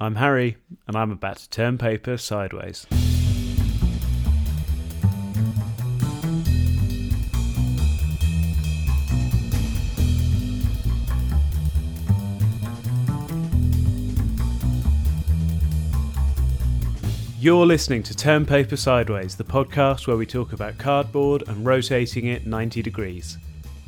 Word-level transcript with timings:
I'm 0.00 0.14
Harry, 0.14 0.56
and 0.86 0.96
I'm 0.96 1.10
about 1.10 1.38
to 1.38 1.50
turn 1.50 1.76
paper 1.76 2.16
sideways. 2.18 2.86
You're 17.40 17.66
listening 17.66 18.04
to 18.04 18.14
Turn 18.14 18.46
Paper 18.46 18.76
Sideways, 18.76 19.34
the 19.34 19.42
podcast 19.42 20.06
where 20.06 20.16
we 20.16 20.26
talk 20.26 20.52
about 20.52 20.78
cardboard 20.78 21.42
and 21.48 21.66
rotating 21.66 22.26
it 22.26 22.46
90 22.46 22.82
degrees. 22.82 23.36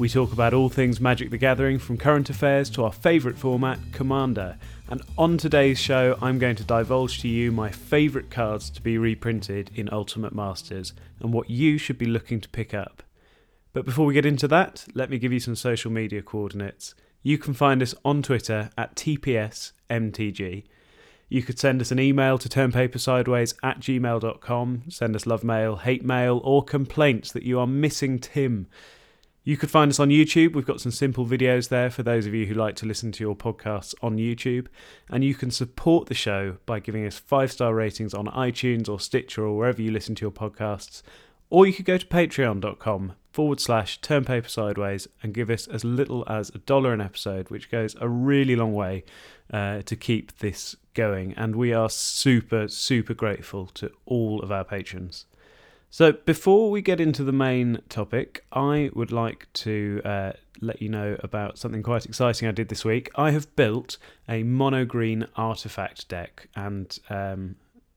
We 0.01 0.09
talk 0.09 0.33
about 0.33 0.55
all 0.55 0.71
things 0.71 0.99
Magic 0.99 1.29
the 1.29 1.37
Gathering, 1.37 1.79
from 1.79 1.99
current 1.99 2.31
affairs 2.31 2.71
to 2.71 2.85
our 2.85 2.91
favourite 2.91 3.37
format, 3.37 3.79
Commander. 3.93 4.57
And 4.89 5.03
on 5.19 5.37
today's 5.37 5.79
show, 5.79 6.17
I'm 6.23 6.39
going 6.39 6.57
to 6.57 6.65
divulge 6.65 7.21
to 7.21 7.29
you 7.29 7.53
my 7.53 7.71
favourite 7.71 8.31
cards 8.31 8.71
to 8.71 8.81
be 8.81 8.97
reprinted 8.97 9.71
in 9.75 9.93
Ultimate 9.93 10.35
Masters 10.35 10.95
and 11.21 11.35
what 11.35 11.51
you 11.51 11.77
should 11.77 11.99
be 11.99 12.07
looking 12.07 12.41
to 12.41 12.49
pick 12.49 12.73
up. 12.73 13.03
But 13.75 13.85
before 13.85 14.07
we 14.07 14.15
get 14.15 14.25
into 14.25 14.49
that, 14.49 14.87
let 14.95 15.11
me 15.11 15.19
give 15.19 15.35
you 15.35 15.39
some 15.39 15.55
social 15.55 15.91
media 15.91 16.23
coordinates. 16.23 16.95
You 17.23 17.37
can 17.37 17.53
find 17.53 17.83
us 17.83 17.95
on 18.03 18.23
Twitter 18.23 18.71
at 18.79 18.97
TPSMTG. 18.97 20.65
You 21.29 21.43
could 21.43 21.59
send 21.59 21.83
us 21.83 21.91
an 21.91 22.01
email 22.01 22.39
to 22.39 22.49
turnpapersideways 22.49 23.55
at 23.63 23.81
gmail.com, 23.81 24.85
send 24.89 25.15
us 25.15 25.27
love 25.27 25.45
mail, 25.45 25.77
hate 25.77 26.07
mail, 26.07 26.41
or 26.43 26.65
complaints 26.65 27.33
that 27.33 27.43
you 27.43 27.61
are 27.61 27.67
missing 27.67 28.19
Tim. 28.19 28.67
You 29.51 29.57
could 29.57 29.69
find 29.69 29.91
us 29.91 29.99
on 29.99 30.11
YouTube. 30.11 30.55
We've 30.55 30.65
got 30.65 30.81
some 30.81 30.93
simple 30.93 31.27
videos 31.27 31.71
there 31.71 31.91
for 31.91 32.05
those 32.05 32.25
of 32.25 32.33
you 32.33 32.47
who 32.47 32.55
like 32.55 32.77
to 32.77 32.87
listen 32.87 33.11
to 33.11 33.25
your 33.25 33.35
podcasts 33.35 33.97
on 34.01 34.17
YouTube. 34.17 34.69
And 35.09 35.25
you 35.25 35.35
can 35.35 35.51
support 35.51 36.07
the 36.07 36.15
show 36.15 36.59
by 36.67 36.79
giving 36.79 37.05
us 37.05 37.19
five 37.19 37.51
star 37.51 37.75
ratings 37.75 38.15
on 38.15 38.27
iTunes 38.27 38.89
or 38.89 39.01
Stitcher 39.01 39.45
or 39.45 39.57
wherever 39.57 39.83
you 39.83 39.91
listen 39.91 40.15
to 40.15 40.21
your 40.21 40.31
podcasts. 40.31 41.03
Or 41.49 41.67
you 41.67 41.73
could 41.73 41.85
go 41.85 41.99
to 41.99 42.07
patreon.com 42.07 43.15
forward 43.33 43.59
slash 43.59 44.01
turn 44.01 44.25
paper 44.25 44.49
sideways 44.49 45.09
and 45.21 45.35
give 45.35 45.51
us 45.51 45.67
as 45.67 45.83
little 45.83 46.23
as 46.29 46.51
a 46.51 46.59
dollar 46.59 46.93
an 46.93 47.01
episode, 47.01 47.51
which 47.51 47.73
goes 47.73 47.97
a 48.01 48.09
really 48.09 48.55
long 48.55 48.73
way 48.73 49.03
uh, 49.53 49.83
to 49.83 49.97
keep 49.97 50.39
this 50.39 50.77
going. 50.95 51.35
And 51.37 51.57
we 51.57 51.73
are 51.73 51.91
super, 51.91 52.69
super 52.69 53.15
grateful 53.15 53.67
to 53.75 53.91
all 54.07 54.43
of 54.43 54.53
our 54.53 54.63
patrons. 54.63 55.27
So, 55.93 56.13
before 56.13 56.71
we 56.71 56.83
get 56.83 57.01
into 57.01 57.25
the 57.25 57.33
main 57.33 57.81
topic, 57.89 58.45
I 58.53 58.91
would 58.95 59.11
like 59.11 59.49
to 59.55 60.01
uh, 60.05 60.33
let 60.61 60.81
you 60.81 60.89
know 60.89 61.17
about 61.19 61.59
something 61.59 61.83
quite 61.83 62.07
exciting 62.07 62.47
I 62.47 62.53
did 62.53 62.69
this 62.69 62.85
week. 62.85 63.11
I 63.17 63.33
have 63.33 63.57
built 63.57 63.99
a 64.29 64.45
mono 64.45 64.85
green 64.85 65.27
artifact 65.35 66.09
deck, 66.09 66.49
and 66.55 66.97
um, 67.11 67.57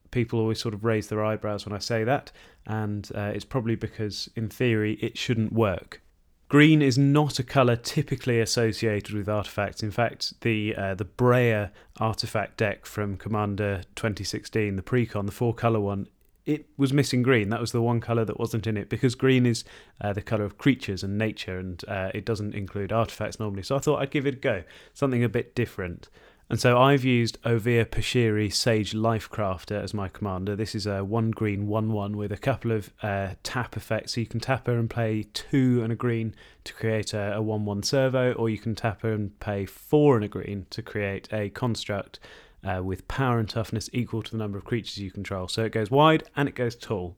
people 0.09 0.39
always 0.39 0.59
sort 0.59 0.73
of 0.73 0.83
raise 0.83 1.07
their 1.07 1.23
eyebrows 1.23 1.67
when 1.67 1.73
I 1.73 1.77
say 1.77 2.03
that, 2.03 2.31
and 2.65 3.07
uh, 3.13 3.31
it's 3.35 3.45
probably 3.45 3.75
because, 3.75 4.27
in 4.35 4.49
theory, 4.49 4.93
it 4.93 5.15
shouldn't 5.15 5.53
work. 5.53 6.01
Green 6.49 6.81
is 6.81 6.97
not 6.97 7.37
a 7.37 7.43
colour 7.43 7.75
typically 7.75 8.39
associated 8.39 9.13
with 9.13 9.29
artifacts. 9.29 9.83
In 9.83 9.91
fact, 9.91 10.39
the 10.41 10.75
uh, 10.75 10.95
the 10.95 11.05
Breya 11.05 11.69
artifact 11.99 12.57
deck 12.57 12.87
from 12.87 13.17
Commander 13.17 13.83
2016, 13.95 14.77
the 14.77 14.81
Precon, 14.81 15.27
the 15.27 15.31
four 15.31 15.53
colour 15.53 15.79
one, 15.79 16.07
it 16.45 16.65
was 16.77 16.91
missing 16.91 17.23
green. 17.23 17.49
That 17.49 17.61
was 17.61 17.71
the 17.71 17.81
one 17.81 18.01
color 18.01 18.25
that 18.25 18.39
wasn't 18.39 18.67
in 18.67 18.77
it 18.77 18.89
because 18.89 19.15
green 19.15 19.45
is 19.45 19.63
uh, 20.01 20.13
the 20.13 20.21
color 20.21 20.43
of 20.43 20.57
creatures 20.57 21.03
and 21.03 21.17
nature, 21.17 21.57
and 21.57 21.83
uh, 21.87 22.11
it 22.13 22.25
doesn't 22.25 22.53
include 22.53 22.91
artifacts 22.91 23.39
normally. 23.39 23.63
So 23.63 23.75
I 23.75 23.79
thought 23.79 24.01
I'd 24.01 24.11
give 24.11 24.27
it 24.27 24.35
a 24.35 24.37
go, 24.37 24.63
something 24.93 25.23
a 25.23 25.29
bit 25.29 25.55
different. 25.55 26.09
And 26.49 26.59
so 26.59 26.77
I've 26.77 27.05
used 27.05 27.41
Oviya 27.43 27.85
Pashiri 27.85 28.53
Sage 28.53 28.93
Lifecrafter 28.93 29.81
as 29.81 29.93
my 29.93 30.09
commander. 30.09 30.55
This 30.55 30.75
is 30.75 30.85
a 30.85 31.03
one 31.03 31.31
green, 31.31 31.67
one 31.67 31.93
one 31.93 32.17
with 32.17 32.31
a 32.31 32.37
couple 32.37 32.71
of 32.71 32.91
uh, 33.01 33.29
tap 33.43 33.77
effects. 33.77 34.13
So 34.13 34.21
you 34.21 34.27
can 34.27 34.41
tap 34.41 34.67
her 34.67 34.77
and 34.77 34.89
play 34.89 35.25
two 35.33 35.81
and 35.81 35.91
a 35.91 35.95
green 35.95 36.35
to 36.65 36.73
create 36.73 37.13
a, 37.13 37.35
a 37.35 37.41
one 37.41 37.65
one 37.65 37.81
servo, 37.81 38.33
or 38.33 38.49
you 38.49 38.57
can 38.57 38.75
tap 38.75 39.01
her 39.01 39.13
and 39.13 39.39
pay 39.39 39.65
four 39.65 40.15
and 40.15 40.25
a 40.25 40.27
green 40.27 40.67
to 40.71 40.81
create 40.81 41.27
a 41.31 41.49
construct 41.49 42.19
uh, 42.63 42.81
with 42.83 43.07
power 43.07 43.39
and 43.39 43.49
toughness 43.49 43.89
equal 43.93 44.21
to 44.23 44.31
the 44.31 44.37
number 44.37 44.57
of 44.57 44.65
creatures 44.65 44.97
you 44.97 45.11
control. 45.11 45.47
So 45.47 45.63
it 45.63 45.71
goes 45.71 45.91
wide 45.91 46.23
and 46.35 46.47
it 46.47 46.55
goes 46.55 46.75
tall. 46.75 47.17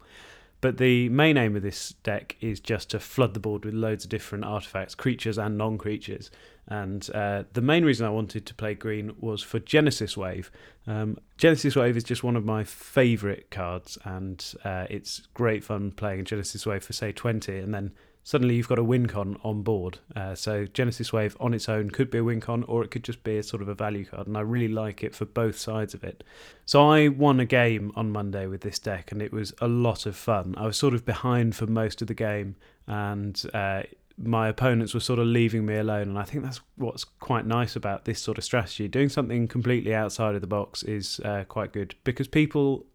But 0.61 0.77
the 0.77 1.09
main 1.09 1.37
aim 1.37 1.55
of 1.55 1.61
this 1.61 1.93
deck 2.01 2.37
is 2.41 2.59
just 2.59 2.89
to 2.91 2.99
flood 2.99 3.33
the 3.33 3.39
board 3.39 3.65
with 3.65 3.73
loads 3.73 4.05
of 4.05 4.09
different 4.09 4.45
artifacts, 4.45 4.95
creatures 4.95 5.37
and 5.37 5.57
non 5.57 5.77
creatures. 5.77 6.31
And 6.67 7.07
uh, 7.13 7.43
the 7.53 7.61
main 7.61 7.85
reason 7.85 8.07
I 8.07 8.09
wanted 8.09 8.47
to 8.47 8.55
play 8.55 8.73
green 8.73 9.13
was 9.19 9.43
for 9.43 9.59
Genesis 9.59 10.17
Wave. 10.17 10.49
Um, 10.87 11.17
Genesis 11.37 11.75
Wave 11.75 11.95
is 11.95 12.03
just 12.03 12.23
one 12.23 12.35
of 12.35 12.45
my 12.45 12.63
favourite 12.63 13.51
cards, 13.51 13.99
and 14.05 14.43
uh, 14.63 14.87
it's 14.89 15.27
great 15.35 15.63
fun 15.63 15.91
playing 15.91 16.25
Genesis 16.25 16.65
Wave 16.65 16.83
for, 16.83 16.93
say, 16.93 17.11
20 17.11 17.59
and 17.59 17.71
then 17.71 17.91
suddenly 18.25 18.55
you've 18.55 18.67
got 18.67 18.79
a 18.79 18.83
win 18.83 19.05
con 19.05 19.37
on 19.43 19.61
board. 19.61 19.99
Uh, 20.15 20.33
so 20.33 20.65
Genesis 20.65 21.13
Wave 21.13 21.37
on 21.39 21.53
its 21.53 21.69
own 21.69 21.91
could 21.91 22.09
be 22.09 22.17
a 22.17 22.23
win 22.23 22.41
con, 22.41 22.63
or 22.63 22.83
it 22.83 22.89
could 22.89 23.03
just 23.03 23.23
be 23.23 23.37
a 23.37 23.43
sort 23.43 23.61
of 23.61 23.69
a 23.69 23.75
value 23.75 24.03
card, 24.03 24.25
and 24.25 24.35
I 24.35 24.41
really 24.41 24.67
like 24.67 25.03
it 25.03 25.13
for 25.13 25.25
both 25.25 25.57
sides 25.57 25.93
of 25.93 26.03
it. 26.03 26.23
So 26.65 26.89
I 26.89 27.07
won 27.07 27.39
a 27.39 27.45
game 27.45 27.93
on 27.95 28.11
Monday 28.11 28.47
with 28.47 28.61
this 28.61 28.79
deck, 28.79 29.11
and 29.11 29.21
it 29.21 29.31
was 29.31 29.53
a 29.61 29.67
lot 29.67 30.07
of 30.07 30.15
fun. 30.15 30.55
I 30.57 30.65
was 30.65 30.75
sort 30.75 30.95
of 30.95 31.05
behind 31.05 31.55
for 31.55 31.67
most 31.67 32.01
of 32.01 32.07
the 32.07 32.15
game, 32.15 32.55
and 32.87 33.41
uh, 33.53 33.83
my 34.17 34.47
opponents 34.47 34.95
were 34.95 35.01
sort 35.01 35.19
of 35.19 35.27
leaving 35.27 35.63
me 35.63 35.75
alone, 35.75 36.09
and 36.09 36.17
I 36.17 36.23
think 36.23 36.43
that's 36.43 36.61
what's 36.77 37.03
quite 37.03 37.45
nice 37.45 37.75
about 37.75 38.05
this 38.05 38.19
sort 38.19 38.39
of 38.39 38.43
strategy. 38.43 38.87
Doing 38.87 39.09
something 39.09 39.47
completely 39.47 39.93
outside 39.93 40.33
of 40.33 40.41
the 40.41 40.47
box 40.47 40.81
is 40.81 41.19
uh, 41.19 41.43
quite 41.47 41.73
good 41.73 41.93
because 42.03 42.27
people 42.27 42.87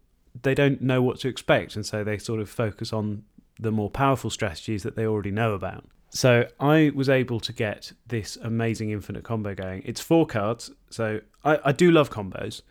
they 0.43 0.53
don't 0.53 0.81
know 0.81 1.01
what 1.01 1.19
to 1.19 1.27
expect, 1.27 1.75
and 1.75 1.85
so 1.85 2.03
they 2.03 2.17
sort 2.17 2.39
of 2.39 2.49
focus 2.49 2.91
on 2.93 3.23
the 3.59 3.71
more 3.71 3.89
powerful 3.89 4.29
strategies 4.29 4.83
that 4.83 4.95
they 4.95 5.05
already 5.05 5.31
know 5.31 5.53
about. 5.53 5.85
So 6.09 6.47
I 6.59 6.91
was 6.93 7.07
able 7.07 7.39
to 7.39 7.53
get 7.53 7.93
this 8.07 8.35
amazing 8.37 8.89
infinite 8.89 9.23
combo 9.23 9.55
going. 9.55 9.81
It's 9.85 10.01
four 10.01 10.25
cards, 10.25 10.71
so 10.89 11.21
I, 11.45 11.59
I 11.65 11.71
do 11.71 11.89
love 11.89 12.09
combos. 12.09 12.61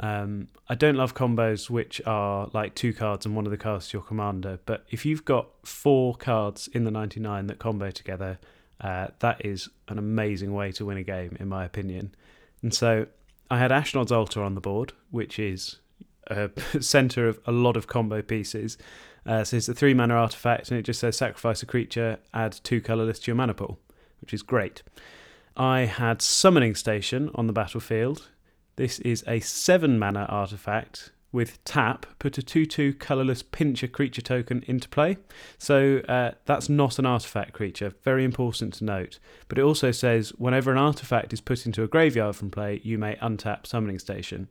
Um, 0.00 0.48
I 0.68 0.74
don't 0.74 0.96
love 0.96 1.14
combos 1.14 1.68
which 1.68 2.00
are 2.06 2.48
like 2.54 2.74
two 2.74 2.94
cards 2.94 3.26
and 3.26 3.36
one 3.36 3.44
of 3.44 3.50
the 3.50 3.58
cards 3.58 3.86
is 3.86 3.92
your 3.92 4.02
commander. 4.02 4.58
But 4.64 4.86
if 4.90 5.04
you've 5.04 5.24
got 5.24 5.48
four 5.64 6.14
cards 6.14 6.68
in 6.68 6.84
the 6.84 6.90
99 6.90 7.46
that 7.48 7.58
combo 7.58 7.90
together, 7.90 8.38
uh, 8.80 9.08
that 9.18 9.44
is 9.44 9.68
an 9.88 9.98
amazing 9.98 10.54
way 10.54 10.72
to 10.72 10.86
win 10.86 10.96
a 10.96 11.02
game, 11.02 11.36
in 11.38 11.48
my 11.48 11.64
opinion. 11.64 12.14
And 12.62 12.72
so 12.72 13.06
I 13.50 13.58
had 13.58 13.70
Ashnod's 13.70 14.12
Altar 14.12 14.42
on 14.42 14.54
the 14.54 14.60
board, 14.60 14.92
which 15.10 15.38
is 15.38 15.80
a 16.28 16.50
center 16.80 17.28
of 17.28 17.38
a 17.46 17.52
lot 17.52 17.76
of 17.76 17.86
combo 17.86 18.22
pieces. 18.22 18.78
Uh, 19.26 19.44
so 19.44 19.56
it's 19.56 19.68
a 19.68 19.74
three 19.74 19.94
mana 19.94 20.14
artifact, 20.14 20.70
and 20.70 20.78
it 20.78 20.82
just 20.82 21.00
says 21.00 21.16
sacrifice 21.16 21.62
a 21.62 21.66
creature, 21.66 22.18
add 22.32 22.58
two 22.62 22.80
colorless 22.80 23.18
to 23.20 23.30
your 23.30 23.36
mana 23.36 23.54
pool, 23.54 23.78
which 24.20 24.32
is 24.32 24.42
great. 24.42 24.82
I 25.56 25.80
had 25.80 26.22
Summoning 26.22 26.74
Station 26.74 27.30
on 27.34 27.46
the 27.46 27.52
battlefield. 27.52 28.28
This 28.76 28.98
is 29.00 29.22
a 29.26 29.40
seven 29.40 29.98
mana 29.98 30.26
artifact 30.28 31.10
with 31.32 31.62
tap, 31.64 32.06
put 32.18 32.38
a 32.38 32.42
2 32.42 32.66
2 32.66 32.94
colourless 32.94 33.42
pincher 33.42 33.86
creature 33.86 34.22
token 34.22 34.64
into 34.66 34.88
play. 34.88 35.16
So 35.58 35.98
uh, 36.08 36.32
that's 36.44 36.68
not 36.68 36.98
an 36.98 37.06
artifact 37.06 37.52
creature, 37.52 37.92
very 38.02 38.24
important 38.24 38.74
to 38.74 38.84
note. 38.84 39.18
But 39.48 39.58
it 39.58 39.62
also 39.62 39.92
says 39.92 40.30
whenever 40.30 40.72
an 40.72 40.78
artifact 40.78 41.32
is 41.32 41.40
put 41.40 41.66
into 41.66 41.82
a 41.82 41.88
graveyard 41.88 42.36
from 42.36 42.50
play, 42.50 42.80
you 42.82 42.98
may 42.98 43.16
untap 43.16 43.66
Summoning 43.66 43.98
Station. 43.98 44.48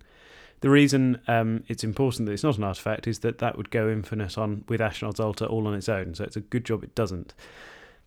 The 0.62 0.70
reason 0.70 1.22
um, 1.28 1.64
it's 1.68 1.84
important 1.84 2.26
that 2.26 2.34
it's 2.34 2.44
not 2.44 2.58
an 2.58 2.64
artifact 2.64 3.08
is 3.08 3.20
that 3.20 3.38
that 3.38 3.58
would 3.58 3.72
go 3.72 3.90
infinite 3.90 4.38
on 4.38 4.66
with 4.68 4.82
Ashnod's 4.82 5.20
Altar 5.20 5.46
all 5.46 5.68
on 5.68 5.74
its 5.74 5.88
own, 5.88 6.16
so 6.16 6.24
it's 6.24 6.36
a 6.36 6.42
good 6.42 6.66
job 6.66 6.84
it 6.84 6.96
doesn't. 6.96 7.34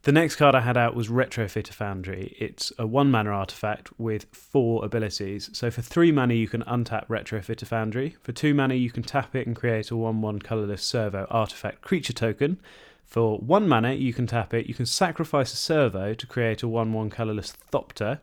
The 0.02 0.10
next 0.10 0.34
card 0.34 0.56
I 0.56 0.62
had 0.62 0.76
out 0.76 0.96
was 0.96 1.06
Retrofitter 1.06 1.72
Foundry. 1.74 2.34
It's 2.36 2.72
a 2.76 2.88
one 2.88 3.12
mana 3.12 3.30
artifact 3.30 3.88
with 4.00 4.26
four 4.32 4.84
abilities. 4.84 5.48
So 5.52 5.70
for 5.70 5.80
three 5.80 6.10
mana, 6.10 6.34
you 6.34 6.48
can 6.48 6.62
untap 6.62 7.06
Retrofitter 7.06 7.66
Foundry. 7.68 8.16
For 8.20 8.32
two 8.32 8.52
mana, 8.52 8.74
you 8.74 8.90
can 8.90 9.04
tap 9.04 9.36
it 9.36 9.46
and 9.46 9.54
create 9.54 9.92
a 9.92 9.96
1 9.96 10.20
1 10.20 10.40
colorless 10.40 10.82
servo 10.82 11.28
artifact 11.30 11.82
creature 11.82 12.12
token. 12.12 12.58
For 13.04 13.38
one 13.38 13.68
mana, 13.68 13.92
you 13.92 14.12
can 14.12 14.26
tap 14.26 14.52
it, 14.52 14.66
you 14.66 14.74
can 14.74 14.86
sacrifice 14.86 15.52
a 15.52 15.56
servo 15.56 16.14
to 16.14 16.26
create 16.26 16.64
a 16.64 16.68
1 16.68 16.92
1 16.92 17.08
colorless 17.08 17.54
Thopter. 17.70 18.18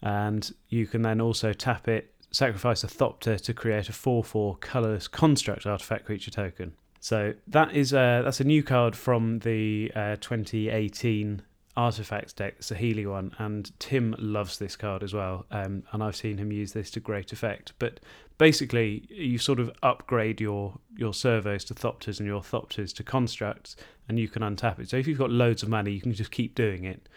And 0.00 0.50
you 0.70 0.86
can 0.86 1.02
then 1.02 1.20
also 1.20 1.52
tap 1.52 1.86
it, 1.86 2.09
sacrifice 2.30 2.84
a 2.84 2.86
Thopter 2.86 3.40
to 3.40 3.54
create 3.54 3.88
a 3.88 3.92
4 3.92 4.24
4 4.24 4.56
colorless 4.56 5.08
construct 5.08 5.66
artifact 5.66 6.04
creature 6.04 6.30
token. 6.30 6.72
So 7.00 7.34
that 7.48 7.74
is 7.74 7.92
a, 7.92 8.20
that's 8.22 8.40
a 8.40 8.44
new 8.44 8.62
card 8.62 8.94
from 8.94 9.38
the 9.40 9.90
uh, 9.96 10.16
2018 10.20 11.42
artifacts 11.76 12.32
deck, 12.32 12.60
Saheeli 12.60 13.10
one, 13.10 13.34
and 13.38 13.70
Tim 13.78 14.14
loves 14.18 14.58
this 14.58 14.76
card 14.76 15.02
as 15.02 15.14
well. 15.14 15.46
Um, 15.50 15.84
and 15.92 16.02
I've 16.02 16.16
seen 16.16 16.36
him 16.36 16.52
use 16.52 16.72
this 16.72 16.90
to 16.92 17.00
great 17.00 17.32
effect. 17.32 17.72
But 17.78 18.00
basically, 18.36 19.06
you 19.08 19.38
sort 19.38 19.60
of 19.60 19.70
upgrade 19.82 20.40
your 20.40 20.78
your 20.96 21.14
servos 21.14 21.64
to 21.66 21.74
Thopters 21.74 22.18
and 22.18 22.26
your 22.26 22.42
Thopters 22.42 22.94
to 22.96 23.02
constructs, 23.02 23.76
and 24.08 24.18
you 24.18 24.28
can 24.28 24.42
untap 24.42 24.78
it. 24.78 24.90
So 24.90 24.98
if 24.98 25.06
you've 25.06 25.18
got 25.18 25.30
loads 25.30 25.62
of 25.62 25.68
money, 25.68 25.92
you 25.92 26.00
can 26.00 26.12
just 26.12 26.30
keep 26.30 26.54
doing 26.54 26.84
it. 26.84 27.08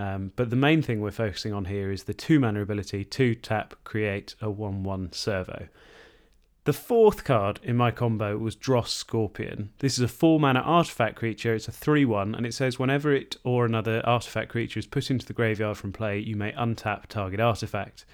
Um, 0.00 0.32
but 0.34 0.48
the 0.48 0.56
main 0.56 0.80
thing 0.80 1.02
we're 1.02 1.10
focusing 1.10 1.52
on 1.52 1.66
here 1.66 1.92
is 1.92 2.04
the 2.04 2.14
two 2.14 2.40
mana 2.40 2.62
ability 2.62 3.04
to 3.04 3.34
tap, 3.34 3.74
create 3.84 4.34
a 4.40 4.48
1 4.48 4.82
1 4.82 5.12
servo. 5.12 5.68
The 6.64 6.72
fourth 6.72 7.22
card 7.22 7.60
in 7.62 7.76
my 7.76 7.90
combo 7.90 8.38
was 8.38 8.56
Dross 8.56 8.94
Scorpion. 8.94 9.72
This 9.80 9.98
is 9.98 10.00
a 10.00 10.08
4 10.08 10.40
mana 10.40 10.60
artifact 10.60 11.16
creature, 11.16 11.54
it's 11.54 11.68
a 11.68 11.72
3 11.72 12.06
1, 12.06 12.34
and 12.34 12.46
it 12.46 12.54
says 12.54 12.78
whenever 12.78 13.12
it 13.12 13.36
or 13.44 13.66
another 13.66 14.00
artifact 14.06 14.50
creature 14.50 14.78
is 14.78 14.86
put 14.86 15.10
into 15.10 15.26
the 15.26 15.34
graveyard 15.34 15.76
from 15.76 15.92
play, 15.92 16.18
you 16.18 16.34
may 16.34 16.52
untap 16.52 17.04
target 17.08 17.38
artifact. 17.38 18.06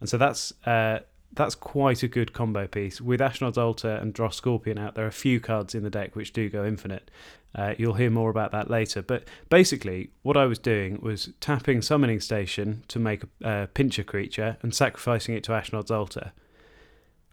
And 0.00 0.08
so 0.08 0.18
that's 0.18 0.52
uh, 0.66 1.00
that's 1.32 1.54
quite 1.54 2.02
a 2.02 2.08
good 2.08 2.32
combo 2.32 2.66
piece. 2.66 3.00
With 3.00 3.20
Ashnod's 3.20 3.58
Altar 3.58 3.92
and 3.92 4.12
Dross 4.12 4.34
Scorpion 4.34 4.76
out, 4.76 4.96
there 4.96 5.04
are 5.04 5.08
a 5.08 5.12
few 5.12 5.38
cards 5.38 5.72
in 5.72 5.84
the 5.84 5.90
deck 5.90 6.16
which 6.16 6.32
do 6.32 6.48
go 6.48 6.64
infinite. 6.64 7.12
Uh, 7.54 7.74
you'll 7.78 7.94
hear 7.94 8.10
more 8.10 8.30
about 8.30 8.52
that 8.52 8.70
later. 8.70 9.02
But 9.02 9.24
basically, 9.48 10.10
what 10.22 10.36
I 10.36 10.46
was 10.46 10.58
doing 10.58 11.00
was 11.00 11.30
tapping 11.40 11.82
Summoning 11.82 12.20
Station 12.20 12.84
to 12.88 12.98
make 12.98 13.22
a, 13.42 13.68
pincher 13.68 14.04
creature 14.04 14.58
and 14.62 14.74
sacrificing 14.74 15.34
it 15.34 15.44
to 15.44 15.52
Ashnod's 15.52 15.90
Altar. 15.90 16.32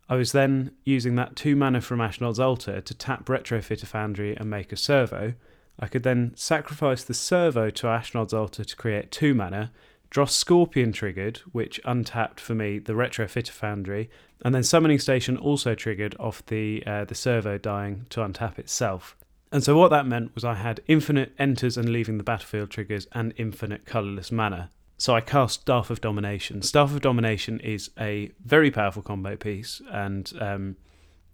I 0.08 0.16
was 0.16 0.32
then 0.32 0.72
using 0.84 1.16
that 1.16 1.36
two 1.36 1.56
mana 1.56 1.82
from 1.82 2.00
Ashnod's 2.00 2.40
Altar 2.40 2.80
to 2.80 2.94
tap 2.94 3.26
Retrofit 3.26 3.86
Foundry 3.86 4.36
and 4.36 4.50
make 4.50 4.72
a 4.72 4.78
servo. 4.78 5.34
I 5.80 5.88
could 5.88 6.04
then 6.04 6.32
sacrifice 6.36 7.04
the 7.04 7.14
servo 7.14 7.70
to 7.72 7.88
Ashnod's 7.88 8.34
Altar 8.34 8.64
to 8.64 8.76
create 8.76 9.12
two 9.12 9.34
mana, 9.34 9.72
Dross 10.16 10.34
Scorpion 10.34 10.94
triggered, 10.94 11.40
which 11.52 11.82
untapped 11.84 12.40
for 12.40 12.56
me 12.56 12.80
the 12.80 12.94
Retrofitter 12.94 13.50
Foundry, 13.50 14.10
and 14.44 14.56
then 14.56 14.64
Summoning 14.64 15.00
Station 15.00 15.36
also 15.36 15.76
triggered 15.76 16.16
off 16.20 16.46
the 16.46 16.84
uh, 16.86 17.04
the 17.04 17.16
servo 17.16 17.58
dying 17.58 18.06
to 18.12 18.22
untap 18.22 18.58
itself. 18.58 19.18
And 19.52 19.64
so 19.64 19.78
what 19.78 19.92
that 19.92 20.06
meant 20.06 20.34
was 20.36 20.44
I 20.44 20.56
had 20.56 20.82
infinite 20.88 21.34
enters 21.38 21.78
and 21.78 21.90
leaving 21.90 22.18
the 22.18 22.24
battlefield 22.24 22.70
triggers 22.70 23.08
and 23.14 23.34
infinite 23.38 23.86
colourless 23.86 24.32
mana. 24.32 24.72
So 24.98 25.14
I 25.14 25.22
cast 25.22 25.62
Staff 25.62 25.90
of 25.90 26.02
Domination. 26.02 26.62
Staff 26.62 26.94
of 26.94 27.02
Domination 27.02 27.60
is 27.60 27.92
a 28.00 28.32
very 28.44 28.72
powerful 28.72 29.02
combo 29.02 29.36
piece, 29.36 29.82
and 29.92 30.32
um, 30.40 30.78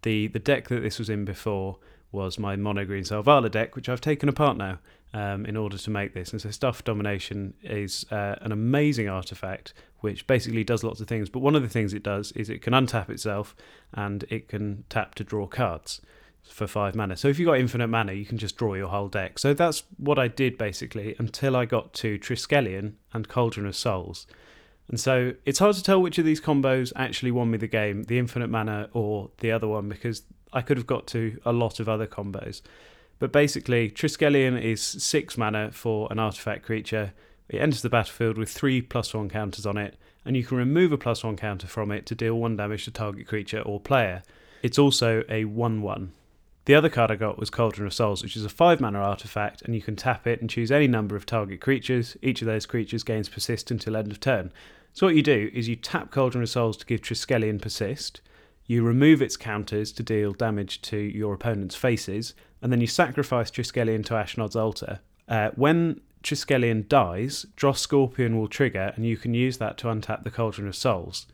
the 0.02 0.28
the 0.28 0.40
deck 0.40 0.68
that 0.70 0.82
this 0.82 0.98
was 0.98 1.10
in 1.10 1.26
before 1.26 1.78
was 2.12 2.40
my 2.40 2.56
mono 2.56 2.86
green 2.86 3.04
Selvala 3.04 3.50
deck, 3.50 3.76
which 3.76 3.88
I've 3.88 4.02
taken 4.02 4.28
apart 4.28 4.58
now 4.58 4.80
um, 5.14 5.46
in 5.46 5.56
order 5.56 5.78
to 5.78 5.90
make 5.90 6.14
this. 6.14 6.32
And 6.32 6.42
so 6.42 6.50
Staff 6.52 6.80
of 6.80 6.86
Domination 6.86 7.54
is 7.62 8.06
uh, 8.12 8.36
an 8.42 8.52
amazing 8.52 9.08
artifact 9.08 9.74
which 10.00 10.26
basically 10.26 10.64
does 10.64 10.84
lots 10.84 11.00
of 11.00 11.08
things. 11.08 11.30
But 11.30 11.40
one 11.40 11.56
of 11.56 11.62
the 11.62 11.70
things 11.70 11.94
it 11.94 12.04
does 12.04 12.32
is 12.34 12.50
it 12.50 12.62
can 12.64 12.74
untap 12.74 13.10
itself 13.10 13.56
and 13.94 14.26
it 14.30 14.48
can 14.48 14.84
tap 14.90 15.14
to 15.16 15.24
draw 15.24 15.46
cards 15.46 16.02
for 16.44 16.68
five 16.68 16.96
mana. 16.96 17.16
So 17.18 17.28
if 17.28 17.40
you've 17.40 17.48
got 17.48 17.60
infinite 17.60 17.88
mana, 17.88 18.14
you 18.14 18.26
can 18.26 18.38
just 18.38 18.58
draw 18.58 18.74
your 18.74 18.90
whole 18.90 19.08
deck. 19.08 19.40
So 19.40 19.54
that's 19.54 19.84
what 19.98 20.20
I 20.20 20.28
did 20.28 20.58
basically 20.58 21.16
until 21.18 21.56
I 21.56 21.66
got 21.66 21.94
to 21.96 22.18
Triskelion 22.18 22.94
and 23.14 23.28
Cauldron 23.28 23.66
of 23.66 23.76
Souls. 23.76 24.28
And 24.88 25.00
so 25.00 25.34
it's 25.46 25.60
hard 25.60 25.76
to 25.76 25.84
tell 25.84 26.02
which 26.02 26.18
of 26.18 26.26
these 26.26 26.42
combos 26.42 26.92
actually 26.96 27.32
won 27.32 27.50
me 27.50 27.58
the 27.58 27.68
game, 27.68 28.04
the 28.04 28.20
infinite 28.20 28.50
mana 28.50 28.90
or 28.94 29.32
the 29.40 29.52
other 29.52 29.68
one, 29.68 29.88
because 29.88 30.24
I 30.52 30.62
could 30.62 30.78
have 30.78 30.88
got 30.88 31.08
to 31.08 31.40
a 31.46 31.54
lot 31.54 31.80
of 31.80 31.88
other 31.88 32.08
combos. 32.08 32.62
But 33.18 33.32
basically, 33.32 33.90
Triskelion 33.90 34.62
is 34.62 34.82
six 34.82 35.38
mana 35.38 35.72
for 35.72 36.08
an 36.12 36.20
artifact 36.20 36.66
creature. 36.66 37.14
It 37.48 37.62
enters 37.62 37.82
the 37.84 37.90
battlefield 37.90 38.38
with 38.38 38.50
three 38.50 38.82
plus 38.82 39.14
one 39.14 39.30
counters 39.30 39.66
on 39.66 39.78
it, 39.78 39.96
and 40.26 40.36
you 40.36 40.44
can 40.44 40.58
remove 40.58 40.92
a 40.92 40.98
plus 40.98 41.24
one 41.24 41.38
counter 41.38 41.68
from 41.68 41.92
it 41.92 42.06
to 42.08 42.16
deal 42.16 42.36
one 42.36 42.58
damage 42.58 42.86
to 42.86 42.92
target 42.92 43.28
creature 43.28 43.62
or 43.62 43.80
player. 43.80 44.24
It's 44.62 44.78
also 44.78 45.24
a 45.30 45.46
1 45.46 45.82
1. 45.82 46.12
The 46.66 46.76
other 46.76 46.90
card 46.90 47.10
I 47.10 47.16
got 47.16 47.40
was 47.40 47.50
Cauldron 47.50 47.88
of 47.88 47.94
Souls, 47.94 48.22
which 48.22 48.36
is 48.36 48.46
a 48.46 48.50
5 48.50 48.80
mana 48.80 49.00
artifact, 49.00 49.64
and 49.64 49.74
you 49.74 49.82
can 49.82 49.96
tap 49.96 50.28
it 50.28 50.42
and 50.42 50.50
choose 50.50 50.72
any 50.72 50.88
number 50.88 51.16
of 51.16 51.26
target 51.26 51.60
creatures. 51.60 52.16
Each 52.22 52.42
of 52.42 52.46
those 52.46 52.68
creatures 52.68 53.04
gains 53.04 53.30
persist 53.30 53.72
until 53.72 53.98
end 53.98 54.12
of 54.12 54.20
turn. 54.20 54.52
So, 54.94 55.08
what 55.08 55.16
you 55.16 55.24
do 55.24 55.50
is 55.54 55.68
you 55.68 55.76
tap 55.76 56.12
Cauldron 56.12 56.44
of 56.44 56.50
Souls 56.50 56.78
to 56.78 56.86
give 56.86 57.02
Triskelion 57.02 57.60
persist, 57.60 58.22
you 58.68 58.84
remove 58.84 59.22
its 59.22 59.38
counters 59.38 59.92
to 59.92 60.04
deal 60.04 60.34
damage 60.34 60.82
to 60.84 60.98
your 60.98 61.34
opponent's 61.34 61.76
faces, 61.76 62.36
and 62.62 62.72
then 62.72 62.80
you 62.80 62.88
sacrifice 62.88 63.50
Triskelion 63.50 64.06
to 64.06 64.14
Ashnod's 64.14 64.56
altar. 64.56 65.00
Uh, 65.28 65.50
when 65.56 66.00
Triskelion 66.24 66.88
dies, 66.88 67.46
Dross 67.56 67.82
Scorpion 67.82 68.38
will 68.38 68.48
trigger, 68.48 68.94
and 68.96 69.06
you 69.06 69.18
can 69.18 69.34
use 69.34 69.58
that 69.58 69.78
to 69.80 69.88
untap 69.88 70.24
the 70.24 70.32
Cauldron 70.32 70.68
of 70.68 70.76
Souls. 70.76 71.26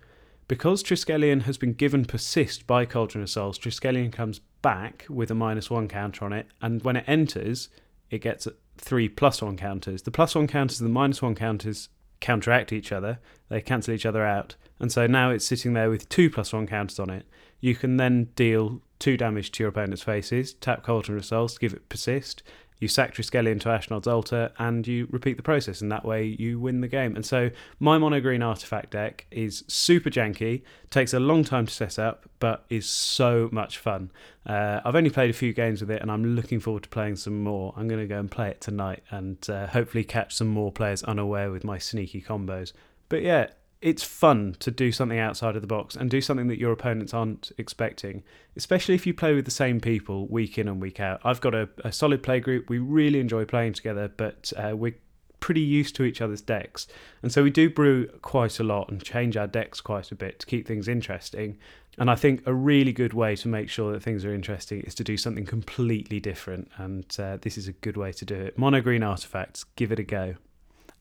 Because 0.47 0.81
Triskelion 0.81 1.41
has 1.41 1.57
been 1.57 1.73
given 1.73 2.05
Persist 2.05 2.65
by 2.65 2.85
Cauldron 2.85 3.23
of 3.23 3.29
Souls, 3.29 3.59
Triskelion 3.59 4.13
comes 4.13 4.39
back 4.67 5.05
with 5.07 5.31
a 5.31 5.33
minus 5.33 5.69
one 5.69 5.87
counter 5.87 6.25
on 6.25 6.33
it, 6.33 6.45
and 6.61 6.83
when 6.83 6.97
it 6.97 7.05
enters, 7.07 7.69
it 8.09 8.19
gets 8.19 8.49
three 8.77 9.07
plus 9.07 9.41
one 9.41 9.55
counters. 9.55 10.01
The 10.01 10.11
plus 10.11 10.35
one 10.35 10.45
counters 10.45 10.81
and 10.81 10.89
the 10.89 10.93
minus 10.93 11.21
one 11.21 11.35
counters 11.35 11.87
counteract 12.19 12.73
each 12.73 12.91
other, 12.91 13.19
they 13.47 13.61
cancel 13.61 13.93
each 13.93 14.05
other 14.05 14.25
out, 14.25 14.57
and 14.77 14.91
so 14.91 15.07
now 15.07 15.29
it's 15.29 15.45
sitting 15.45 15.71
there 15.71 15.89
with 15.89 16.09
two 16.09 16.29
plus 16.29 16.51
one 16.51 16.67
counters 16.67 16.99
on 16.99 17.09
it. 17.09 17.25
You 17.61 17.75
can 17.75 17.95
then 17.95 18.25
deal 18.35 18.81
two 18.99 19.15
damage 19.15 19.53
to 19.53 19.63
your 19.63 19.69
opponent's 19.69 20.03
faces, 20.03 20.53
tap 20.55 20.85
of 20.85 21.25
Souls, 21.25 21.57
give 21.57 21.71
it 21.71 21.87
persist. 21.87 22.43
You 22.79 22.87
sack 22.87 23.13
Triskelion 23.13 23.59
to 23.61 23.69
Ashnod's 23.69 24.07
altar, 24.07 24.51
and 24.59 24.85
you 24.85 25.07
repeat 25.09 25.37
the 25.37 25.43
process, 25.43 25.81
and 25.81 25.91
that 25.91 26.05
way 26.05 26.23
you 26.25 26.59
win 26.59 26.81
the 26.81 26.87
game. 26.87 27.15
And 27.15 27.25
so 27.25 27.49
my 27.79 27.97
mono 27.97 28.19
green 28.21 28.43
artifact 28.43 28.91
deck 28.91 29.25
is 29.31 29.63
super 29.67 30.09
janky, 30.09 30.61
takes 30.89 31.13
a 31.13 31.19
long 31.19 31.43
time 31.43 31.65
to 31.65 31.73
set 31.73 31.97
up, 31.97 32.29
but 32.39 32.65
is 32.69 32.87
so 32.87 33.49
much 33.51 33.77
fun. 33.79 34.11
Uh, 34.45 34.81
I've 34.85 34.95
only 34.95 35.09
played 35.09 35.29
a 35.29 35.33
few 35.33 35.53
games 35.53 35.81
with 35.81 35.89
it, 35.89 36.01
and 36.01 36.11
I'm 36.11 36.35
looking 36.35 36.59
forward 36.59 36.83
to 36.83 36.89
playing 36.89 37.15
some 37.15 37.43
more. 37.43 37.73
I'm 37.75 37.87
going 37.87 38.01
to 38.01 38.07
go 38.07 38.19
and 38.19 38.29
play 38.29 38.49
it 38.49 38.61
tonight, 38.61 39.03
and 39.09 39.37
uh, 39.49 39.67
hopefully 39.67 40.03
catch 40.03 40.35
some 40.35 40.47
more 40.47 40.71
players 40.71 41.03
unaware 41.03 41.51
with 41.51 41.63
my 41.63 41.77
sneaky 41.77 42.21
combos. 42.21 42.73
But 43.09 43.23
yeah, 43.23 43.47
it's 43.81 44.03
fun 44.03 44.55
to 44.59 44.71
do 44.71 44.91
something 44.91 45.19
outside 45.19 45.55
of 45.55 45.61
the 45.61 45.67
box 45.67 45.95
and 45.95 46.09
do 46.09 46.21
something 46.21 46.47
that 46.47 46.59
your 46.59 46.71
opponents 46.71 47.13
aren't 47.13 47.51
expecting, 47.57 48.23
especially 48.55 48.95
if 48.95 49.05
you 49.05 49.13
play 49.13 49.35
with 49.35 49.45
the 49.45 49.51
same 49.51 49.79
people 49.79 50.27
week 50.27 50.57
in 50.57 50.67
and 50.67 50.81
week 50.81 50.99
out. 50.99 51.21
I've 51.23 51.41
got 51.41 51.53
a, 51.53 51.69
a 51.83 51.91
solid 51.91 52.23
play 52.23 52.39
group. 52.39 52.69
We 52.69 52.79
really 52.79 53.19
enjoy 53.19 53.45
playing 53.45 53.73
together, 53.73 54.11
but 54.15 54.51
uh, 54.57 54.75
we're 54.75 54.95
pretty 55.39 55.61
used 55.61 55.95
to 55.95 56.03
each 56.03 56.21
other's 56.21 56.41
decks. 56.41 56.87
And 57.21 57.31
so 57.31 57.43
we 57.43 57.51
do 57.51 57.69
brew 57.69 58.07
quite 58.21 58.59
a 58.59 58.63
lot 58.63 58.89
and 58.89 59.03
change 59.03 59.37
our 59.37 59.47
decks 59.47 59.79
quite 59.79 60.11
a 60.11 60.15
bit 60.15 60.39
to 60.39 60.45
keep 60.47 60.67
things 60.67 60.87
interesting. 60.87 61.57
And 61.99 62.09
I 62.09 62.15
think 62.15 62.41
a 62.45 62.53
really 62.53 62.93
good 62.93 63.13
way 63.13 63.35
to 63.37 63.47
make 63.47 63.69
sure 63.69 63.91
that 63.91 64.03
things 64.03 64.25
are 64.25 64.33
interesting 64.33 64.81
is 64.81 64.95
to 64.95 65.03
do 65.03 65.17
something 65.17 65.45
completely 65.45 66.19
different. 66.19 66.69
And 66.77 67.05
uh, 67.19 67.37
this 67.41 67.57
is 67.57 67.67
a 67.67 67.73
good 67.73 67.97
way 67.97 68.11
to 68.13 68.25
do 68.25 68.35
it. 68.35 68.57
Mono 68.57 68.81
green 68.81 69.03
artifacts, 69.03 69.63
give 69.75 69.91
it 69.91 69.99
a 69.99 70.03
go. 70.03 70.35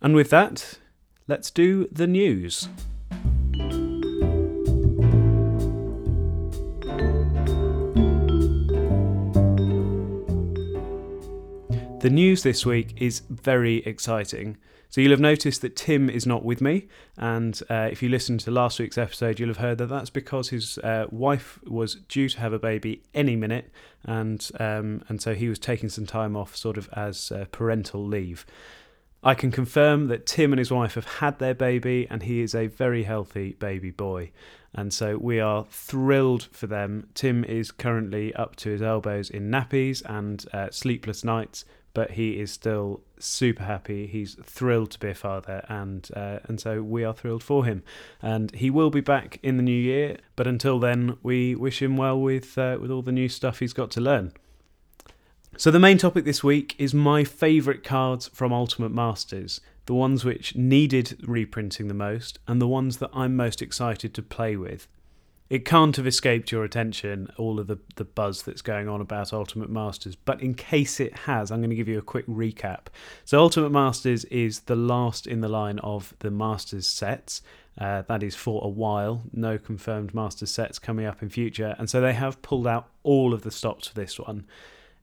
And 0.02 0.14
with 0.14 0.30
that, 0.30 0.78
let's 1.28 1.50
do 1.50 1.88
the 1.90 2.06
news. 2.06 2.68
The 12.00 12.10
news 12.10 12.44
this 12.44 12.64
week 12.64 12.94
is 13.02 13.22
very 13.28 13.78
exciting. 13.78 14.58
So, 14.88 15.00
you'll 15.00 15.10
have 15.10 15.20
noticed 15.20 15.60
that 15.62 15.74
Tim 15.74 16.08
is 16.08 16.24
not 16.24 16.44
with 16.44 16.60
me, 16.60 16.86
and 17.18 17.60
uh, 17.68 17.88
if 17.90 18.02
you 18.02 18.08
listened 18.08 18.40
to 18.40 18.52
last 18.52 18.78
week's 18.78 18.96
episode, 18.96 19.40
you'll 19.40 19.48
have 19.48 19.56
heard 19.56 19.78
that 19.78 19.88
that's 19.88 20.10
because 20.10 20.50
his 20.50 20.78
uh, 20.78 21.06
wife 21.10 21.58
was 21.66 21.96
due 22.08 22.28
to 22.28 22.38
have 22.38 22.52
a 22.52 22.58
baby 22.58 23.02
any 23.12 23.34
minute, 23.34 23.72
and 24.04 24.48
um, 24.60 25.02
and 25.08 25.20
so 25.20 25.34
he 25.34 25.48
was 25.48 25.58
taking 25.58 25.88
some 25.88 26.06
time 26.06 26.36
off, 26.36 26.56
sort 26.56 26.78
of 26.78 26.88
as 26.92 27.32
uh, 27.32 27.46
parental 27.50 28.06
leave. 28.06 28.46
I 29.26 29.34
can 29.34 29.50
confirm 29.50 30.06
that 30.06 30.24
Tim 30.24 30.52
and 30.52 30.60
his 30.60 30.70
wife 30.70 30.94
have 30.94 31.16
had 31.18 31.40
their 31.40 31.52
baby, 31.52 32.06
and 32.08 32.22
he 32.22 32.40
is 32.42 32.54
a 32.54 32.68
very 32.68 33.02
healthy 33.02 33.54
baby 33.54 33.90
boy. 33.90 34.30
And 34.72 34.94
so 34.94 35.16
we 35.16 35.40
are 35.40 35.66
thrilled 35.68 36.44
for 36.52 36.68
them. 36.68 37.08
Tim 37.14 37.42
is 37.42 37.72
currently 37.72 38.32
up 38.36 38.54
to 38.56 38.70
his 38.70 38.82
elbows 38.82 39.28
in 39.28 39.50
nappies 39.50 40.00
and 40.04 40.44
uh, 40.52 40.70
sleepless 40.70 41.24
nights, 41.24 41.64
but 41.92 42.12
he 42.12 42.38
is 42.38 42.52
still 42.52 43.00
super 43.18 43.64
happy. 43.64 44.06
He's 44.06 44.36
thrilled 44.44 44.92
to 44.92 45.00
be 45.00 45.08
a 45.08 45.14
father, 45.14 45.66
and 45.68 46.08
uh, 46.14 46.38
and 46.44 46.60
so 46.60 46.80
we 46.80 47.02
are 47.02 47.12
thrilled 47.12 47.42
for 47.42 47.64
him. 47.64 47.82
And 48.22 48.54
he 48.54 48.70
will 48.70 48.90
be 48.90 49.00
back 49.00 49.40
in 49.42 49.56
the 49.56 49.62
new 49.64 49.72
year, 49.72 50.18
but 50.36 50.46
until 50.46 50.78
then, 50.78 51.18
we 51.24 51.56
wish 51.56 51.82
him 51.82 51.96
well 51.96 52.20
with 52.20 52.56
uh, 52.56 52.78
with 52.80 52.92
all 52.92 53.02
the 53.02 53.10
new 53.10 53.28
stuff 53.28 53.58
he's 53.58 53.72
got 53.72 53.90
to 53.90 54.00
learn. 54.00 54.34
So, 55.58 55.70
the 55.70 55.78
main 55.78 55.96
topic 55.96 56.26
this 56.26 56.44
week 56.44 56.74
is 56.76 56.92
my 56.92 57.24
favourite 57.24 57.82
cards 57.82 58.28
from 58.34 58.52
Ultimate 58.52 58.92
Masters, 58.92 59.62
the 59.86 59.94
ones 59.94 60.22
which 60.22 60.54
needed 60.54 61.16
reprinting 61.26 61.88
the 61.88 61.94
most, 61.94 62.38
and 62.46 62.60
the 62.60 62.68
ones 62.68 62.98
that 62.98 63.08
I'm 63.14 63.34
most 63.36 63.62
excited 63.62 64.12
to 64.12 64.22
play 64.22 64.56
with. 64.56 64.86
It 65.48 65.64
can't 65.64 65.96
have 65.96 66.06
escaped 66.06 66.52
your 66.52 66.62
attention, 66.62 67.32
all 67.38 67.58
of 67.58 67.68
the, 67.68 67.78
the 67.94 68.04
buzz 68.04 68.42
that's 68.42 68.60
going 68.60 68.86
on 68.86 69.00
about 69.00 69.32
Ultimate 69.32 69.70
Masters, 69.70 70.14
but 70.14 70.42
in 70.42 70.52
case 70.52 71.00
it 71.00 71.16
has, 71.20 71.50
I'm 71.50 71.60
going 71.60 71.70
to 71.70 71.76
give 71.76 71.88
you 71.88 71.98
a 71.98 72.02
quick 72.02 72.26
recap. 72.26 72.88
So, 73.24 73.40
Ultimate 73.40 73.70
Masters 73.70 74.26
is 74.26 74.60
the 74.60 74.76
last 74.76 75.26
in 75.26 75.40
the 75.40 75.48
line 75.48 75.78
of 75.78 76.12
the 76.18 76.30
Masters 76.30 76.86
sets. 76.86 77.40
Uh, 77.78 78.02
that 78.02 78.22
is 78.22 78.34
for 78.34 78.62
a 78.62 78.68
while. 78.68 79.22
No 79.32 79.56
confirmed 79.56 80.14
Masters 80.14 80.50
sets 80.50 80.78
coming 80.78 81.06
up 81.06 81.22
in 81.22 81.30
future, 81.30 81.74
and 81.78 81.88
so 81.88 82.02
they 82.02 82.12
have 82.12 82.42
pulled 82.42 82.66
out 82.66 82.90
all 83.04 83.32
of 83.32 83.40
the 83.40 83.50
stops 83.50 83.88
for 83.88 83.94
this 83.94 84.18
one. 84.18 84.44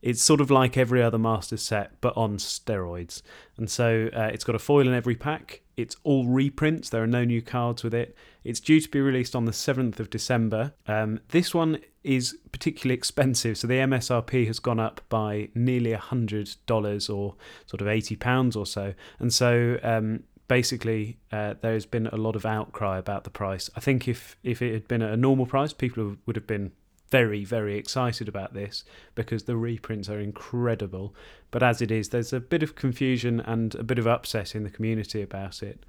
It's 0.03 0.21
sort 0.21 0.41
of 0.41 0.51
like 0.51 0.75
every 0.75 1.01
other 1.01 1.17
Masters 1.17 1.63
set, 1.63 2.01
but 2.01 2.15
on 2.17 2.35
steroids. 2.35 3.21
And 3.55 3.71
so 3.71 4.09
uh, 4.13 4.29
it's 4.33 4.43
got 4.43 4.53
a 4.53 4.59
foil 4.59 4.85
in 4.85 4.93
every 4.93 5.15
pack. 5.15 5.61
It's 5.77 5.95
all 6.03 6.27
reprints. 6.27 6.89
There 6.89 7.01
are 7.01 7.07
no 7.07 7.23
new 7.23 7.41
cards 7.41 7.85
with 7.85 7.93
it. 7.93 8.13
It's 8.43 8.59
due 8.59 8.81
to 8.81 8.89
be 8.89 8.99
released 8.99 9.33
on 9.33 9.45
the 9.45 9.53
7th 9.53 10.01
of 10.01 10.09
December. 10.09 10.73
Um, 10.87 11.21
this 11.29 11.55
one 11.55 11.79
is 12.03 12.37
particularly 12.51 12.95
expensive, 12.95 13.57
so 13.57 13.65
the 13.65 13.75
MSRP 13.75 14.45
has 14.45 14.59
gone 14.59 14.79
up 14.79 14.99
by 15.07 15.47
nearly 15.55 15.93
a 15.93 15.97
$100 15.97 17.15
or 17.15 17.35
sort 17.65 17.81
of 17.81 17.87
£80 17.87 18.57
or 18.57 18.65
so. 18.65 18.93
And 19.19 19.33
so 19.33 19.79
um, 19.83 20.25
basically 20.49 21.17
uh, 21.31 21.53
there's 21.61 21.85
been 21.85 22.07
a 22.07 22.17
lot 22.17 22.35
of 22.35 22.45
outcry 22.45 22.97
about 22.97 23.23
the 23.23 23.29
price. 23.29 23.69
I 23.75 23.79
think 23.79 24.07
if 24.07 24.37
if 24.43 24.61
it 24.61 24.73
had 24.73 24.87
been 24.87 25.01
at 25.01 25.13
a 25.13 25.17
normal 25.17 25.45
price, 25.45 25.73
people 25.73 26.17
would 26.25 26.35
have 26.35 26.47
been 26.47 26.73
very 27.13 27.45
very 27.45 27.77
excited 27.77 28.27
about 28.27 28.55
this 28.55 28.83
because 29.13 29.43
the 29.43 29.55
reprints 29.55 30.09
are 30.09 30.19
incredible. 30.19 31.13
But 31.51 31.61
as 31.61 31.79
it 31.79 31.91
is, 31.91 32.09
there's 32.09 32.33
a 32.33 32.39
bit 32.39 32.63
of 32.63 32.73
confusion 32.73 33.39
and 33.39 33.75
a 33.75 33.83
bit 33.83 33.99
of 33.99 34.07
upset 34.07 34.55
in 34.55 34.63
the 34.63 34.71
community 34.71 35.21
about 35.21 35.61
it. 35.61 35.85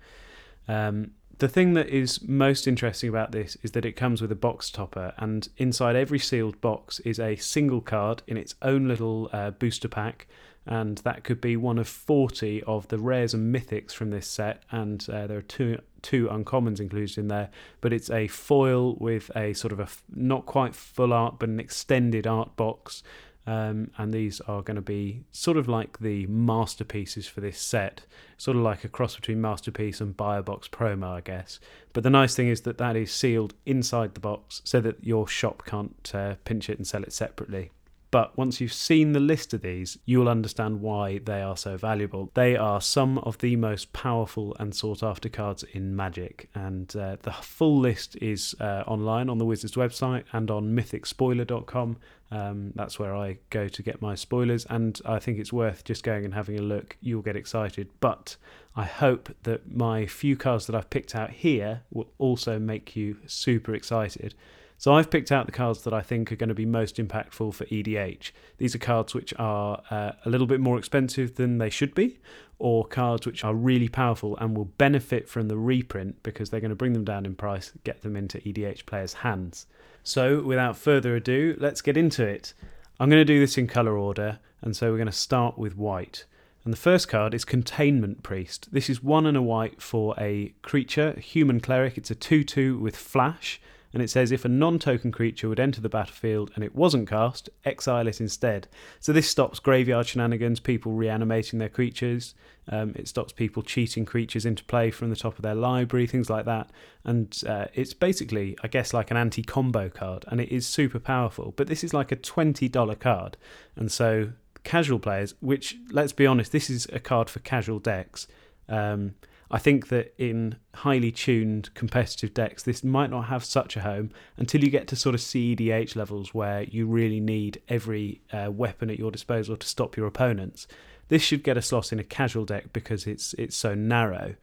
Um, 0.69 1.13
the 1.39 1.49
thing 1.49 1.73
that 1.75 1.89
is 1.89 2.21
most 2.23 2.67
interesting 2.67 3.09
about 3.09 3.33
this 3.33 3.57
is 3.63 3.71
that 3.71 3.87
it 3.87 3.97
comes 3.97 4.21
with 4.21 4.31
a 4.31 4.43
box 4.47 4.71
topper, 4.71 5.15
and 5.17 5.49
inside 5.57 5.97
every 5.97 6.19
sealed 6.19 6.61
box 6.61 7.01
is 7.01 7.19
a 7.19 7.37
single 7.37 7.81
card 7.81 8.23
in 8.27 8.37
its 8.37 8.55
own 8.61 8.87
little 8.87 9.31
uh, 9.33 9.51
booster 9.51 9.89
pack 9.89 10.27
and 10.67 10.99
that 10.99 11.25
could 11.25 11.41
be 11.41 11.57
one 11.57 11.79
of 11.79 11.89
40 11.89 12.63
of 12.65 12.89
the 12.89 12.99
rares 12.99 13.35
and 13.35 13.55
mythics 13.55 13.93
from 13.93 14.11
this 14.11 14.27
set 14.27 14.63
and 14.71 15.07
uh, 15.11 15.27
there 15.27 15.39
are 15.39 15.43
two 15.43 15.79
two 16.05 16.29
uncommons 16.29 16.79
included 16.79 17.19
in 17.19 17.29
there 17.29 17.51
but 17.81 17.93
it's 17.93 18.11
a 18.11 18.29
foil 18.29 18.95
with 18.97 19.31
a 19.35 19.53
sort 19.55 19.73
of 19.73 19.81
a 19.81 19.89
not 20.15 20.47
quite 20.47 20.75
full 20.75 21.13
art 21.13 21.39
but 21.39 21.49
an 21.49 21.59
extended 21.59 22.27
art 22.27 22.55
box 22.55 23.03
um, 23.47 23.91
and 23.99 24.13
these 24.13 24.41
are 24.43 24.63
going 24.63 24.77
to 24.77 24.83
be 24.83 25.25
sort 25.31 25.57
of 25.57 25.69
like 25.69 25.99
the 25.99 26.27
masterpieces 26.27 27.27
for 27.27 27.41
this 27.41 27.59
set, 27.59 28.07
sort 28.39 28.57
of 28.57 28.63
like 28.63 28.85
a 28.85 28.89
cross 28.89 29.17
between 29.17 29.41
Masterpiece 29.41 30.01
and 30.01 30.17
Buy-a-Box 30.17 30.69
Promo, 30.69 31.09
I 31.09 31.21
guess. 31.21 31.61
But 31.93 32.05
the 32.05 32.11
nice 32.11 32.35
thing 32.35 32.49
is 32.49 32.63
that 32.63 32.79
that 32.79 32.97
is 32.97 33.13
sealed 33.13 33.53
inside 33.67 34.15
the 34.15 34.21
box 34.21 34.63
so 34.65 34.81
that 34.81 35.05
your 35.05 35.29
shop 35.29 35.65
can't 35.67 36.11
uh, 36.15 36.37
pinch 36.45 36.71
it 36.71 36.79
and 36.79 36.87
sell 36.87 37.03
it 37.03 37.13
separately. 37.13 37.71
But 38.15 38.39
once 38.39 38.61
you've 38.61 38.73
seen 38.73 39.13
the 39.13 39.19
list 39.19 39.55
of 39.55 39.63
these, 39.63 39.99
you 40.05 40.21
will 40.21 40.29
understand 40.29 40.81
why 40.81 41.19
they 41.19 41.43
are 41.43 41.57
so 41.57 41.77
valuable. 41.77 42.31
They 42.35 42.55
are 42.55 42.81
some 42.81 43.19
of 43.19 43.39
the 43.39 43.57
most 43.57 43.93
powerful 43.93 44.57
and 44.61 44.73
sought 44.73 45.03
after 45.03 45.29
cards 45.29 45.65
in 45.73 45.97
Magic, 45.97 46.49
and 46.55 46.95
uh, 46.95 47.17
the 47.23 47.33
full 47.33 47.81
list 47.81 48.15
is 48.23 48.55
uh, 48.61 48.85
online 48.87 49.29
on 49.29 49.39
the 49.39 49.45
Wizards 49.45 49.75
website 49.75 50.23
and 50.33 50.49
on 50.49 50.77
mythicspoiler.com. 50.77 51.97
Um, 52.31 52.73
that's 52.77 53.01
where 53.01 53.17
I 53.17 53.39
go 53.51 53.67
to 53.67 53.83
get 53.83 54.01
my 54.01 54.15
spoilers, 54.15 54.65
and 54.67 55.01
I 55.05 55.19
think 55.19 55.41
it's 55.41 55.53
worth 55.53 55.83
just 55.83 56.05
going 56.05 56.25
and 56.25 56.35
having 56.35 56.57
a 56.57 56.63
look. 56.63 56.97
You'll 57.01 57.21
get 57.21 57.35
excited, 57.35 57.89
but 57.99 58.37
I 58.77 58.85
hope 58.85 59.35
that 59.43 59.75
my 59.75 60.07
few 60.07 60.37
cards 60.37 60.69
that 60.69 60.77
I've 60.77 60.89
picked 60.89 61.17
out 61.17 61.31
here 61.31 61.83
will 61.91 62.13
also 62.19 62.61
make 62.61 62.95
you 62.95 63.17
super 63.27 63.75
excited. 63.75 64.37
So 64.77 64.93
I've 64.93 65.11
picked 65.11 65.33
out 65.33 65.47
the 65.47 65.53
cards 65.53 65.83
that 65.83 65.95
I 65.95 66.03
think 66.03 66.31
are 66.31 66.37
going 66.37 66.49
to 66.49 66.55
be 66.55 66.67
most 66.67 66.97
impactful 66.97 67.55
for 67.55 67.65
EDH. 67.67 68.33
These 68.59 68.75
are 68.75 68.79
cards 68.79 69.15
which 69.15 69.33
are 69.39 69.83
uh, 69.91 70.13
a 70.25 70.31
little 70.31 70.47
bit 70.47 70.61
more 70.61 70.79
expensive 70.79 71.37
than 71.37 71.59
they 71.59 71.71
should 71.71 71.95
be, 71.95 72.19
or 72.59 72.85
cards 72.85 73.27
which 73.27 73.45
are 73.45 73.55
really 73.55 73.89
powerful 73.89 74.37
and 74.39 74.57
will 74.57 74.67
benefit 74.67 75.29
from 75.29 75.49
the 75.49 75.57
reprint 75.57 76.23
because 76.23 76.51
they're 76.51 76.61
going 76.61 76.71
to 76.71 76.77
bring 76.77 76.93
them 76.93 77.05
down 77.05 77.25
in 77.25 77.35
price, 77.35 77.73
get 77.85 78.03
them 78.03 78.17
into 78.17 78.39
EDH 78.39 78.85
players' 78.87 79.15
hands. 79.15 79.67
So 80.03 80.43
without 80.43 80.77
further 80.77 81.17
ado, 81.17 81.57
let's 81.59 81.81
get 81.81 81.97
into 81.97 82.27
it. 82.27 82.53
I'm 83.01 83.09
going 83.09 83.21
to 83.21 83.25
do 83.25 83.41
this 83.41 83.57
in 83.57 83.67
colour 83.67 83.97
order, 83.97 84.39
and 84.61 84.77
so 84.77 84.91
we're 84.91 84.99
going 84.99 85.07
to 85.07 85.13
start 85.13 85.59
with 85.59 85.77
white. 85.77 86.27
And 86.65 86.73
the 86.73 86.79
first 86.79 87.09
card 87.09 87.35
is 87.35 87.45
Containment 87.45 88.23
Priest. 88.23 88.69
This 88.73 88.89
is 88.89 89.03
one 89.03 89.27
and 89.27 89.37
a 89.37 89.43
white 89.43 89.83
for 89.83 90.15
a 90.19 90.55
creature, 90.63 91.13
human 91.19 91.61
cleric. 91.61 91.99
It's 91.99 92.11
a 92.11 92.15
2 92.15 92.45
2 92.45 92.79
with 92.79 92.97
flash 92.97 93.61
and 93.95 94.03
it 94.03 94.11
says 94.11 94.33
if 94.33 94.45
a 94.45 94.49
non 94.49 94.81
token 94.81 95.13
creature 95.13 95.49
would 95.49 95.61
enter 95.61 95.81
the 95.81 95.89
battlefield 95.89 96.51
and 96.57 96.65
it 96.65 96.75
wasn't 96.75 97.09
cast, 97.09 97.49
exile 97.65 98.09
it 98.09 98.21
instead. 98.21 98.67
So 98.99 99.13
this 99.13 99.31
stops 99.31 99.61
graveyard 99.61 100.09
shenanigans, 100.09 100.59
people 100.59 100.93
reanimating 100.93 101.61
their 101.61 101.69
creatures. 101.69 102.35
Um, 102.69 102.93
it 102.97 103.07
stops 103.07 103.33
people 103.33 103.63
cheating 103.63 104.05
creatures 104.05 104.45
into 104.45 104.65
play 104.65 104.91
from 104.91 105.11
the 105.11 105.17
top 105.17 105.37
of 105.37 105.43
their 105.43 105.55
library, 105.55 106.09
things 106.09 106.29
like 106.29 106.45
that. 106.45 106.71
And 107.05 107.41
uh, 107.47 107.67
it's 107.73 107.95
basically, 107.95 108.59
I 108.65 108.69
guess, 108.69 108.93
like 108.93 109.13
an 109.13 109.17
anti 109.17 109.45
combo 109.45 109.89
card, 109.89 110.25
and 110.27 110.41
it 110.41 110.51
is 110.51 110.67
super 110.67 110.99
powerful. 110.99 111.55
But 111.57 111.69
this 111.69 111.85
is 111.85 111.95
like 111.95 112.11
a 112.11 112.17
$20 112.17 112.99
card. 112.99 113.37
And 113.77 113.93
so 113.93 114.33
casual 114.65 114.99
players, 114.99 115.35
which, 115.39 115.77
let's 115.93 116.13
be 116.13 116.27
honest, 116.27 116.51
this 116.51 116.69
is 116.69 116.89
a 116.93 116.99
card 116.99 117.31
for 117.31 117.39
casual 117.39 117.79
decks. 117.79 118.27
Um, 118.69 119.15
I 119.51 119.59
think 119.59 119.89
that 119.89 120.15
in 120.19 120.57
highly 120.75 121.13
tuned 121.13 121.73
competitive 121.75 122.35
decks, 122.35 122.63
this 122.63 122.83
might 122.83 123.11
not 123.11 123.27
have 123.27 123.45
such 123.45 123.77
a 123.77 123.83
home 123.83 124.11
until 124.37 124.65
you 124.65 124.71
get 124.71 124.89
to 124.89 124.97
sort 124.97 125.15
of 125.15 125.21
CEDH 125.21 125.97
levels 125.97 126.33
where 126.33 126.63
you 126.63 126.87
really 126.87 127.21
need 127.21 127.61
every 127.69 128.23
uh, 128.33 128.51
weapon 128.51 128.91
at 128.91 128.99
your 128.99 129.11
disposal 129.11 129.57
to 129.57 129.67
stop 129.67 129.97
your 129.97 130.07
opponents. 130.07 130.67
This 131.09 131.23
should 131.23 131.45
get 131.45 131.59
a 131.59 131.63
slot 131.63 131.93
in 131.93 131.99
a 131.99 132.05
casual 132.05 132.45
deck 132.45 132.73
because 132.73 133.07
it's 133.07 133.35
it's 133.35 133.57
so 133.57 133.75
narrow. 133.75 134.35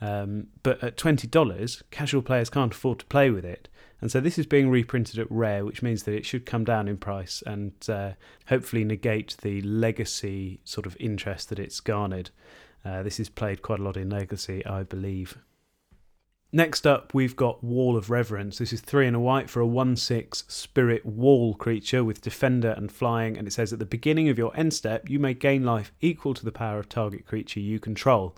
Um, 0.00 0.48
but 0.62 0.82
at 0.82 0.96
twenty 0.96 1.26
dollars, 1.26 1.82
casual 1.90 2.22
players 2.22 2.50
can't 2.50 2.72
afford 2.72 2.98
to 3.00 3.06
play 3.06 3.30
with 3.30 3.44
it, 3.44 3.68
and 4.00 4.10
so 4.10 4.20
this 4.20 4.38
is 4.38 4.46
being 4.46 4.68
reprinted 4.68 5.18
at 5.18 5.30
rare, 5.30 5.64
which 5.64 5.82
means 5.82 6.02
that 6.02 6.14
it 6.14 6.26
should 6.26 6.44
come 6.44 6.64
down 6.64 6.88
in 6.88 6.96
price 6.96 7.42
and 7.46 7.72
uh, 7.88 8.12
hopefully 8.48 8.84
negate 8.84 9.36
the 9.40 9.60
legacy 9.62 10.60
sort 10.64 10.86
of 10.86 10.96
interest 11.00 11.48
that 11.48 11.58
it's 11.58 11.80
garnered. 11.80 12.30
Uh, 12.86 13.02
this 13.02 13.18
is 13.18 13.28
played 13.28 13.62
quite 13.62 13.80
a 13.80 13.82
lot 13.82 13.96
in 13.96 14.10
Legacy, 14.10 14.64
I 14.64 14.84
believe. 14.84 15.38
Next 16.52 16.86
up, 16.86 17.12
we've 17.12 17.34
got 17.34 17.64
Wall 17.64 17.96
of 17.96 18.10
Reverence. 18.10 18.58
This 18.58 18.72
is 18.72 18.80
three 18.80 19.08
and 19.08 19.16
a 19.16 19.20
white 19.20 19.50
for 19.50 19.60
a 19.60 19.66
1 19.66 19.96
6 19.96 20.44
spirit 20.46 21.04
wall 21.04 21.54
creature 21.54 22.04
with 22.04 22.20
defender 22.20 22.70
and 22.70 22.92
flying, 22.92 23.36
and 23.36 23.48
it 23.48 23.50
says 23.50 23.72
at 23.72 23.80
the 23.80 23.84
beginning 23.84 24.28
of 24.28 24.38
your 24.38 24.56
end 24.56 24.72
step, 24.72 25.10
you 25.10 25.18
may 25.18 25.34
gain 25.34 25.64
life 25.64 25.92
equal 26.00 26.32
to 26.34 26.44
the 26.44 26.52
power 26.52 26.78
of 26.78 26.88
target 26.88 27.26
creature 27.26 27.58
you 27.58 27.80
control. 27.80 28.36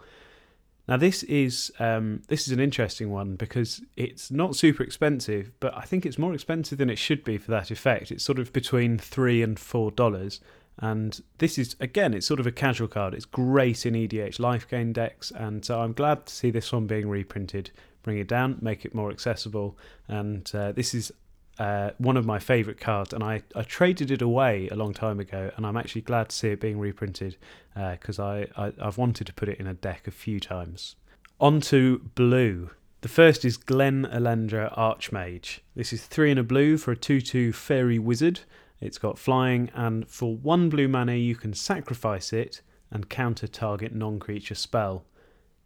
Now 0.89 0.97
this 0.97 1.23
is 1.25 1.71
um, 1.79 2.23
this 2.29 2.47
is 2.47 2.53
an 2.53 2.61
interesting 2.61 3.11
one 3.11 3.37
because 3.37 3.83
it's 3.95 4.31
not 4.31 4.57
super 4.57 4.83
expensive, 4.83 5.53
but 5.61 5.77
I 5.77 5.83
think 5.83 6.07
it's 6.07 6.17
more 6.17 6.33
expensive 6.33 6.79
than 6.79 6.89
it 6.89 6.99
should 6.99 7.23
be 7.23 7.37
for 7.37 7.51
that 7.51 7.71
effect. 7.71 8.11
It's 8.11 8.25
sort 8.25 8.39
of 8.39 8.55
between 8.55 8.97
three 8.97 9.43
and 9.43 9.59
four 9.59 9.91
dollars, 9.91 10.41
and 10.79 11.21
this 11.39 11.59
is, 11.59 11.75
again, 11.81 12.15
it's 12.15 12.27
sort 12.27 12.39
of 12.39 12.47
a 12.47 12.53
casual 12.53 12.89
card. 12.89 13.15
It's 13.15 13.25
great 13.25 13.85
in 13.85 13.95
EDH 13.95 14.39
life 14.39 14.69
gain 14.69 14.93
decks. 14.93 15.33
And 15.33 15.65
so 15.65 15.81
I'm 15.81 15.93
glad 15.93 16.27
to 16.27 16.35
see 16.35 16.51
this 16.51 16.73
one 16.73 16.87
being 16.87 17.09
reprinted, 17.09 17.71
bring 18.03 18.19
it 18.19 18.29
down, 18.29 18.59
make 18.61 18.85
it 18.85 18.95
more 18.95 19.11
accessible. 19.11 19.77
And 20.07 20.49
uh, 20.55 20.73
this 20.73 20.95
is 20.95 21.13
uh, 21.59 21.91
one 21.99 22.17
of 22.17 22.25
my 22.25 22.39
favourite 22.39 22.79
cards. 22.79 23.13
And 23.13 23.25
I, 23.25 23.43
I 23.57 23.63
traded 23.63 24.13
it 24.13 24.23
away 24.23 24.69
a 24.69 24.77
long 24.77 24.95
time 24.95 25.19
ago. 25.19 25.51
And 25.57 25.67
I'm 25.67 25.77
actually 25.77 26.03
glad 26.03 26.29
to 26.29 26.37
see 26.37 26.49
it 26.51 26.61
being 26.61 26.79
reprinted 26.79 27.37
because 27.75 28.21
uh, 28.21 28.47
I, 28.57 28.67
I, 28.67 28.73
I've 28.81 28.99
wanted 28.99 29.27
to 29.27 29.33
put 29.33 29.49
it 29.49 29.59
in 29.59 29.67
a 29.67 29.75
deck 29.75 30.07
a 30.07 30.13
few 30.13 30.39
times. 30.39 30.95
On 31.41 31.61
to 31.63 31.99
blue. 32.15 32.71
The 33.01 33.09
first 33.09 33.45
is 33.45 33.57
Glen 33.57 34.07
Elendra 34.13 34.77
Archmage. 34.77 35.61
This 35.75 35.93
is 35.93 36.05
three 36.05 36.31
in 36.31 36.39
a 36.39 36.43
blue 36.45 36.77
for 36.79 36.93
a 36.93 36.97
2 36.97 37.21
2 37.21 37.53
fairy 37.53 37.99
wizard. 37.99 38.41
It's 38.81 38.99
got 38.99 39.19
flying, 39.19 39.71
and 39.75 40.09
for 40.09 40.37
one 40.37 40.69
blue 40.69 40.89
mana, 40.89 41.15
you 41.15 41.35
can 41.35 41.53
sacrifice 41.53 42.33
it 42.33 42.63
and 42.91 43.09
counter 43.09 43.47
target 43.47 43.95
non 43.95 44.19
creature 44.19 44.55
spell. 44.55 45.05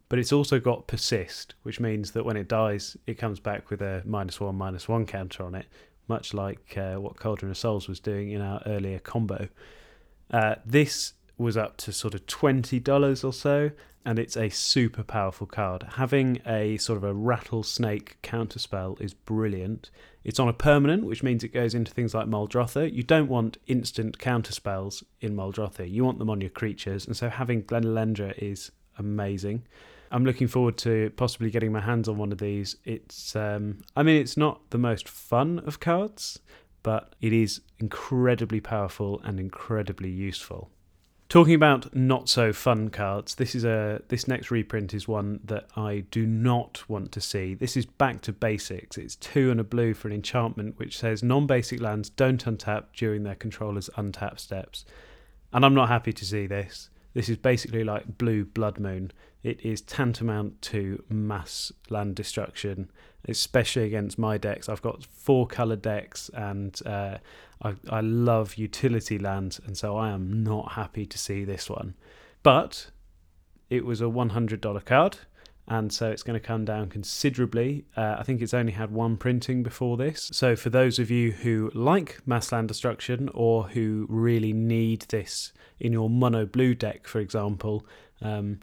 But 0.09 0.19
it's 0.19 0.33
also 0.33 0.59
got 0.59 0.87
persist, 0.87 1.55
which 1.63 1.79
means 1.79 2.11
that 2.11 2.25
when 2.25 2.37
it 2.37 2.47
dies, 2.47 2.97
it 3.07 3.17
comes 3.17 3.39
back 3.39 3.69
with 3.69 3.81
a 3.81 4.03
minus 4.05 4.39
one, 4.39 4.55
minus 4.55 4.87
one 4.87 5.05
counter 5.05 5.43
on 5.43 5.55
it, 5.55 5.65
much 6.07 6.33
like 6.33 6.77
uh, 6.77 6.95
what 6.95 7.17
Cauldron 7.17 7.51
of 7.51 7.57
Souls 7.57 7.87
was 7.87 7.99
doing 7.99 8.31
in 8.31 8.41
our 8.41 8.61
earlier 8.65 8.99
combo. 8.99 9.47
Uh, 10.29 10.55
this 10.65 11.13
was 11.37 11.57
up 11.57 11.77
to 11.77 11.91
sort 11.91 12.13
of 12.13 12.25
$20 12.25 13.23
or 13.23 13.33
so, 13.33 13.71
and 14.05 14.19
it's 14.19 14.37
a 14.37 14.49
super 14.49 15.03
powerful 15.03 15.47
card. 15.47 15.83
Having 15.95 16.41
a 16.45 16.77
sort 16.77 16.97
of 16.97 17.03
a 17.03 17.13
rattlesnake 17.13 18.17
counterspell 18.21 18.99
is 19.01 19.13
brilliant. 19.13 19.89
It's 20.23 20.39
on 20.39 20.47
a 20.47 20.53
permanent, 20.53 21.05
which 21.05 21.23
means 21.23 21.43
it 21.43 21.49
goes 21.49 21.75
into 21.75 21.91
things 21.91 22.13
like 22.13 22.27
Muldrotha. 22.27 22.93
You 22.93 23.03
don't 23.03 23.27
want 23.27 23.57
instant 23.67 24.17
counterspells 24.19 25.03
in 25.19 25.35
Muldrotha, 25.35 25.89
you 25.89 26.05
want 26.05 26.19
them 26.19 26.29
on 26.29 26.41
your 26.41 26.49
creatures, 26.49 27.05
and 27.05 27.15
so 27.15 27.29
having 27.29 27.63
Glen 27.63 27.83
Elendra 27.83 28.37
is 28.37 28.71
amazing. 28.97 29.63
I'm 30.11 30.25
looking 30.25 30.47
forward 30.47 30.77
to 30.79 31.11
possibly 31.15 31.49
getting 31.49 31.71
my 31.71 31.81
hands 31.81 32.07
on 32.07 32.17
one 32.17 32.31
of 32.31 32.37
these. 32.37 32.75
It's, 32.85 33.35
um, 33.35 33.79
I 33.95 34.03
mean, 34.03 34.21
it's 34.21 34.37
not 34.37 34.69
the 34.69 34.77
most 34.77 35.09
fun 35.09 35.59
of 35.65 35.79
cards, 35.79 36.39
but 36.83 37.15
it 37.19 37.33
is 37.33 37.61
incredibly 37.79 38.59
powerful 38.59 39.19
and 39.23 39.39
incredibly 39.39 40.11
useful. 40.11 40.69
Talking 41.33 41.55
about 41.55 41.95
not 41.95 42.29
so 42.29 42.53
fun 42.53 42.91
cards, 42.91 43.33
this 43.33 43.55
is 43.55 43.65
a 43.65 44.03
this 44.09 44.27
next 44.27 44.51
reprint 44.51 44.93
is 44.93 45.07
one 45.07 45.39
that 45.43 45.65
I 45.75 46.03
do 46.11 46.27
not 46.27 46.87
want 46.87 47.11
to 47.13 47.21
see. 47.21 47.55
This 47.55 47.75
is 47.75 47.87
back 47.87 48.21
to 48.21 48.31
basics. 48.31 48.99
It's 48.99 49.15
two 49.15 49.49
and 49.49 49.59
a 49.59 49.63
blue 49.63 49.95
for 49.95 50.07
an 50.07 50.13
enchantment 50.13 50.77
which 50.77 50.95
says 50.95 51.23
non-basic 51.23 51.81
lands 51.81 52.11
don't 52.11 52.45
untap 52.45 52.83
during 52.95 53.23
their 53.23 53.33
controller's 53.33 53.89
untap 53.97 54.37
steps. 54.37 54.85
And 55.51 55.65
I'm 55.65 55.73
not 55.73 55.89
happy 55.89 56.13
to 56.13 56.23
see 56.23 56.45
this. 56.45 56.91
This 57.15 57.29
is 57.29 57.37
basically 57.37 57.83
like 57.83 58.19
Blue 58.19 58.45
Blood 58.45 58.79
Moon. 58.79 59.11
It 59.41 59.59
is 59.65 59.81
tantamount 59.81 60.61
to 60.63 61.03
mass 61.09 61.71
land 61.89 62.13
destruction, 62.15 62.91
especially 63.27 63.85
against 63.85 64.19
my 64.19 64.37
decks. 64.37 64.69
I've 64.69 64.83
got 64.83 65.03
four 65.05 65.47
colour 65.47 65.77
decks 65.77 66.29
and 66.35 66.79
uh, 66.85 67.17
I, 67.63 67.75
I 67.89 68.01
love 68.01 68.55
utility 68.55 69.17
lands, 69.17 69.59
and 69.65 69.77
so 69.77 69.97
I 69.97 70.09
am 70.09 70.43
not 70.43 70.73
happy 70.73 71.05
to 71.05 71.17
see 71.17 71.43
this 71.43 71.69
one. 71.69 71.95
But 72.41 72.91
it 73.69 73.85
was 73.85 74.01
a 74.01 74.05
$100 74.05 74.85
card 74.85 75.17
and 75.67 75.93
so 75.93 76.11
it's 76.11 76.23
going 76.23 76.39
to 76.39 76.45
come 76.45 76.65
down 76.65 76.89
considerably. 76.89 77.85
Uh, 77.95 78.17
I 78.19 78.23
think 78.23 78.41
it's 78.41 78.53
only 78.53 78.73
had 78.73 78.91
one 78.91 79.15
printing 79.15 79.63
before 79.63 79.95
this. 79.95 80.29
So, 80.33 80.55
for 80.55 80.69
those 80.69 80.99
of 80.99 81.09
you 81.09 81.31
who 81.31 81.71
like 81.73 82.19
mass 82.25 82.51
land 82.51 82.67
destruction 82.67 83.29
or 83.33 83.69
who 83.69 84.05
really 84.09 84.51
need 84.51 85.03
this 85.03 85.53
in 85.79 85.93
your 85.93 86.09
mono 86.09 86.45
blue 86.45 86.75
deck, 86.75 87.07
for 87.07 87.19
example, 87.19 87.85
um, 88.21 88.59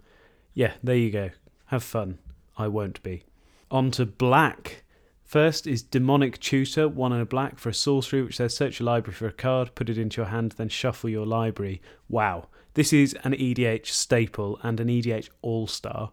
yeah, 0.53 0.75
there 0.83 0.97
you 0.97 1.11
go. 1.11 1.31
Have 1.67 1.83
fun. 1.83 2.19
I 2.59 2.69
won't 2.69 3.03
be. 3.03 3.25
On 3.71 3.91
to 3.93 4.05
black. 4.05 4.85
First 5.31 5.67
is 5.67 5.83
Demonic 5.83 6.41
Tutor, 6.41 6.89
one 6.89 7.13
in 7.13 7.21
a 7.21 7.25
black 7.25 7.59
for 7.59 7.69
a 7.69 7.75
sorcery, 7.75 8.23
which 8.23 8.39
says 8.39 8.57
search 8.57 8.81
your 8.81 8.87
library 8.87 9.15
for 9.15 9.29
a 9.29 9.33
card, 9.33 9.75
put 9.77 9.89
it 9.89 9.97
into 9.97 10.21
your 10.21 10.29
hand, 10.31 10.53
then 10.53 10.69
shuffle 10.69 11.09
your 11.09 11.25
library. 11.25 11.81
Wow. 12.09 12.49
This 12.75 12.93
is 12.93 13.15
an 13.23 13.35
EDH 13.35 13.87
staple 13.87 14.59
and 14.63 14.81
an 14.81 14.89
EDH 14.89 15.29
all 15.43 15.69
star 15.69 16.11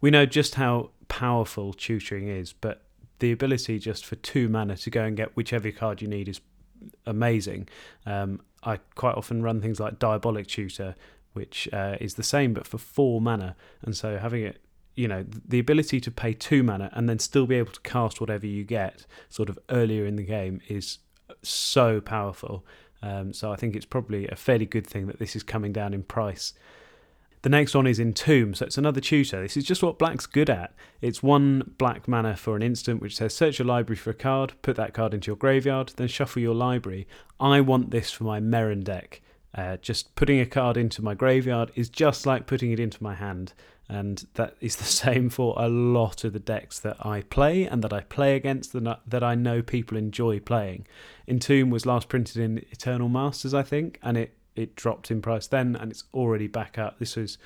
we 0.00 0.10
know 0.10 0.26
just 0.26 0.54
how 0.54 0.90
powerful 1.08 1.72
tutoring 1.72 2.28
is, 2.28 2.52
but 2.52 2.82
the 3.18 3.32
ability 3.32 3.78
just 3.78 4.06
for 4.06 4.16
two 4.16 4.48
mana 4.48 4.76
to 4.78 4.90
go 4.90 5.04
and 5.04 5.16
get 5.16 5.36
whichever 5.36 5.70
card 5.70 6.00
you 6.00 6.08
need 6.08 6.28
is 6.28 6.40
amazing. 7.06 7.68
Um, 8.06 8.40
I 8.62 8.78
quite 8.94 9.14
often 9.14 9.42
run 9.42 9.60
things 9.60 9.78
like 9.78 9.98
Diabolic 9.98 10.46
Tutor, 10.46 10.94
which 11.32 11.68
uh, 11.72 11.96
is 12.00 12.14
the 12.14 12.22
same 12.22 12.54
but 12.54 12.66
for 12.66 12.78
four 12.78 13.20
mana, 13.20 13.56
and 13.82 13.96
so 13.96 14.16
having 14.16 14.42
it, 14.42 14.60
you 14.94 15.08
know, 15.08 15.24
the 15.46 15.58
ability 15.58 16.00
to 16.00 16.10
pay 16.10 16.32
two 16.32 16.62
mana 16.62 16.90
and 16.92 17.08
then 17.08 17.18
still 17.18 17.46
be 17.46 17.56
able 17.56 17.72
to 17.72 17.80
cast 17.80 18.20
whatever 18.20 18.46
you 18.46 18.64
get 18.64 19.06
sort 19.28 19.48
of 19.48 19.58
earlier 19.68 20.04
in 20.04 20.16
the 20.16 20.22
game 20.22 20.60
is 20.68 20.98
so 21.42 22.00
powerful. 22.00 22.64
Um, 23.02 23.32
so 23.32 23.52
I 23.52 23.56
think 23.56 23.76
it's 23.76 23.86
probably 23.86 24.28
a 24.28 24.36
fairly 24.36 24.66
good 24.66 24.86
thing 24.86 25.06
that 25.06 25.18
this 25.18 25.34
is 25.34 25.42
coming 25.42 25.72
down 25.72 25.94
in 25.94 26.02
price 26.02 26.52
the 27.42 27.48
next 27.48 27.74
one 27.74 27.86
is 27.86 27.98
Entomb, 27.98 28.54
so 28.54 28.66
it's 28.66 28.76
another 28.76 29.00
tutor. 29.00 29.40
This 29.40 29.56
is 29.56 29.64
just 29.64 29.82
what 29.82 29.98
black's 29.98 30.26
good 30.26 30.50
at. 30.50 30.74
It's 31.00 31.22
one 31.22 31.74
black 31.78 32.06
mana 32.06 32.36
for 32.36 32.54
an 32.54 32.62
instant, 32.62 33.00
which 33.00 33.16
says 33.16 33.34
search 33.34 33.58
your 33.58 33.66
library 33.66 33.96
for 33.96 34.10
a 34.10 34.14
card, 34.14 34.52
put 34.60 34.76
that 34.76 34.92
card 34.92 35.14
into 35.14 35.28
your 35.28 35.36
graveyard, 35.36 35.92
then 35.96 36.08
shuffle 36.08 36.42
your 36.42 36.54
library. 36.54 37.06
I 37.38 37.62
want 37.62 37.90
this 37.90 38.10
for 38.10 38.24
my 38.24 38.40
Meren 38.40 38.84
deck. 38.84 39.22
Uh, 39.54 39.76
just 39.78 40.14
putting 40.14 40.40
a 40.40 40.46
card 40.46 40.76
into 40.76 41.02
my 41.02 41.14
graveyard 41.14 41.72
is 41.74 41.88
just 41.88 42.24
like 42.24 42.46
putting 42.46 42.70
it 42.70 42.78
into 42.78 43.02
my 43.02 43.14
hand, 43.14 43.52
and 43.88 44.26
that 44.34 44.56
is 44.60 44.76
the 44.76 44.84
same 45.04 45.28
for 45.28 45.54
a 45.58 45.68
lot 45.68 46.24
of 46.24 46.32
the 46.32 46.38
decks 46.38 46.78
that 46.80 47.04
I 47.04 47.22
play 47.22 47.66
and 47.66 47.82
that 47.82 47.92
I 47.92 48.00
play 48.00 48.36
against 48.36 48.72
that 48.72 49.24
I 49.24 49.34
know 49.34 49.62
people 49.62 49.96
enjoy 49.96 50.40
playing. 50.40 50.86
Entomb 51.26 51.70
was 51.70 51.86
last 51.86 52.08
printed 52.08 52.36
in 52.36 52.58
Eternal 52.70 53.08
Masters, 53.08 53.54
I 53.54 53.62
think, 53.62 53.98
and 54.02 54.16
it 54.16 54.34
it 54.56 54.76
dropped 54.76 55.10
in 55.10 55.22
price 55.22 55.46
then, 55.46 55.76
and 55.76 55.90
it's 55.90 56.04
already 56.14 56.46
back 56.46 56.78
up. 56.78 56.98
This 56.98 57.16
was 57.16 57.38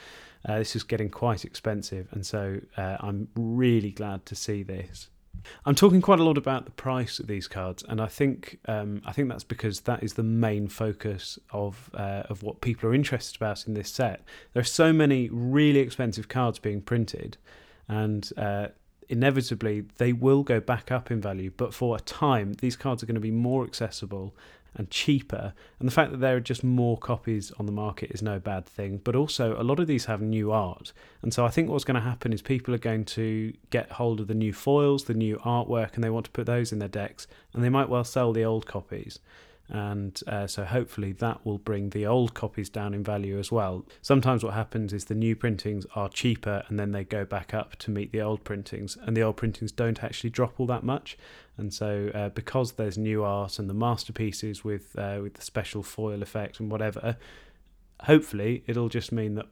uh, 0.47 0.59
this 0.59 0.77
is 0.77 0.83
getting 0.83 1.09
quite 1.09 1.45
expensive, 1.45 2.09
and 2.13 2.27
so 2.27 2.61
uh, 2.77 2.99
I'm 3.01 3.29
really 3.35 3.93
glad 3.93 4.27
to 4.27 4.35
see 4.35 4.63
this. 4.63 5.09
I'm 5.65 5.75
talking 5.75 6.01
quite 6.01 6.21
a 6.21 6.25
lot 6.25 6.39
about 6.39 6.65
the 6.65 6.71
price 6.71 7.19
of 7.19 7.27
these 7.27 7.49
cards, 7.49 7.85
and 7.89 8.01
I 8.01 8.07
think 8.07 8.59
um, 8.67 9.03
I 9.05 9.13
think 9.13 9.29
that's 9.29 9.45
because 9.45 9.81
that 9.83 10.03
is 10.03 10.15
the 10.15 10.23
main 10.23 10.69
focus 10.69 11.39
of 11.51 11.91
uh, 11.95 12.25
of 12.29 12.43
what 12.43 12.61
people 12.61 12.89
are 12.89 12.95
interested 12.95 13.37
about 13.37 13.67
in 13.67 13.75
this 13.75 13.91
set. 13.91 14.23
There 14.53 14.61
are 14.61 14.65
so 14.65 14.93
many 14.93 15.29
really 15.31 15.81
expensive 15.81 16.29
cards 16.29 16.59
being 16.59 16.81
printed, 16.81 17.37
and 17.89 18.29
uh, 18.37 18.69
inevitably 19.09 19.85
they 19.99 20.13
will 20.13 20.43
go 20.43 20.61
back 20.61 20.91
up 20.91 21.11
in 21.11 21.21
value. 21.21 21.51
But 21.57 21.75
for 21.75 21.97
a 21.97 22.01
time, 22.01 22.55
these 22.55 22.77
cards 22.77 23.03
are 23.03 23.07
going 23.07 23.15
to 23.15 23.21
be 23.21 23.31
more 23.31 23.65
accessible 23.65 24.35
and 24.75 24.91
cheaper. 24.91 25.53
And 25.79 25.89
the 25.89 25.93
fact 25.93 26.11
that 26.11 26.19
there 26.19 26.37
are 26.37 26.41
just 26.41 26.65
more 26.65 26.99
copies 26.99 27.53
on 27.53 27.67
the 27.67 27.73
market 27.73 28.11
is 28.13 28.23
no 28.23 28.39
bad 28.39 28.67
thing. 28.67 29.01
But 29.03 29.17
also, 29.17 29.61
a 29.61 29.63
lot 29.63 29.81
of 29.81 29.87
these 29.87 30.07
have 30.07 30.21
new 30.21 30.53
art. 30.53 30.93
And 31.23 31.33
so 31.33 31.45
I 31.45 31.51
think 31.51 31.69
what's 31.69 31.85
going 31.85 31.95
to 31.95 32.01
happen 32.01 32.33
is 32.33 32.43
people 32.43 32.75
are 32.75 32.79
going 32.79 33.05
to 33.07 33.53
get 33.71 33.93
hold 33.93 34.21
of 34.21 34.27
the 34.27 34.35
new 34.35 34.53
foils, 34.53 35.05
the 35.05 35.15
new 35.15 35.37
artwork, 35.39 35.95
and 35.95 36.05
they 36.05 36.11
want 36.11 36.27
to 36.27 36.33
put 36.33 36.47
those 36.47 36.73
in 36.73 36.79
their 36.79 36.89
decks. 36.89 37.27
And 37.53 37.63
they 37.63 37.69
might 37.69 37.89
well 37.89 38.05
sell 38.05 38.33
the 38.33 38.45
old 38.45 38.67
copies 38.67 39.21
and 39.69 40.21
uh, 40.27 40.47
so 40.47 40.65
hopefully 40.65 41.13
that 41.13 41.45
will 41.45 41.59
bring 41.59 41.91
the 41.91 42.07
old 42.07 42.35
copies 42.35 42.69
down 42.69 42.93
in 42.93 43.03
value 43.03 43.39
as 43.39 43.51
well. 43.51 43.87
Sometimes 44.03 44.45
what 44.45 44.55
happens 44.55 44.93
is 44.93 45.07
the 45.07 45.15
new 45.15 45.35
printings 45.35 45.87
are 45.95 46.09
cheaper 46.09 46.65
and 46.69 46.79
then 46.79 46.93
they 46.93 47.05
go 47.05 47.25
back 47.25 47.55
up 47.55 47.77
to 47.77 47.91
meet 47.91 48.13
the 48.13 48.21
old 48.21 48.45
printings, 48.45 48.97
and 49.03 49.17
the 49.17 49.23
old 49.23 49.37
printings 49.37 49.73
don't 49.73 50.05
actually 50.05 50.31
drop 50.31 50.59
all 50.59 50.67
that 50.67 50.83
much. 50.83 51.17
And 51.57 51.73
so 51.73 52.11
uh, 52.15 52.29
because 52.31 52.73
there's 52.73 52.99
new 52.99 53.23
art 53.23 53.59
and 53.59 53.71
the 53.71 53.75
masterpieces 53.75 54.65
with 54.65 54.99
uh, 54.99 55.21
with 55.23 55.35
the 55.35 55.43
special 55.43 55.83
foil 55.83 56.23
effect 56.23 56.61
and 56.61 56.71
whatever, 56.71 57.17
hopefully 58.03 58.65
it'll 58.67 58.89
just 58.89 59.13
mean 59.13 59.35
that 59.37 59.47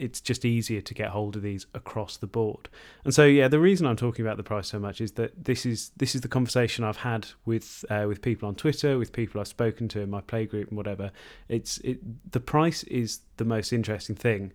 it's 0.00 0.20
just 0.20 0.44
easier 0.44 0.80
to 0.80 0.94
get 0.94 1.10
hold 1.10 1.36
of 1.36 1.42
these 1.42 1.66
across 1.74 2.16
the 2.16 2.26
board. 2.26 2.68
And 3.04 3.14
so, 3.14 3.26
yeah, 3.26 3.48
the 3.48 3.60
reason 3.60 3.86
I'm 3.86 3.96
talking 3.96 4.24
about 4.24 4.38
the 4.38 4.42
price 4.42 4.68
so 4.68 4.78
much 4.78 5.00
is 5.00 5.12
that 5.12 5.44
this 5.44 5.66
is 5.66 5.92
this 5.96 6.14
is 6.14 6.22
the 6.22 6.28
conversation 6.28 6.84
I've 6.84 6.98
had 6.98 7.28
with 7.44 7.84
uh, 7.90 8.06
with 8.08 8.22
people 8.22 8.48
on 8.48 8.54
Twitter, 8.54 8.98
with 8.98 9.12
people 9.12 9.40
I've 9.40 9.48
spoken 9.48 9.88
to 9.88 10.00
in 10.00 10.10
my 10.10 10.22
playgroup 10.22 10.68
and 10.68 10.76
whatever. 10.76 11.12
It's 11.48 11.78
it 11.78 12.32
the 12.32 12.40
price 12.40 12.82
is 12.84 13.20
the 13.36 13.44
most 13.44 13.72
interesting 13.72 14.16
thing 14.16 14.52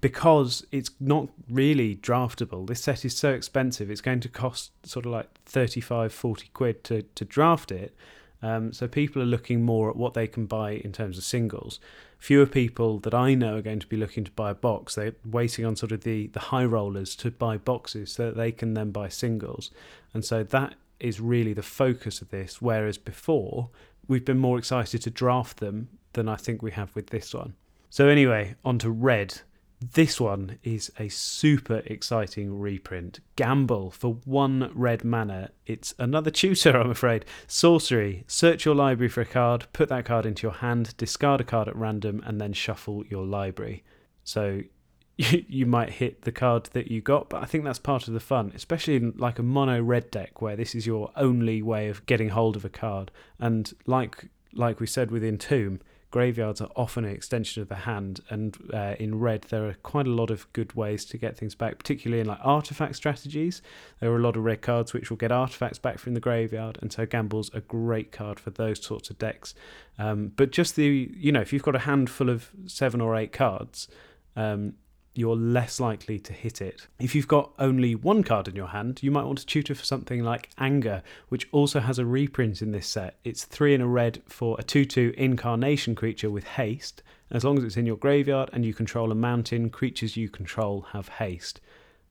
because 0.00 0.66
it's 0.72 0.90
not 1.00 1.28
really 1.48 1.96
draftable. 1.96 2.66
This 2.66 2.82
set 2.82 3.04
is 3.04 3.16
so 3.16 3.30
expensive; 3.30 3.90
it's 3.90 4.00
going 4.00 4.20
to 4.20 4.28
cost 4.28 4.72
sort 4.84 5.06
of 5.06 5.12
like 5.12 5.28
35, 5.46 6.12
40 6.12 6.48
quid 6.52 6.84
to 6.84 7.02
to 7.02 7.24
draft 7.24 7.70
it. 7.70 7.94
Um, 8.40 8.72
so 8.72 8.86
people 8.86 9.20
are 9.22 9.26
looking 9.26 9.62
more 9.62 9.90
at 9.90 9.96
what 9.96 10.14
they 10.14 10.26
can 10.28 10.46
buy 10.46 10.72
in 10.72 10.92
terms 10.92 11.18
of 11.18 11.24
singles. 11.24 11.80
Fewer 12.18 12.46
people 12.46 12.98
that 13.00 13.14
I 13.14 13.34
know 13.34 13.56
are 13.56 13.62
going 13.62 13.78
to 13.78 13.86
be 13.86 13.96
looking 13.96 14.24
to 14.24 14.32
buy 14.32 14.50
a 14.50 14.54
box. 14.54 14.96
They're 14.96 15.14
waiting 15.24 15.64
on 15.64 15.76
sort 15.76 15.92
of 15.92 16.02
the, 16.02 16.26
the 16.28 16.40
high 16.40 16.64
rollers 16.64 17.14
to 17.16 17.30
buy 17.30 17.56
boxes 17.56 18.12
so 18.12 18.26
that 18.26 18.36
they 18.36 18.50
can 18.50 18.74
then 18.74 18.90
buy 18.90 19.08
singles. 19.08 19.70
And 20.12 20.24
so 20.24 20.42
that 20.42 20.74
is 20.98 21.20
really 21.20 21.52
the 21.52 21.62
focus 21.62 22.20
of 22.20 22.30
this. 22.30 22.60
Whereas 22.60 22.98
before, 22.98 23.70
we've 24.08 24.24
been 24.24 24.38
more 24.38 24.58
excited 24.58 25.02
to 25.02 25.10
draft 25.10 25.58
them 25.58 25.88
than 26.14 26.28
I 26.28 26.36
think 26.36 26.60
we 26.60 26.72
have 26.72 26.94
with 26.96 27.08
this 27.08 27.32
one. 27.32 27.54
So, 27.90 28.08
anyway, 28.08 28.56
on 28.64 28.78
to 28.80 28.90
red. 28.90 29.40
This 29.80 30.20
one 30.20 30.58
is 30.64 30.90
a 30.98 31.08
super 31.08 31.82
exciting 31.86 32.58
reprint. 32.58 33.20
Gamble 33.36 33.92
for 33.92 34.14
one 34.24 34.72
red 34.74 35.04
mana. 35.04 35.50
It's 35.66 35.94
another 35.98 36.32
tutor, 36.32 36.76
I'm 36.76 36.90
afraid. 36.90 37.24
Sorcery. 37.46 38.24
Search 38.26 38.64
your 38.64 38.74
library 38.74 39.08
for 39.08 39.20
a 39.20 39.26
card, 39.26 39.66
put 39.72 39.88
that 39.90 40.04
card 40.04 40.26
into 40.26 40.42
your 40.42 40.54
hand, 40.54 40.96
discard 40.96 41.40
a 41.40 41.44
card 41.44 41.68
at 41.68 41.76
random, 41.76 42.22
and 42.26 42.40
then 42.40 42.52
shuffle 42.52 43.04
your 43.06 43.24
library. 43.24 43.84
So 44.24 44.62
you, 45.16 45.44
you 45.48 45.66
might 45.66 45.90
hit 45.90 46.22
the 46.22 46.32
card 46.32 46.64
that 46.72 46.90
you 46.90 47.00
got, 47.00 47.28
but 47.28 47.40
I 47.42 47.46
think 47.46 47.62
that's 47.62 47.78
part 47.78 48.08
of 48.08 48.14
the 48.14 48.20
fun, 48.20 48.50
especially 48.56 48.96
in 48.96 49.14
like 49.16 49.38
a 49.38 49.44
mono 49.44 49.80
red 49.80 50.10
deck 50.10 50.42
where 50.42 50.56
this 50.56 50.74
is 50.74 50.88
your 50.88 51.12
only 51.14 51.62
way 51.62 51.88
of 51.88 52.04
getting 52.06 52.30
hold 52.30 52.56
of 52.56 52.64
a 52.64 52.68
card. 52.68 53.12
And 53.38 53.72
like 53.86 54.28
like 54.54 54.80
we 54.80 54.86
said 54.88 55.12
with 55.12 55.22
Entomb, 55.22 55.80
graveyards 56.10 56.60
are 56.60 56.70
often 56.74 57.04
an 57.04 57.10
extension 57.10 57.62
of 57.62 57.68
the 57.68 57.74
hand, 57.74 58.20
and 58.30 58.56
uh, 58.72 58.94
in 58.98 59.18
red 59.18 59.42
there 59.50 59.68
are 59.68 59.74
quite 59.82 60.06
a 60.06 60.10
lot 60.10 60.30
of 60.30 60.50
good 60.52 60.74
ways 60.74 61.04
to 61.06 61.18
get 61.18 61.36
things 61.36 61.54
back, 61.54 61.78
particularly 61.78 62.20
in 62.20 62.26
like 62.26 62.38
artifact 62.42 62.96
strategies. 62.96 63.62
There 64.00 64.10
are 64.10 64.16
a 64.16 64.22
lot 64.22 64.36
of 64.36 64.44
red 64.44 64.62
cards 64.62 64.92
which 64.92 65.10
will 65.10 65.16
get 65.16 65.32
artifacts 65.32 65.78
back 65.78 65.98
from 65.98 66.14
the 66.14 66.20
graveyard, 66.20 66.78
and 66.80 66.92
so 66.92 67.06
Gamble's 67.06 67.50
a 67.52 67.60
great 67.60 68.12
card 68.12 68.40
for 68.40 68.50
those 68.50 68.82
sorts 68.82 69.10
of 69.10 69.18
decks. 69.18 69.54
Um, 69.98 70.32
but 70.36 70.50
just 70.50 70.76
the 70.76 71.10
you 71.16 71.32
know 71.32 71.40
if 71.40 71.52
you've 71.52 71.62
got 71.62 71.76
a 71.76 71.80
handful 71.80 72.28
of 72.28 72.50
seven 72.66 73.00
or 73.00 73.16
eight 73.16 73.32
cards. 73.32 73.88
Um, 74.36 74.74
you're 75.18 75.34
less 75.34 75.80
likely 75.80 76.16
to 76.16 76.32
hit 76.32 76.62
it. 76.62 76.86
If 77.00 77.12
you've 77.12 77.26
got 77.26 77.50
only 77.58 77.96
one 77.96 78.22
card 78.22 78.46
in 78.46 78.54
your 78.54 78.68
hand, 78.68 79.02
you 79.02 79.10
might 79.10 79.24
want 79.24 79.38
to 79.38 79.46
tutor 79.46 79.74
for 79.74 79.84
something 79.84 80.22
like 80.22 80.48
Anger, 80.58 81.02
which 81.28 81.48
also 81.50 81.80
has 81.80 81.98
a 81.98 82.06
reprint 82.06 82.62
in 82.62 82.70
this 82.70 82.86
set. 82.86 83.16
It's 83.24 83.44
three 83.44 83.74
in 83.74 83.80
a 83.80 83.86
red 83.88 84.22
for 84.28 84.54
a 84.60 84.62
2 84.62 84.84
2 84.84 85.14
incarnation 85.18 85.96
creature 85.96 86.30
with 86.30 86.44
haste. 86.44 87.02
As 87.32 87.44
long 87.44 87.58
as 87.58 87.64
it's 87.64 87.76
in 87.76 87.84
your 87.84 87.96
graveyard 87.96 88.50
and 88.52 88.64
you 88.64 88.72
control 88.72 89.10
a 89.10 89.16
mountain, 89.16 89.70
creatures 89.70 90.16
you 90.16 90.28
control 90.28 90.82
have 90.92 91.08
haste. 91.08 91.60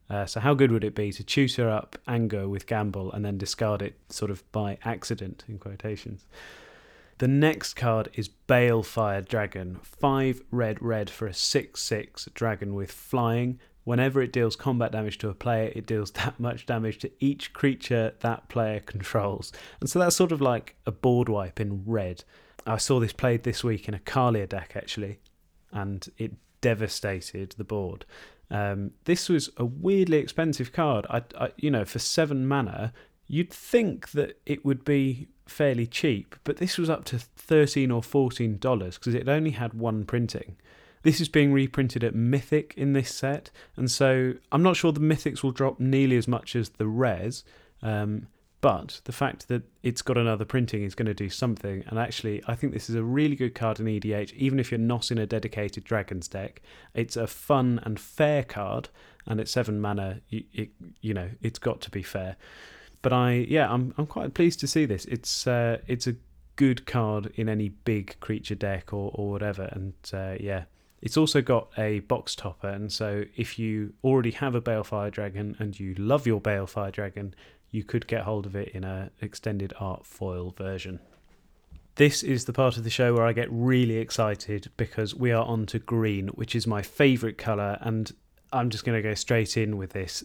Uh, 0.10 0.26
so, 0.26 0.42
how 0.42 0.54
good 0.54 0.74
would 0.74 0.84
it 0.84 0.94
be 0.94 1.14
to 1.14 1.24
tutor 1.24 1.70
up 1.70 1.98
Anger 2.10 2.50
with 2.50 2.68
Gamble 2.68 3.14
and 3.14 3.24
then 3.24 3.38
discard 3.38 3.82
it 3.82 3.96
sort 4.10 4.32
of 4.32 4.44
by 4.52 4.80
accident, 4.84 5.46
in 5.48 5.60
quotations? 5.60 6.26
The 7.20 7.28
next 7.28 7.74
card 7.74 8.10
is 8.14 8.30
Balefire 8.48 9.28
Dragon. 9.28 9.80
5 9.82 10.44
red 10.52 10.82
red 10.82 11.10
for 11.10 11.26
a 11.26 11.34
6 11.34 11.82
6 11.82 12.30
dragon 12.36 12.76
with 12.76 12.92
flying. 12.92 13.60
Whenever 13.86 14.22
it 14.22 14.32
deals 14.32 14.56
combat 14.56 14.92
damage 14.92 15.18
to 15.20 15.30
a 15.30 15.34
player, 15.34 15.72
it 15.76 15.88
deals 15.88 16.12
that 16.24 16.40
much 16.40 16.68
damage 16.68 17.00
to 17.00 17.12
each 17.20 17.54
creature 17.54 18.14
that 18.20 18.50
player 18.50 18.80
controls. 18.80 19.52
And 19.80 19.90
so 19.90 19.98
that's 19.98 20.16
sort 20.16 20.32
of 20.32 20.42
like 20.42 20.76
a 20.86 20.92
board 20.92 21.28
wipe 21.28 21.60
in 21.60 21.84
red. 21.86 22.24
I 22.68 22.78
saw 22.78 23.00
this 23.00 23.14
played 23.14 23.44
this 23.44 23.64
week 23.64 23.88
in 23.88 23.96
a 23.96 24.00
Kaalia 24.00 24.48
deck 24.48 24.74
actually. 24.76 25.20
and 25.72 26.08
it 26.18 26.34
devastated 26.62 27.56
the 27.58 27.64
board. 27.64 28.06
Um, 28.50 28.92
this 29.06 29.28
was 29.28 29.50
a 29.58 29.66
weirdly 29.66 30.18
expensive 30.18 30.72
card. 30.72 31.06
I, 31.10 31.24
I, 31.40 31.52
you 31.58 31.72
know, 31.72 31.84
for 31.84 32.00
seven 32.00 32.48
mana, 32.48 32.94
you'd 33.28 33.52
think 33.52 34.12
that 34.12 34.40
it 34.46 34.66
would 34.66 34.84
be 34.84 35.28
fairly 35.46 35.88
cheap, 35.88 36.36
but 36.44 36.58
this 36.58 36.78
was 36.78 36.90
up 36.90 37.06
to 37.06 37.20
thirteen 37.20 37.92
or 37.92 38.04
fourteen 38.04 38.58
dollars 38.58 38.98
because 38.98 39.14
it 39.14 39.28
only 39.28 39.52
had 39.52 39.74
one 39.74 40.06
printing. 40.06 40.58
This 41.04 41.22
is 41.22 41.30
being 41.30 41.54
reprinted 41.54 42.04
at 42.04 42.16
Mythic 42.16 42.74
in 42.76 42.94
this 42.94 43.14
set, 43.14 43.52
and 43.76 43.90
so 43.90 44.34
I'm 44.52 44.64
not 44.64 44.76
sure 44.76 44.92
the 44.92 45.00
Mythics 45.00 45.44
will 45.44 45.52
drop 45.52 45.80
nearly 45.80 46.18
as 46.18 46.28
much 46.28 46.56
as 46.56 46.70
the 46.70 46.88
Rares. 46.88 47.44
Um, 47.82 48.28
but 48.60 49.02
the 49.04 49.12
fact 49.12 49.48
that 49.50 49.64
it's 49.84 50.02
got 50.02 50.18
another 50.18 50.44
printing 50.44 50.84
is 50.84 50.96
going 50.96 51.06
to 51.06 51.14
do 51.14 51.30
something. 51.30 51.84
And 51.88 52.00
actually, 52.00 52.42
I 52.48 52.56
think 52.56 52.74
this 52.74 52.90
is 52.90 52.96
a 52.96 53.04
really 53.04 53.36
good 53.36 53.54
card 53.54 53.80
in 53.80 53.86
EDH, 53.86 54.34
even 54.34 54.60
if 54.60 54.72
you're 54.72 54.80
not 54.80 55.12
in 55.12 55.20
a 55.20 55.28
dedicated 55.28 55.84
Dragons 55.84 56.28
deck. 56.28 56.64
It's 56.96 57.16
a 57.16 57.28
fun 57.28 57.80
and 57.84 58.00
fair 58.00 58.44
card, 58.44 58.90
and 59.28 59.40
at 59.40 59.48
seven 59.48 59.80
mana, 59.80 60.22
you, 60.30 60.44
it, 60.54 60.70
you 61.02 61.14
know, 61.14 61.30
it's 61.42 61.60
got 61.60 61.82
to 61.82 61.92
be 61.92 62.02
fair. 62.02 62.36
But 63.02 63.14
I, 63.14 63.46
yeah, 63.48 63.72
I'm 63.72 63.94
I'm 63.98 64.08
quite 64.08 64.34
pleased 64.34 64.60
to 64.62 64.68
see 64.68 64.86
this. 64.86 65.06
It's 65.06 65.48
uh, 65.48 65.78
it's 65.88 66.08
a 66.08 66.16
good 66.56 66.86
card 66.86 67.32
in 67.36 67.48
any 67.48 67.70
big 67.70 68.20
creature 68.20 68.56
deck 68.56 68.94
or 68.94 69.12
or 69.14 69.32
whatever, 69.32 69.70
and 69.72 69.94
uh, 70.14 70.36
yeah. 70.40 70.64
It's 71.00 71.16
also 71.16 71.44
got 71.44 71.70
a 71.78 72.00
box 72.00 72.34
topper, 72.34 72.70
and 72.70 72.92
so 72.92 73.24
if 73.36 73.60
you 73.60 73.94
already 74.04 74.32
have 74.32 74.56
a 74.56 74.62
Balefire 74.62 75.12
Dragon 75.12 75.56
and 75.60 75.80
you 75.80 75.94
love 75.94 76.26
your 76.26 76.42
Balefire 76.42 76.92
Dragon, 76.92 77.36
you 77.70 77.84
could 77.84 78.08
get 78.08 78.24
hold 78.24 78.48
of 78.48 78.56
it 78.56 78.70
in 78.70 78.84
a 78.84 79.12
extended 79.22 79.74
art 79.80 80.08
foil 80.08 80.56
version. 80.58 81.00
This 81.96 82.24
is 82.24 82.46
the 82.46 82.54
part 82.54 82.78
of 82.78 82.84
the 82.84 82.90
show 82.90 83.14
where 83.14 83.26
I 83.26 83.34
get 83.34 83.48
really 83.52 83.98
excited 83.98 84.72
because 84.76 85.14
we 85.14 85.32
are 85.32 85.46
on 85.46 85.68
to 85.68 85.80
green, 85.80 86.30
which 86.30 86.56
is 86.56 86.66
my 86.66 86.82
favourite 86.82 87.38
colour, 87.38 87.78
and 87.82 88.12
I'm 88.52 88.70
just 88.70 88.86
going 88.86 88.98
to 88.98 89.08
go 89.08 89.14
straight 89.14 89.58
in 89.58 89.78
with 89.78 89.92
this. 89.92 90.24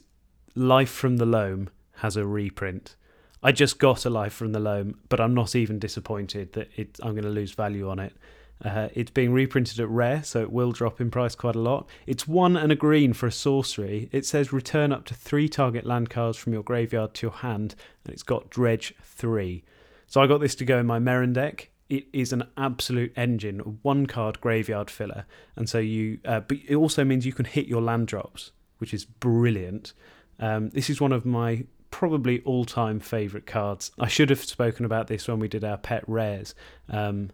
Life 0.54 0.90
from 0.90 1.16
the 1.16 1.26
Loam 1.26 1.68
has 2.02 2.16
a 2.16 2.26
reprint. 2.26 2.96
I 3.44 3.52
just 3.52 3.78
got 3.78 4.04
a 4.04 4.10
Life 4.10 4.32
from 4.32 4.50
the 4.50 4.58
Loam, 4.58 4.98
but 5.08 5.20
I'm 5.20 5.34
not 5.34 5.54
even 5.54 5.78
disappointed 5.78 6.52
that 6.54 6.68
it, 6.76 6.98
I'm 7.00 7.12
going 7.12 7.22
to 7.22 7.30
lose 7.30 7.52
value 7.52 7.88
on 7.88 8.00
it. 8.00 8.12
Uh, 8.64 8.88
it's 8.92 9.12
being 9.12 9.32
reprinted 9.32 9.78
at 9.78 9.88
rare, 9.88 10.22
so 10.24 10.40
it 10.42 10.50
will 10.50 10.72
drop 10.72 11.00
in 11.00 11.12
price 11.12 11.36
quite 11.36 11.54
a 11.54 11.60
lot. 11.60 11.88
It's 12.06 12.26
one 12.26 12.56
and 12.56 12.72
a 12.72 12.76
green 12.76 13.12
for 13.12 13.28
a 13.28 13.32
sorcery. 13.32 14.08
It 14.10 14.26
says 14.26 14.52
return 14.52 14.92
up 14.92 15.04
to 15.06 15.14
three 15.14 15.48
target 15.48 15.86
land 15.86 16.10
cards 16.10 16.36
from 16.36 16.52
your 16.52 16.64
graveyard 16.64 17.14
to 17.14 17.26
your 17.26 17.36
hand, 17.36 17.76
and 18.04 18.12
it's 18.12 18.24
got 18.24 18.50
dredge 18.50 18.94
three. 19.02 19.62
So 20.08 20.20
I 20.20 20.26
got 20.26 20.40
this 20.40 20.56
to 20.56 20.64
go 20.64 20.78
in 20.78 20.86
my 20.86 20.98
Meren 20.98 21.32
deck. 21.32 21.70
It 21.88 22.06
is 22.12 22.32
an 22.32 22.44
absolute 22.56 23.12
engine, 23.16 23.78
one 23.82 24.06
card 24.06 24.40
graveyard 24.40 24.90
filler, 24.90 25.24
and 25.54 25.68
so 25.68 25.78
you. 25.78 26.18
Uh, 26.24 26.40
but 26.40 26.58
it 26.66 26.74
also 26.74 27.04
means 27.04 27.26
you 27.26 27.32
can 27.32 27.44
hit 27.44 27.66
your 27.66 27.82
land 27.82 28.08
drops, 28.08 28.50
which 28.78 28.92
is 28.92 29.04
brilliant. 29.04 29.92
Um, 30.40 30.70
this 30.70 30.90
is 30.90 31.00
one 31.00 31.12
of 31.12 31.24
my 31.24 31.64
probably 32.02 32.40
all-time 32.40 32.98
favourite 32.98 33.46
cards. 33.46 33.92
I 33.96 34.08
should 34.08 34.28
have 34.30 34.42
spoken 34.42 34.84
about 34.84 35.06
this 35.06 35.28
when 35.28 35.38
we 35.38 35.46
did 35.46 35.62
our 35.62 35.76
pet 35.76 36.02
rares. 36.08 36.52
Um, 36.88 37.30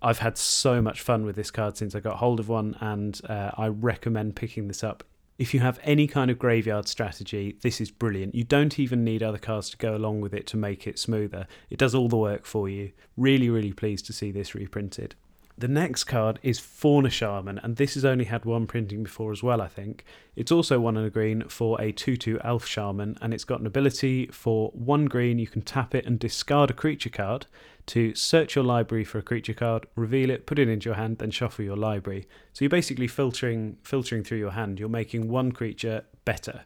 I've 0.00 0.20
had 0.20 0.38
so 0.38 0.80
much 0.80 1.00
fun 1.00 1.24
with 1.24 1.34
this 1.34 1.50
card 1.50 1.76
since 1.76 1.96
I 1.96 1.98
got 1.98 2.18
hold 2.18 2.38
of 2.38 2.48
one, 2.48 2.76
and 2.78 3.20
uh, 3.28 3.50
I 3.56 3.66
recommend 3.66 4.36
picking 4.36 4.68
this 4.68 4.84
up. 4.84 5.02
If 5.36 5.52
you 5.52 5.58
have 5.58 5.80
any 5.82 6.06
kind 6.06 6.30
of 6.30 6.38
graveyard 6.38 6.86
strategy, 6.86 7.56
this 7.62 7.80
is 7.80 7.90
brilliant. 7.90 8.36
You 8.36 8.44
don't 8.44 8.78
even 8.78 9.02
need 9.02 9.20
other 9.20 9.36
cards 9.36 9.68
to 9.70 9.76
go 9.78 9.96
along 9.96 10.20
with 10.20 10.32
it 10.32 10.46
to 10.46 10.56
make 10.56 10.86
it 10.86 10.96
smoother. 10.96 11.48
It 11.68 11.80
does 11.80 11.92
all 11.92 12.08
the 12.08 12.16
work 12.16 12.46
for 12.46 12.68
you. 12.68 12.92
Really, 13.16 13.50
really 13.50 13.72
pleased 13.72 14.06
to 14.06 14.12
see 14.12 14.30
this 14.30 14.54
reprinted. 14.54 15.16
The 15.56 15.68
next 15.68 16.04
card 16.04 16.40
is 16.42 16.58
Fauna 16.58 17.10
Shaman, 17.10 17.58
and 17.58 17.76
this 17.76 17.94
has 17.94 18.04
only 18.04 18.24
had 18.24 18.44
one 18.44 18.66
printing 18.66 19.04
before 19.04 19.30
as 19.30 19.40
well, 19.40 19.60
I 19.60 19.68
think. 19.68 20.04
It's 20.34 20.50
also 20.50 20.80
one 20.80 20.96
and 20.96 21.06
a 21.06 21.10
green 21.10 21.44
for 21.48 21.80
a 21.80 21.92
2 21.92 22.16
2 22.16 22.40
Elf 22.42 22.66
Shaman, 22.66 23.16
and 23.22 23.32
it's 23.32 23.44
got 23.44 23.60
an 23.60 23.66
ability 23.66 24.26
for 24.32 24.70
one 24.70 25.04
green, 25.04 25.38
you 25.38 25.46
can 25.46 25.62
tap 25.62 25.94
it 25.94 26.06
and 26.06 26.18
discard 26.18 26.70
a 26.70 26.74
creature 26.74 27.08
card 27.08 27.46
to 27.86 28.16
search 28.16 28.56
your 28.56 28.64
library 28.64 29.04
for 29.04 29.18
a 29.18 29.22
creature 29.22 29.54
card, 29.54 29.86
reveal 29.94 30.30
it, 30.30 30.44
put 30.44 30.58
it 30.58 30.68
into 30.68 30.86
your 30.86 30.96
hand, 30.96 31.18
then 31.18 31.30
shuffle 31.30 31.64
your 31.64 31.76
library. 31.76 32.26
So 32.52 32.64
you're 32.64 32.70
basically 32.70 33.06
filtering 33.06 33.76
filtering 33.84 34.24
through 34.24 34.38
your 34.38 34.52
hand. 34.52 34.80
You're 34.80 34.88
making 34.88 35.28
one 35.28 35.52
creature 35.52 36.04
better. 36.24 36.64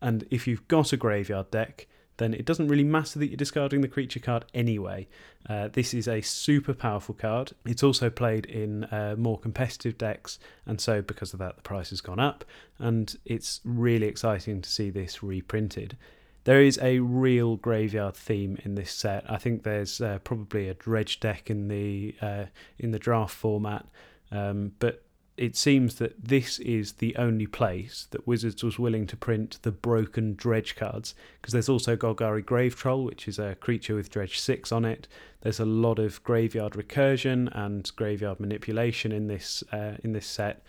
And 0.00 0.26
if 0.28 0.48
you've 0.48 0.66
got 0.66 0.92
a 0.92 0.96
graveyard 0.96 1.52
deck, 1.52 1.86
then 2.18 2.34
it 2.34 2.44
doesn't 2.44 2.68
really 2.68 2.84
matter 2.84 3.18
that 3.18 3.28
you're 3.28 3.36
discarding 3.36 3.80
the 3.80 3.88
creature 3.88 4.20
card 4.20 4.44
anyway. 4.54 5.08
Uh, 5.48 5.68
this 5.68 5.94
is 5.94 6.06
a 6.06 6.20
super 6.20 6.74
powerful 6.74 7.14
card. 7.14 7.52
It's 7.64 7.82
also 7.82 8.10
played 8.10 8.46
in 8.46 8.84
uh, 8.84 9.16
more 9.18 9.38
competitive 9.38 9.98
decks, 9.98 10.38
and 10.66 10.80
so 10.80 11.02
because 11.02 11.32
of 11.32 11.38
that, 11.38 11.56
the 11.56 11.62
price 11.62 11.90
has 11.90 12.00
gone 12.00 12.20
up. 12.20 12.44
And 12.78 13.16
it's 13.24 13.60
really 13.64 14.06
exciting 14.06 14.62
to 14.62 14.70
see 14.70 14.90
this 14.90 15.22
reprinted 15.22 15.96
there 16.48 16.62
is 16.62 16.78
a 16.80 16.98
real 17.00 17.56
graveyard 17.56 18.14
theme 18.14 18.56
in 18.64 18.74
this 18.74 18.90
set. 18.90 19.30
I 19.30 19.36
think 19.36 19.64
there's 19.64 20.00
uh, 20.00 20.18
probably 20.24 20.66
a 20.70 20.72
dredge 20.72 21.20
deck 21.20 21.50
in 21.50 21.68
the 21.68 22.14
uh, 22.22 22.44
in 22.78 22.90
the 22.90 22.98
draft 22.98 23.34
format, 23.34 23.84
um, 24.30 24.72
but 24.78 25.02
it 25.38 25.56
seems 25.56 25.94
that 25.96 26.22
this 26.22 26.58
is 26.58 26.94
the 26.94 27.14
only 27.16 27.46
place 27.46 28.08
that 28.10 28.26
Wizards 28.26 28.64
was 28.64 28.78
willing 28.78 29.06
to 29.06 29.16
print 29.16 29.58
the 29.62 29.70
broken 29.70 30.34
dredge 30.34 30.74
cards 30.76 31.14
because 31.40 31.52
there's 31.52 31.68
also 31.68 31.96
Golgari 31.96 32.44
Grave 32.44 32.74
Troll, 32.74 33.04
which 33.04 33.28
is 33.28 33.38
a 33.38 33.54
creature 33.54 33.94
with 33.94 34.10
dredge 34.10 34.38
six 34.38 34.72
on 34.72 34.84
it. 34.84 35.06
There's 35.40 35.60
a 35.60 35.64
lot 35.64 35.98
of 35.98 36.22
graveyard 36.24 36.72
recursion 36.72 37.48
and 37.56 37.90
graveyard 37.94 38.40
manipulation 38.40 39.12
in 39.12 39.28
this 39.28 39.62
uh, 39.72 39.96
in 40.02 40.12
this 40.12 40.26
set. 40.26 40.62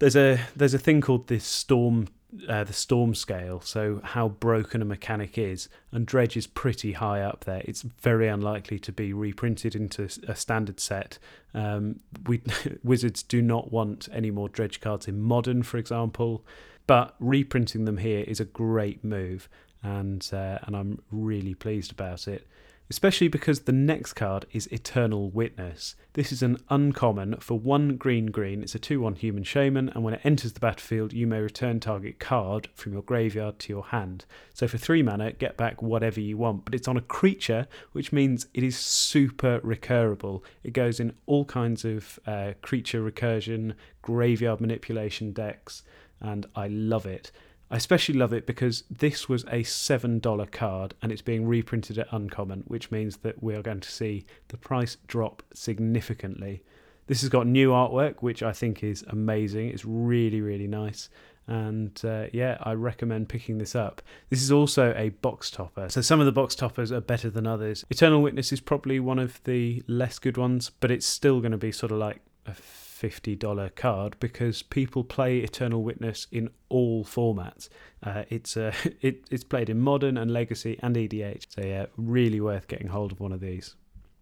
There's 0.00 0.16
a 0.16 0.40
there's 0.56 0.74
a 0.74 0.78
thing 0.78 1.00
called 1.00 1.28
this 1.28 1.44
storm 1.44 2.08
uh, 2.48 2.64
the 2.64 2.72
storm 2.72 3.14
scale, 3.14 3.60
so 3.60 4.00
how 4.04 4.28
broken 4.28 4.82
a 4.82 4.84
mechanic 4.84 5.38
is, 5.38 5.68
and 5.92 6.06
Dredge 6.06 6.36
is 6.36 6.46
pretty 6.46 6.92
high 6.92 7.22
up 7.22 7.44
there. 7.44 7.62
It's 7.64 7.82
very 7.82 8.28
unlikely 8.28 8.78
to 8.80 8.92
be 8.92 9.12
reprinted 9.12 9.74
into 9.74 10.08
a 10.26 10.36
standard 10.36 10.78
set. 10.78 11.18
Um, 11.54 12.00
we 12.26 12.42
Wizards 12.82 13.22
do 13.22 13.40
not 13.40 13.72
want 13.72 14.08
any 14.12 14.30
more 14.30 14.48
Dredge 14.48 14.80
cards 14.80 15.08
in 15.08 15.20
Modern, 15.20 15.62
for 15.62 15.78
example, 15.78 16.44
but 16.86 17.14
reprinting 17.18 17.86
them 17.86 17.98
here 17.98 18.24
is 18.26 18.40
a 18.40 18.44
great 18.44 19.02
move, 19.02 19.48
and 19.82 20.28
uh, 20.32 20.58
and 20.62 20.76
I'm 20.76 21.00
really 21.10 21.54
pleased 21.54 21.92
about 21.92 22.28
it 22.28 22.46
especially 22.90 23.28
because 23.28 23.60
the 23.60 23.72
next 23.72 24.14
card 24.14 24.46
is 24.52 24.66
Eternal 24.68 25.30
Witness. 25.30 25.94
This 26.14 26.32
is 26.32 26.42
an 26.42 26.56
uncommon 26.70 27.36
for 27.36 27.58
one 27.58 27.96
green 27.96 28.26
green. 28.26 28.62
It's 28.62 28.74
a 28.74 28.78
2 28.78 29.00
1 29.00 29.16
human 29.16 29.44
shaman, 29.44 29.90
and 29.90 30.02
when 30.02 30.14
it 30.14 30.20
enters 30.24 30.54
the 30.54 30.60
battlefield, 30.60 31.12
you 31.12 31.26
may 31.26 31.40
return 31.40 31.80
target 31.80 32.18
card 32.18 32.68
from 32.74 32.92
your 32.92 33.02
graveyard 33.02 33.58
to 33.60 33.72
your 33.72 33.84
hand. 33.86 34.24
So 34.54 34.66
for 34.66 34.78
3 34.78 35.02
mana, 35.02 35.32
get 35.32 35.56
back 35.56 35.82
whatever 35.82 36.20
you 36.20 36.36
want, 36.36 36.64
but 36.64 36.74
it's 36.74 36.88
on 36.88 36.96
a 36.96 37.02
creature, 37.02 37.66
which 37.92 38.12
means 38.12 38.46
it 38.54 38.64
is 38.64 38.76
super 38.76 39.60
recurable. 39.60 40.42
It 40.62 40.72
goes 40.72 40.98
in 40.98 41.14
all 41.26 41.44
kinds 41.44 41.84
of 41.84 42.18
uh, 42.26 42.52
creature 42.62 43.02
recursion, 43.02 43.74
graveyard 44.02 44.60
manipulation 44.60 45.32
decks, 45.32 45.82
and 46.20 46.46
I 46.56 46.68
love 46.68 47.06
it. 47.06 47.30
I 47.70 47.76
especially 47.76 48.14
love 48.14 48.32
it 48.32 48.46
because 48.46 48.84
this 48.90 49.28
was 49.28 49.44
a 49.44 49.62
$7 49.62 50.50
card 50.50 50.94
and 51.02 51.12
it's 51.12 51.22
being 51.22 51.46
reprinted 51.46 51.98
at 51.98 52.08
Uncommon, 52.12 52.64
which 52.66 52.90
means 52.90 53.18
that 53.18 53.42
we 53.42 53.54
are 53.54 53.62
going 53.62 53.80
to 53.80 53.90
see 53.90 54.24
the 54.48 54.56
price 54.56 54.96
drop 55.06 55.42
significantly. 55.52 56.62
This 57.08 57.20
has 57.20 57.30
got 57.30 57.46
new 57.46 57.70
artwork, 57.70 58.16
which 58.20 58.42
I 58.42 58.52
think 58.52 58.82
is 58.82 59.04
amazing. 59.08 59.68
It's 59.68 59.84
really, 59.84 60.40
really 60.40 60.66
nice. 60.66 61.08
And 61.46 61.98
uh, 62.04 62.26
yeah, 62.32 62.58
I 62.62 62.72
recommend 62.74 63.30
picking 63.30 63.56
this 63.56 63.74
up. 63.74 64.02
This 64.28 64.42
is 64.42 64.52
also 64.52 64.94
a 64.96 65.08
box 65.08 65.50
topper. 65.50 65.88
So 65.88 66.02
some 66.02 66.20
of 66.20 66.26
the 66.26 66.32
box 66.32 66.54
toppers 66.54 66.92
are 66.92 67.00
better 67.00 67.30
than 67.30 67.46
others. 67.46 67.84
Eternal 67.90 68.20
Witness 68.20 68.52
is 68.52 68.60
probably 68.60 69.00
one 69.00 69.18
of 69.18 69.42
the 69.44 69.82
less 69.86 70.18
good 70.18 70.36
ones, 70.36 70.70
but 70.80 70.90
it's 70.90 71.06
still 71.06 71.40
going 71.40 71.52
to 71.52 71.58
be 71.58 71.72
sort 71.72 71.90
of 71.90 71.98
like 71.98 72.20
a 72.46 72.54
$50 73.00 73.74
card 73.76 74.16
because 74.20 74.62
people 74.62 75.04
play 75.04 75.38
Eternal 75.38 75.82
Witness 75.82 76.26
in 76.32 76.50
all 76.68 77.04
formats. 77.04 77.68
Uh, 78.02 78.24
it's 78.28 78.56
uh, 78.56 78.72
it, 79.00 79.24
it's 79.30 79.44
played 79.44 79.70
in 79.70 79.80
Modern 79.80 80.16
and 80.16 80.30
Legacy 80.30 80.78
and 80.82 80.96
EDH. 80.96 81.44
So, 81.48 81.62
yeah, 81.64 81.86
really 81.96 82.40
worth 82.40 82.68
getting 82.68 82.88
hold 82.88 83.12
of 83.12 83.20
one 83.20 83.32
of 83.32 83.40
these. 83.40 83.74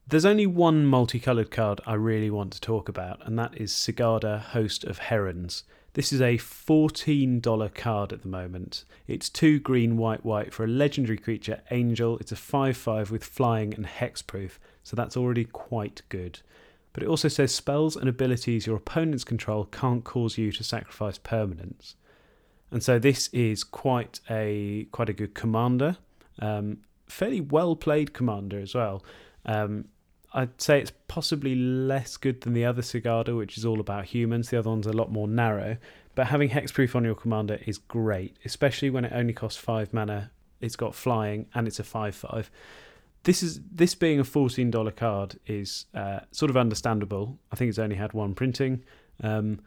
There's 0.08 0.24
only 0.24 0.46
one 0.46 0.86
multicolored 0.86 1.50
card 1.50 1.80
I 1.84 1.94
really 1.94 2.30
want 2.30 2.52
to 2.52 2.60
talk 2.60 2.88
about, 2.88 3.26
and 3.26 3.36
that 3.38 3.60
is 3.60 3.72
Sigarda, 3.72 4.40
Host 4.40 4.84
of 4.84 4.98
Herons. 4.98 5.64
This 5.94 6.12
is 6.12 6.20
a 6.20 6.36
$14 6.36 7.74
card 7.74 8.12
at 8.12 8.22
the 8.22 8.28
moment. 8.28 8.84
It's 9.08 9.30
two 9.30 9.58
green, 9.58 9.96
white, 9.96 10.24
white 10.24 10.52
for 10.52 10.62
a 10.62 10.68
legendary 10.68 11.16
creature, 11.16 11.62
Angel. 11.70 12.18
It's 12.18 12.30
a 12.30 12.36
5 12.36 12.76
5 12.76 13.10
with 13.10 13.24
flying 13.24 13.74
and 13.74 13.86
hexproof, 13.86 14.58
so 14.84 14.94
that's 14.94 15.16
already 15.16 15.44
quite 15.44 16.02
good 16.08 16.40
but 16.96 17.02
it 17.02 17.10
also 17.10 17.28
says 17.28 17.54
spells 17.54 17.94
and 17.94 18.08
abilities 18.08 18.66
your 18.66 18.76
opponents 18.76 19.22
control 19.22 19.66
can't 19.66 20.02
cause 20.02 20.38
you 20.38 20.50
to 20.50 20.64
sacrifice 20.64 21.18
permanents. 21.18 21.92
And 22.70 22.82
so 22.82 22.98
this 22.98 23.28
is 23.34 23.64
quite 23.64 24.20
a 24.30 24.86
quite 24.92 25.10
a 25.10 25.12
good 25.12 25.34
commander, 25.34 25.98
um, 26.38 26.78
fairly 27.06 27.42
well 27.42 27.76
played 27.76 28.14
commander 28.14 28.58
as 28.58 28.74
well. 28.74 29.04
Um, 29.44 29.88
I'd 30.32 30.58
say 30.58 30.80
it's 30.80 30.92
possibly 31.06 31.54
less 31.54 32.16
good 32.16 32.40
than 32.40 32.54
the 32.54 32.64
other 32.64 32.80
Sigarda, 32.80 33.36
which 33.36 33.58
is 33.58 33.66
all 33.66 33.78
about 33.78 34.06
humans. 34.06 34.48
The 34.48 34.58
other 34.58 34.70
one's 34.70 34.86
a 34.86 34.92
lot 34.94 35.12
more 35.12 35.28
narrow. 35.28 35.76
But 36.14 36.28
having 36.28 36.48
hexproof 36.48 36.96
on 36.96 37.04
your 37.04 37.14
commander 37.14 37.60
is 37.66 37.76
great, 37.76 38.38
especially 38.46 38.88
when 38.88 39.04
it 39.04 39.12
only 39.14 39.34
costs 39.34 39.60
five 39.60 39.92
mana. 39.92 40.30
It's 40.62 40.76
got 40.76 40.94
flying 40.94 41.44
and 41.54 41.68
it's 41.68 41.78
a 41.78 41.84
five-five. 41.84 42.50
This 43.26 43.42
is 43.42 43.60
this 43.72 43.94
being 43.96 44.20
a 44.20 44.24
fourteen 44.24 44.70
dollar 44.70 44.92
card 44.92 45.38
is 45.46 45.86
uh, 45.94 46.20
sort 46.30 46.48
of 46.48 46.56
understandable. 46.56 47.38
I 47.52 47.56
think 47.56 47.68
it's 47.68 47.78
only 47.78 47.96
had 47.96 48.12
one 48.12 48.34
printing, 48.34 48.84
um, 49.20 49.60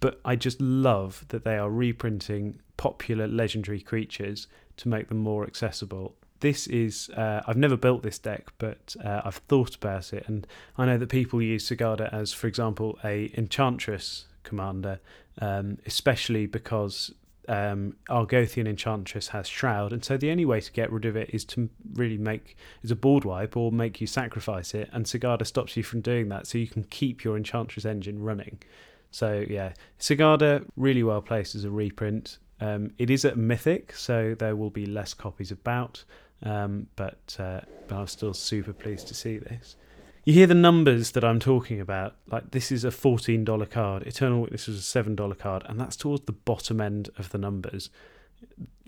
but 0.00 0.18
I 0.24 0.34
just 0.34 0.60
love 0.60 1.26
that 1.28 1.44
they 1.44 1.58
are 1.58 1.68
reprinting 1.68 2.60
popular 2.78 3.28
legendary 3.28 3.82
creatures 3.82 4.48
to 4.78 4.88
make 4.88 5.08
them 5.08 5.18
more 5.18 5.44
accessible 5.44 6.16
this 6.40 6.66
is 6.68 7.10
uh, 7.10 7.42
I've 7.46 7.56
never 7.56 7.76
built 7.76 8.02
this 8.02 8.18
deck, 8.18 8.50
but 8.58 8.96
uh, 9.04 9.20
I've 9.24 9.36
thought 9.36 9.76
about 9.76 10.12
it, 10.12 10.24
and 10.26 10.46
I 10.76 10.86
know 10.86 10.98
that 10.98 11.10
people 11.10 11.40
use 11.40 11.68
Sigarda 11.68 12.12
as, 12.12 12.32
for 12.32 12.46
example, 12.46 12.98
a 13.04 13.30
Enchantress 13.36 14.24
commander, 14.42 15.00
um, 15.40 15.78
especially 15.86 16.46
because 16.46 17.12
um, 17.48 17.96
Argothian 18.08 18.68
Enchantress 18.68 19.28
has 19.28 19.48
Shroud, 19.48 19.92
and 19.92 20.04
so 20.04 20.16
the 20.16 20.30
only 20.30 20.44
way 20.44 20.60
to 20.60 20.72
get 20.72 20.90
rid 20.92 21.04
of 21.04 21.16
it 21.16 21.30
is 21.32 21.44
to 21.46 21.68
really 21.94 22.18
make 22.18 22.56
is 22.82 22.90
a 22.90 22.96
board 22.96 23.24
wipe 23.24 23.56
or 23.56 23.72
make 23.72 24.00
you 24.00 24.06
sacrifice 24.06 24.74
it, 24.74 24.88
and 24.92 25.06
Sigarda 25.06 25.46
stops 25.46 25.76
you 25.76 25.82
from 25.82 26.00
doing 26.00 26.28
that, 26.28 26.46
so 26.46 26.58
you 26.58 26.68
can 26.68 26.84
keep 26.84 27.24
your 27.24 27.36
Enchantress 27.36 27.84
engine 27.84 28.22
running. 28.22 28.62
So 29.10 29.44
yeah, 29.48 29.72
Sigarda 29.98 30.64
really 30.76 31.02
well 31.02 31.22
placed 31.22 31.54
as 31.54 31.64
a 31.64 31.70
reprint. 31.70 32.38
Um, 32.60 32.92
it 32.98 33.10
is 33.10 33.24
at 33.24 33.36
Mythic, 33.36 33.94
so 33.94 34.34
there 34.38 34.54
will 34.54 34.70
be 34.70 34.86
less 34.86 35.14
copies 35.14 35.50
about. 35.50 36.04
Um, 36.42 36.86
but 36.96 37.36
uh, 37.38 37.60
but 37.88 37.96
I'm 37.96 38.06
still 38.06 38.34
super 38.34 38.72
pleased 38.72 39.08
to 39.08 39.14
see 39.14 39.38
this. 39.38 39.76
You 40.24 40.34
hear 40.34 40.46
the 40.46 40.54
numbers 40.54 41.12
that 41.12 41.24
I'm 41.24 41.40
talking 41.40 41.80
about. 41.80 42.14
Like 42.30 42.50
this 42.50 42.70
is 42.70 42.84
a 42.84 42.90
$14 42.90 43.70
card. 43.70 44.02
Eternal 44.02 44.42
Witness 44.42 44.66
was 44.66 44.94
a 44.94 45.02
$7 45.02 45.38
card, 45.38 45.64
and 45.66 45.80
that's 45.80 45.96
towards 45.96 46.26
the 46.26 46.32
bottom 46.32 46.80
end 46.80 47.08
of 47.16 47.30
the 47.30 47.38
numbers. 47.38 47.88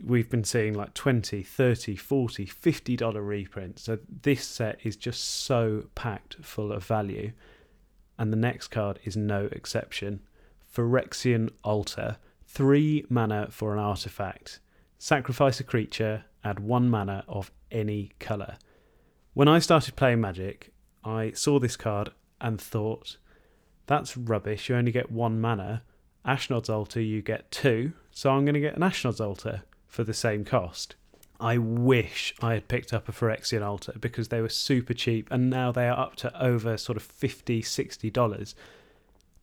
We've 0.05 0.29
been 0.29 0.45
seeing 0.45 0.75
like 0.75 0.93
20, 0.95 1.43
30, 1.43 1.97
40, 1.97 2.47
$50 2.47 3.27
reprints. 3.27 3.83
So 3.83 3.99
this 4.23 4.45
set 4.45 4.81
is 4.85 4.97
just 4.97 5.25
so 5.25 5.85
packed 5.95 6.37
full 6.43 6.73
of 6.73 6.85
value. 6.85 7.33
And 8.19 8.33
the 8.33 8.37
next 8.37 8.69
card 8.69 8.99
is 9.05 9.17
no 9.17 9.49
exception. 9.53 10.21
Phyrexian 10.75 11.51
Altar. 11.65 12.19
Three 12.47 13.07
mana 13.09 13.49
for 13.51 13.73
an 13.73 13.79
artifact. 13.79 14.61
Sacrifice 14.99 15.61
a 15.61 15.65
creature, 15.65 16.25
add 16.45 16.61
one 16.61 16.91
mana 16.91 17.25
of 17.27 17.51
any 17.71 18.11
colour. 18.19 18.57
When 19.35 19.49
I 19.49 19.61
started 19.61 19.97
playing 19.97 20.21
Magic, 20.21 20.72
I 21.05 21.33
saw 21.33 21.59
this 21.59 21.77
card 21.77 22.11
and 22.41 22.61
thought, 22.61 23.17
that's 23.87 24.17
rubbish. 24.17 24.69
You 24.69 24.77
only 24.77 24.93
get 24.93 25.11
one 25.11 25.41
mana. 25.41 25.83
Ashnod's 26.25 26.69
Altar, 26.69 27.01
you 27.01 27.23
get 27.23 27.51
two. 27.51 27.93
So 28.11 28.31
I'm 28.31 28.45
going 28.45 28.55
to 28.55 28.61
get 28.61 28.77
an 28.77 28.83
Ashnod's 28.83 29.21
Altar 29.21 29.63
for 29.87 30.05
the 30.05 30.15
same 30.15 30.45
cost. 30.45 30.95
I 31.41 31.59
wish 31.59 32.35
I 32.41 32.55
had 32.55 32.69
picked 32.69 32.93
up 32.93 33.09
a 33.09 33.13
Phyrexian 33.13 33.67
Altar 33.67 33.95
because 33.99 34.29
they 34.29 34.41
were 34.41 34.49
super 34.49 34.95
cheap 34.95 35.27
and 35.31 35.51
now 35.51 35.73
they 35.73 35.89
are 35.89 35.99
up 35.99 36.15
to 36.17 36.43
over 36.43 36.77
sort 36.77 36.97
of 36.97 37.07
$50, 37.07 37.61
$60. 37.61 38.55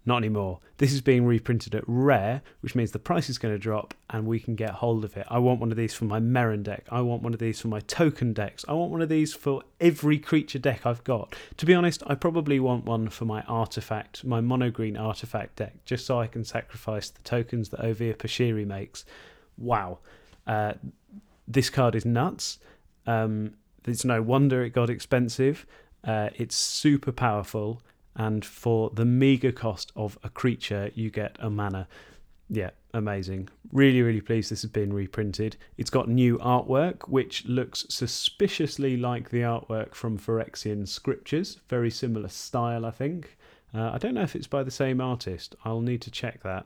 Not 0.10 0.18
anymore. 0.18 0.58
This 0.78 0.92
is 0.92 1.02
being 1.02 1.24
reprinted 1.24 1.76
at 1.76 1.84
rare, 1.86 2.42
which 2.62 2.74
means 2.74 2.94
the 2.94 2.98
price 2.98 3.30
is 3.30 3.38
going 3.38 3.54
to 3.54 3.60
drop 3.60 3.94
and 4.10 4.26
we 4.26 4.40
can 4.40 4.56
get 4.56 4.72
hold 4.72 5.06
of 5.06 5.16
it. 5.16 5.28
I 5.30 5.38
want 5.38 5.60
one 5.60 5.70
of 5.70 5.78
these 5.78 5.94
for 5.94 6.06
my 6.06 6.20
Meren 6.20 6.64
deck. 6.64 6.88
I 6.90 7.02
want 7.02 7.22
one 7.22 7.32
of 7.32 7.40
these 7.40 7.62
for 7.62 7.68
my 7.68 7.82
token 7.82 8.34
decks. 8.34 8.66
I 8.68 8.74
want 8.74 8.90
one 8.90 9.04
of 9.04 9.10
these 9.10 9.36
for 9.36 9.62
every 9.80 10.18
creature 10.18 10.58
deck 10.58 10.84
I've 10.84 11.04
got. 11.04 11.36
To 11.58 11.66
be 11.68 11.76
honest, 11.76 12.02
I 12.08 12.16
probably 12.16 12.60
want 12.60 12.86
one 12.86 13.10
for 13.10 13.26
my 13.26 13.44
artifact, 13.44 14.26
my 14.26 14.42
mono 14.42 14.72
green 14.72 14.98
artifact 14.98 15.58
deck, 15.58 15.76
just 15.86 16.08
so 16.08 16.20
I 16.20 16.26
can 16.26 16.44
sacrifice 16.44 17.12
the 17.12 17.22
tokens 17.22 17.70
that 17.70 17.82
Oviya 17.82 18.18
Pashiri 18.18 18.66
makes. 18.66 19.06
Wow. 19.60 20.00
Uh, 20.48 20.74
this 21.48 21.70
card 21.70 21.94
is 21.94 22.04
nuts. 22.04 22.58
Um, 23.06 23.54
it's 23.86 24.04
no 24.04 24.24
wonder 24.24 24.64
it 24.64 24.72
got 24.72 24.90
expensive. 24.90 25.68
Uh, 26.04 26.30
it's 26.36 26.56
super 26.56 27.12
powerful 27.12 27.84
and 28.20 28.44
for 28.44 28.90
the 28.94 29.06
meager 29.06 29.54
cost 29.54 29.94
of 29.96 30.20
a 30.24 30.30
creature, 30.30 30.92
you 30.94 31.10
get 31.10 31.38
a 31.40 31.50
mana. 31.50 31.88
Yeah, 32.50 32.72
amazing. 32.94 33.48
Really, 33.72 34.02
really 34.02 34.20
pleased 34.20 34.52
this 34.52 34.62
has 34.62 34.70
been 34.70 34.92
reprinted. 34.92 35.56
It's 35.78 35.90
got 35.90 36.10
new 36.10 36.38
artwork, 36.40 37.08
which 37.08 37.46
looks 37.46 37.86
suspiciously 37.88 38.98
like 38.98 39.30
the 39.30 39.42
artwork 39.42 39.96
from 39.96 40.20
Phyrexian 40.20 40.86
Scriptures. 40.86 41.62
Very 41.70 41.90
similar 41.90 42.28
style, 42.28 42.86
I 42.86 42.92
think. 42.92 43.38
Uh, 43.74 43.92
I 43.94 43.98
don't 43.98 44.16
know 44.16 44.24
if 44.24 44.36
it's 44.36 44.48
by 44.48 44.64
the 44.64 44.72
same 44.72 45.00
artist. 45.00 45.56
I'll 45.64 45.80
need 45.80 46.02
to 46.02 46.12
check 46.12 46.44
that. 46.44 46.66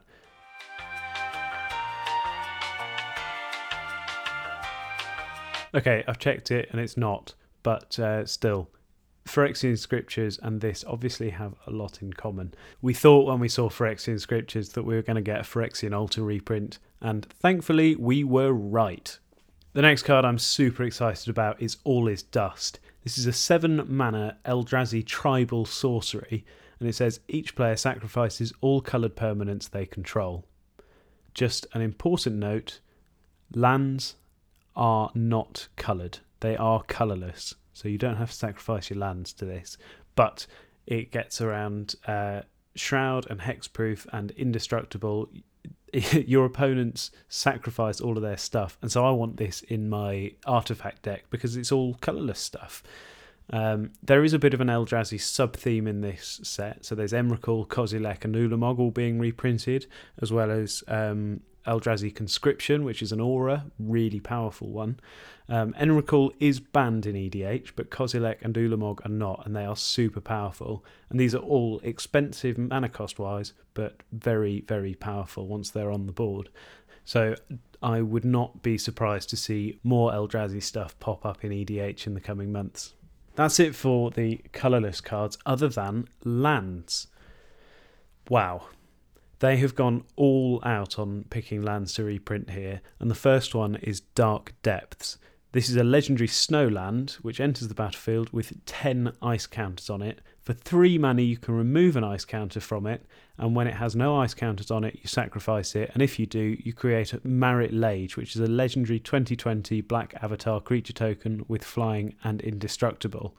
Okay, 5.76 6.04
I've 6.08 6.20
checked 6.20 6.50
it 6.50 6.70
and 6.72 6.82
it's 6.82 6.98
not, 6.98 7.36
but 7.62 8.00
uh, 8.00 8.26
still, 8.26 8.70
Phyrexian 9.26 9.78
scriptures 9.78 10.38
and 10.42 10.60
this 10.60 10.84
obviously 10.86 11.30
have 11.30 11.56
a 11.66 11.72
lot 11.72 12.02
in 12.02 12.14
common. 12.14 12.54
We 12.82 12.94
thought 12.94 13.28
when 13.28 13.40
we 13.40 13.48
saw 13.48 13.70
Phyrexian 13.70 14.20
scriptures 14.20 14.70
that 14.70 14.84
we 14.84 14.96
were 14.96 15.02
going 15.02 15.16
to 15.16 15.22
get 15.22 15.40
a 15.40 15.44
Phyrexian 15.44 15.96
altar 15.96 16.24
reprint, 16.24 16.80
and 17.02 17.26
thankfully 17.26 17.96
we 17.96 18.24
were 18.24 18.52
right. 18.52 19.18
The 19.74 19.82
next 19.82 20.04
card 20.04 20.26
I'm 20.26 20.38
super 20.38 20.84
excited 20.84 21.30
about 21.30 21.62
is 21.62 21.78
All 21.84 22.08
Is 22.08 22.22
Dust. 22.22 22.80
This 23.04 23.18
is 23.18 23.26
a 23.26 23.34
7 23.34 23.86
mana 23.88 24.38
Eldrazi 24.46 25.06
tribal 25.06 25.66
sorcery, 25.66 26.46
and 26.80 26.88
it 26.88 26.94
says 26.94 27.22
each 27.28 27.56
player 27.56 27.76
sacrifices 27.76 28.54
all 28.62 28.82
coloured 28.82 29.16
permanents 29.16 29.70
they 29.70 29.86
control. 29.86 30.46
Just 31.34 31.66
an 31.74 31.82
important 31.82 32.36
note 32.36 32.82
lands 33.56 34.16
are 34.76 35.12
not 35.16 35.70
coloured, 35.76 36.20
they 36.42 36.58
are 36.58 36.84
colourless 36.84 37.56
so 37.74 37.88
you 37.88 37.98
don't 37.98 38.16
have 38.18 38.32
to 38.32 38.36
sacrifice 38.36 38.90
your 38.90 39.00
lands 39.00 39.34
to 39.34 39.46
this. 39.46 39.78
But 40.16 40.46
it 40.86 41.12
gets 41.12 41.42
around 41.42 41.96
uh, 42.08 42.42
Shroud 42.76 43.30
and 43.30 43.42
Hexproof 43.42 44.06
and 44.12 44.32
Indestructible. 44.32 45.30
your 46.12 46.46
opponents 46.46 47.12
sacrifice 47.30 48.02
all 48.02 48.18
of 48.18 48.24
their 48.24 48.38
stuff, 48.38 48.78
and 48.82 48.92
so 48.92 49.06
I 49.06 49.12
want 49.12 49.38
this 49.38 49.62
in 49.62 49.90
my 49.90 50.34
artifact 50.46 51.04
deck 51.04 51.26
because 51.30 51.56
it's 51.56 51.72
all 51.72 51.94
colorless 51.96 52.40
stuff. 52.40 52.82
Um, 53.52 53.92
there 54.02 54.24
is 54.24 54.34
a 54.34 54.40
bit 54.40 54.54
of 54.54 54.62
an 54.62 54.70
Eldrazi 54.70 55.20
sub 55.22 55.56
theme 55.56 55.88
in 55.88 56.02
this 56.02 56.40
set, 56.44 56.86
so 56.86 56.96
there's 56.96 57.14
Emrakul, 57.14 57.68
Kozilek, 57.68 58.26
and 58.26 58.36
Ulamog 58.36 58.80
all 58.80 58.92
being 58.92 59.20
reprinted, 59.20 59.86
as 60.22 60.32
well 60.32 60.50
as 60.50 60.84
um, 60.88 61.42
Eldrazi 61.66 62.14
Conscription, 62.14 62.84
which 62.84 63.02
is 63.02 63.12
an 63.12 63.20
aura, 63.20 63.66
really 63.80 64.20
powerful 64.20 64.70
one. 64.70 65.00
Um, 65.50 65.76
is 66.40 66.60
banned 66.60 67.06
in 67.06 67.16
EDH, 67.16 67.72
but 67.76 67.90
Kozilek 67.90 68.42
and 68.42 68.56
Ulamog 68.56 69.06
are 69.06 69.10
not, 69.10 69.46
and 69.46 69.56
they 69.56 69.66
are 69.66 69.76
super 69.76 70.22
powerful. 70.22 70.86
And 71.10 71.20
these 71.20 71.36
are 71.36 71.40
all 71.40 71.80
expensive 71.84 72.58
mana 72.58 72.90
cost 72.90 73.20
wise, 73.20 73.54
but 73.74 74.02
very, 74.12 74.62
very 74.68 74.96
powerful 74.96 75.48
once 75.48 75.70
they're 75.70 75.92
on 75.92 76.06
the 76.06 76.14
board. 76.14 76.50
So 77.06 77.36
I 77.82 78.02
would 78.02 78.26
not 78.26 78.62
be 78.62 78.78
surprised 78.78 79.30
to 79.32 79.38
see 79.38 79.80
more 79.84 80.12
Eldrazi 80.12 80.64
stuff 80.64 80.98
pop 81.00 81.26
up 81.26 81.44
in 81.44 81.52
EDH 81.52 82.08
in 82.08 82.14
the 82.14 82.22
coming 82.22 82.52
months. 82.52 82.94
That's 83.36 83.60
it 83.60 83.76
for 83.76 84.12
the 84.12 84.42
colourless 84.52 85.02
cards, 85.02 85.38
other 85.46 85.68
than 85.68 86.08
lands. 86.24 87.08
Wow, 88.30 88.68
they 89.44 89.58
have 89.58 89.76
gone 89.76 90.06
all 90.16 90.62
out 90.64 90.98
on 90.98 91.26
picking 91.30 91.62
lands 91.62 91.94
to 91.94 92.06
reprint 92.06 92.52
here, 92.52 92.80
and 93.02 93.12
the 93.12 93.16
first 93.16 93.54
one 93.54 93.76
is 93.76 94.00
Dark 94.00 94.54
Depths. 94.64 95.18
This 95.52 95.68
is 95.68 95.76
a 95.76 95.84
legendary 95.84 96.30
snow 96.30 96.66
land 96.66 97.18
which 97.24 97.42
enters 97.42 97.68
the 97.68 97.76
battlefield 97.76 98.32
with 98.32 98.66
10 98.66 99.12
ice 99.22 99.46
counters 99.46 99.90
on 99.90 100.02
it. 100.02 100.22
For 100.40 100.54
3 100.54 100.98
mana, 100.98 101.24
you 101.24 101.36
can 101.36 101.56
remove 101.56 101.98
an 101.98 102.06
ice 102.06 102.24
counter 102.24 102.62
from 102.62 102.88
it, 102.88 103.06
and 103.38 103.54
when 103.54 103.68
it 103.68 103.74
has 103.74 103.98
no 103.98 104.16
ice 104.16 104.34
counters 104.34 104.72
on 104.72 104.86
it, 104.86 104.98
you 105.02 105.10
sacrifice 105.10 105.76
it. 105.76 105.92
And 105.94 106.02
if 106.02 106.18
you 106.18 106.26
do, 106.26 106.56
you 106.64 106.72
create 106.72 107.12
a 107.12 107.20
Marit 107.28 107.74
Lage, 107.74 108.16
which 108.16 108.38
is 108.38 108.42
a 108.42 108.48
legendary 108.48 109.02
2020 109.02 109.82
black 109.82 110.14
avatar 110.24 110.62
creature 110.62 110.94
token 110.94 111.44
with 111.50 111.66
flying 111.66 112.16
and 112.24 112.40
indestructible. 112.40 113.36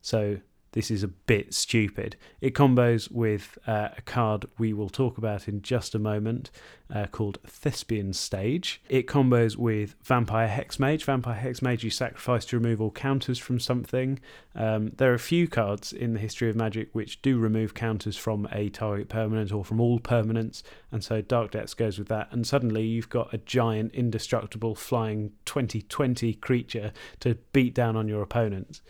So 0.00 0.38
this 0.72 0.90
is 0.90 1.02
a 1.02 1.08
bit 1.08 1.54
stupid. 1.54 2.16
It 2.40 2.54
combos 2.54 3.10
with 3.10 3.58
uh, 3.66 3.90
a 3.96 4.02
card 4.02 4.46
we 4.58 4.72
will 4.72 4.88
talk 4.88 5.18
about 5.18 5.46
in 5.46 5.62
just 5.62 5.94
a 5.94 5.98
moment 5.98 6.50
uh, 6.92 7.06
called 7.06 7.38
Thespian 7.46 8.12
Stage. 8.12 8.82
It 8.88 9.06
combos 9.06 9.56
with 9.56 9.94
Vampire 10.02 10.48
Hexmage. 10.48 11.04
Vampire 11.04 11.40
Hexmage 11.42 11.82
you 11.82 11.90
sacrifice 11.90 12.44
to 12.46 12.58
remove 12.58 12.80
all 12.80 12.90
counters 12.90 13.38
from 13.38 13.60
something. 13.60 14.18
Um, 14.54 14.92
there 14.96 15.10
are 15.10 15.14
a 15.14 15.18
few 15.18 15.46
cards 15.46 15.92
in 15.92 16.14
the 16.14 16.20
history 16.20 16.48
of 16.48 16.56
Magic 16.56 16.88
which 16.92 17.22
do 17.22 17.38
remove 17.38 17.74
counters 17.74 18.16
from 18.16 18.48
a 18.50 18.68
target 18.70 19.08
permanent 19.08 19.52
or 19.52 19.64
from 19.64 19.80
all 19.80 20.00
permanents, 20.00 20.62
and 20.90 21.04
so 21.04 21.20
Dark 21.20 21.52
Depths 21.52 21.74
goes 21.74 21.98
with 21.98 22.08
that. 22.08 22.28
And 22.30 22.46
suddenly 22.46 22.84
you've 22.84 23.08
got 23.10 23.32
a 23.32 23.38
giant, 23.38 23.94
indestructible, 23.94 24.74
flying 24.74 25.32
2020 25.44 26.34
creature 26.34 26.92
to 27.20 27.36
beat 27.52 27.74
down 27.74 27.96
on 27.96 28.08
your 28.08 28.22
opponents. 28.22 28.80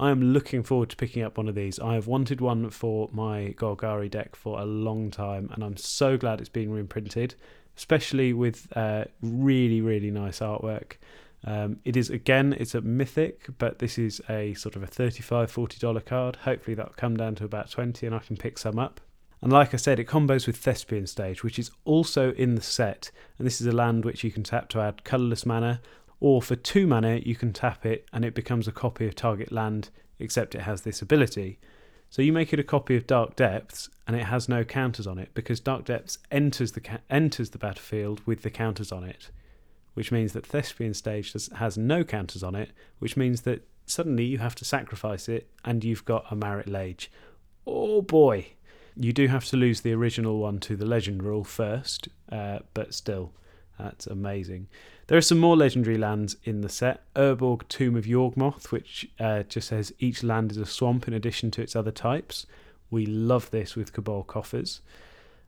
I 0.00 0.10
am 0.10 0.32
looking 0.32 0.62
forward 0.62 0.88
to 0.88 0.96
picking 0.96 1.22
up 1.22 1.36
one 1.36 1.46
of 1.46 1.54
these. 1.54 1.78
I 1.78 1.92
have 1.92 2.06
wanted 2.06 2.40
one 2.40 2.70
for 2.70 3.10
my 3.12 3.54
Golgari 3.58 4.10
deck 4.10 4.34
for 4.34 4.58
a 4.58 4.64
long 4.64 5.10
time, 5.10 5.50
and 5.52 5.62
I'm 5.62 5.76
so 5.76 6.16
glad 6.16 6.40
it's 6.40 6.48
been 6.48 6.72
reprinted, 6.72 7.34
especially 7.76 8.32
with 8.32 8.66
uh, 8.74 9.04
really, 9.20 9.82
really 9.82 10.10
nice 10.10 10.38
artwork. 10.38 10.92
Um, 11.44 11.80
it 11.84 11.98
is 11.98 12.08
again, 12.08 12.56
it's 12.58 12.74
a 12.74 12.80
mythic, 12.80 13.44
but 13.58 13.78
this 13.78 13.98
is 13.98 14.22
a 14.30 14.54
sort 14.54 14.74
of 14.74 14.82
a 14.82 14.86
$35, 14.86 15.20
$40 15.68 16.06
card. 16.06 16.36
Hopefully, 16.36 16.74
that'll 16.74 16.94
come 16.94 17.18
down 17.18 17.34
to 17.34 17.44
about 17.44 17.70
20 17.70 18.06
and 18.06 18.14
I 18.14 18.20
can 18.20 18.38
pick 18.38 18.56
some 18.56 18.78
up. 18.78 19.02
And 19.42 19.52
like 19.52 19.74
I 19.74 19.76
said, 19.76 20.00
it 20.00 20.06
combos 20.06 20.46
with 20.46 20.56
Thespian 20.56 21.06
Stage, 21.06 21.44
which 21.44 21.58
is 21.58 21.70
also 21.84 22.32
in 22.32 22.54
the 22.54 22.62
set. 22.62 23.10
And 23.36 23.46
this 23.46 23.60
is 23.60 23.66
a 23.66 23.72
land 23.72 24.06
which 24.06 24.24
you 24.24 24.30
can 24.30 24.44
tap 24.44 24.70
to 24.70 24.80
add 24.80 25.04
colourless 25.04 25.44
mana, 25.44 25.82
or 26.20 26.42
for 26.42 26.54
two 26.54 26.86
mana, 26.86 27.16
you 27.16 27.34
can 27.34 27.52
tap 27.52 27.84
it 27.84 28.06
and 28.12 28.24
it 28.24 28.34
becomes 28.34 28.68
a 28.68 28.72
copy 28.72 29.06
of 29.06 29.14
target 29.14 29.50
land, 29.50 29.88
except 30.18 30.54
it 30.54 30.62
has 30.62 30.82
this 30.82 31.00
ability. 31.02 31.58
So 32.10 32.22
you 32.22 32.32
make 32.32 32.52
it 32.52 32.58
a 32.58 32.64
copy 32.64 32.96
of 32.96 33.06
Dark 33.06 33.36
Depths, 33.36 33.88
and 34.06 34.16
it 34.16 34.24
has 34.24 34.48
no 34.48 34.64
counters 34.64 35.06
on 35.06 35.18
it 35.18 35.30
because 35.32 35.60
Dark 35.60 35.84
Depths 35.84 36.18
enters 36.30 36.72
the 36.72 36.80
ca- 36.80 36.98
enters 37.08 37.50
the 37.50 37.58
battlefield 37.58 38.20
with 38.26 38.42
the 38.42 38.50
counters 38.50 38.90
on 38.90 39.04
it, 39.04 39.30
which 39.94 40.10
means 40.10 40.32
that 40.32 40.44
Thespian 40.44 40.92
Stage 40.92 41.32
does, 41.32 41.48
has 41.56 41.78
no 41.78 42.02
counters 42.02 42.42
on 42.42 42.56
it, 42.56 42.72
which 42.98 43.16
means 43.16 43.42
that 43.42 43.66
suddenly 43.86 44.24
you 44.24 44.38
have 44.38 44.56
to 44.56 44.64
sacrifice 44.64 45.28
it, 45.28 45.48
and 45.64 45.84
you've 45.84 46.04
got 46.04 46.30
a 46.32 46.36
Marit 46.36 46.68
Lage. 46.68 47.12
Oh 47.64 48.02
boy! 48.02 48.54
You 48.96 49.12
do 49.12 49.28
have 49.28 49.44
to 49.46 49.56
lose 49.56 49.82
the 49.82 49.92
original 49.92 50.40
one 50.40 50.58
to 50.60 50.74
the 50.74 50.86
Legend 50.86 51.22
rule 51.22 51.44
first, 51.44 52.08
uh, 52.30 52.58
but 52.74 52.92
still, 52.92 53.32
that's 53.78 54.08
amazing. 54.08 54.66
There 55.10 55.18
are 55.18 55.22
some 55.22 55.40
more 55.40 55.56
legendary 55.56 55.98
lands 55.98 56.36
in 56.44 56.60
the 56.60 56.68
set. 56.68 57.02
Urborg 57.16 57.66
Tomb 57.66 57.96
of 57.96 58.04
Yawgmoth, 58.04 58.70
which 58.70 59.10
uh, 59.18 59.42
just 59.42 59.66
says 59.66 59.92
each 59.98 60.22
land 60.22 60.52
is 60.52 60.56
a 60.56 60.64
swamp 60.64 61.08
in 61.08 61.14
addition 61.14 61.50
to 61.50 61.62
its 61.62 61.74
other 61.74 61.90
types. 61.90 62.46
We 62.92 63.06
love 63.06 63.50
this 63.50 63.74
with 63.74 63.92
Cabal 63.92 64.22
Coffers. 64.22 64.82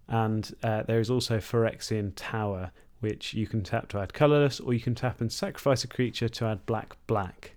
And 0.08 0.52
uh, 0.64 0.82
there 0.82 0.98
is 0.98 1.08
also 1.08 1.38
Phyrexian 1.38 2.12
Tower, 2.16 2.72
which 2.98 3.34
you 3.34 3.46
can 3.46 3.62
tap 3.62 3.86
to 3.90 4.00
add 4.00 4.12
colourless, 4.12 4.58
or 4.58 4.74
you 4.74 4.80
can 4.80 4.96
tap 4.96 5.20
and 5.20 5.30
sacrifice 5.30 5.84
a 5.84 5.86
creature 5.86 6.28
to 6.28 6.46
add 6.46 6.66
black 6.66 6.96
black. 7.06 7.54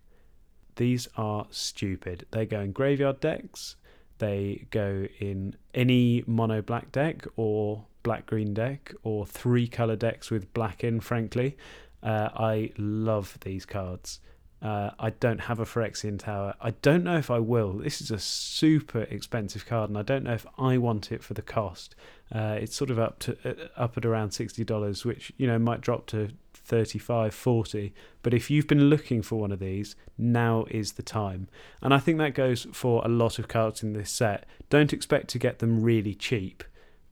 These 0.76 1.08
are 1.18 1.48
stupid. 1.50 2.28
They 2.30 2.46
go 2.46 2.60
in 2.60 2.72
graveyard 2.72 3.20
decks, 3.20 3.78
they 4.20 4.68
go 4.70 5.08
in 5.20 5.56
any 5.74 6.24
mono 6.28 6.62
black 6.62 6.92
deck 6.92 7.26
or 7.36 7.86
black 8.04 8.28
green 8.28 8.54
deck 8.54 8.94
or 9.02 9.26
three 9.26 9.68
color 9.68 9.96
decks 9.96 10.30
with 10.30 10.54
black 10.54 10.84
in, 10.84 11.00
frankly. 11.00 11.58
Uh, 12.06 12.30
I 12.36 12.72
love 12.78 13.38
these 13.42 13.66
cards. 13.66 14.20
Uh, 14.62 14.92
I 14.98 15.10
don't 15.10 15.42
have 15.42 15.60
a 15.60 15.66
Phyrexian 15.66 16.18
Tower. 16.18 16.54
I 16.62 16.72
don't 16.72 17.04
know 17.04 17.18
if 17.18 17.30
I 17.30 17.40
will. 17.40 17.74
This 17.74 18.00
is 18.00 18.10
a 18.10 18.20
super 18.20 19.02
expensive 19.02 19.66
card, 19.66 19.90
and 19.90 19.98
I 19.98 20.02
don't 20.02 20.24
know 20.24 20.34
if 20.34 20.46
I 20.58 20.78
want 20.78 21.12
it 21.12 21.24
for 21.24 21.34
the 21.34 21.42
cost. 21.42 21.96
Uh, 22.34 22.58
it's 22.60 22.76
sort 22.76 22.90
of 22.90 22.98
up 22.98 23.20
to 23.20 23.38
uh, 23.44 23.68
up 23.76 23.98
at 23.98 24.06
around 24.06 24.32
sixty 24.32 24.64
dollars, 24.64 25.04
which 25.04 25.34
you 25.38 25.48
know 25.48 25.60
might 25.60 25.82
drop 25.82 26.06
to 26.08 26.30
35 26.66 27.32
40 27.36 27.94
but 28.24 28.34
if 28.34 28.50
you've 28.50 28.66
been 28.66 28.90
looking 28.90 29.22
for 29.22 29.40
one 29.40 29.52
of 29.52 29.60
these 29.60 29.96
now 30.18 30.66
is 30.72 30.94
the 30.94 31.04
time 31.04 31.48
and 31.80 31.94
i 31.94 32.00
think 32.00 32.18
that 32.18 32.34
goes 32.34 32.66
for 32.72 33.06
a 33.06 33.08
lot 33.08 33.38
of 33.38 33.48
cards 33.48 33.84
in 33.84 33.94
this 33.94 34.10
set 34.10 34.48
don't 34.72 34.92
expect 34.92 35.28
to 35.28 35.38
get 35.38 35.60
them 35.60 35.84
really 35.84 36.16
cheap 36.16 36.64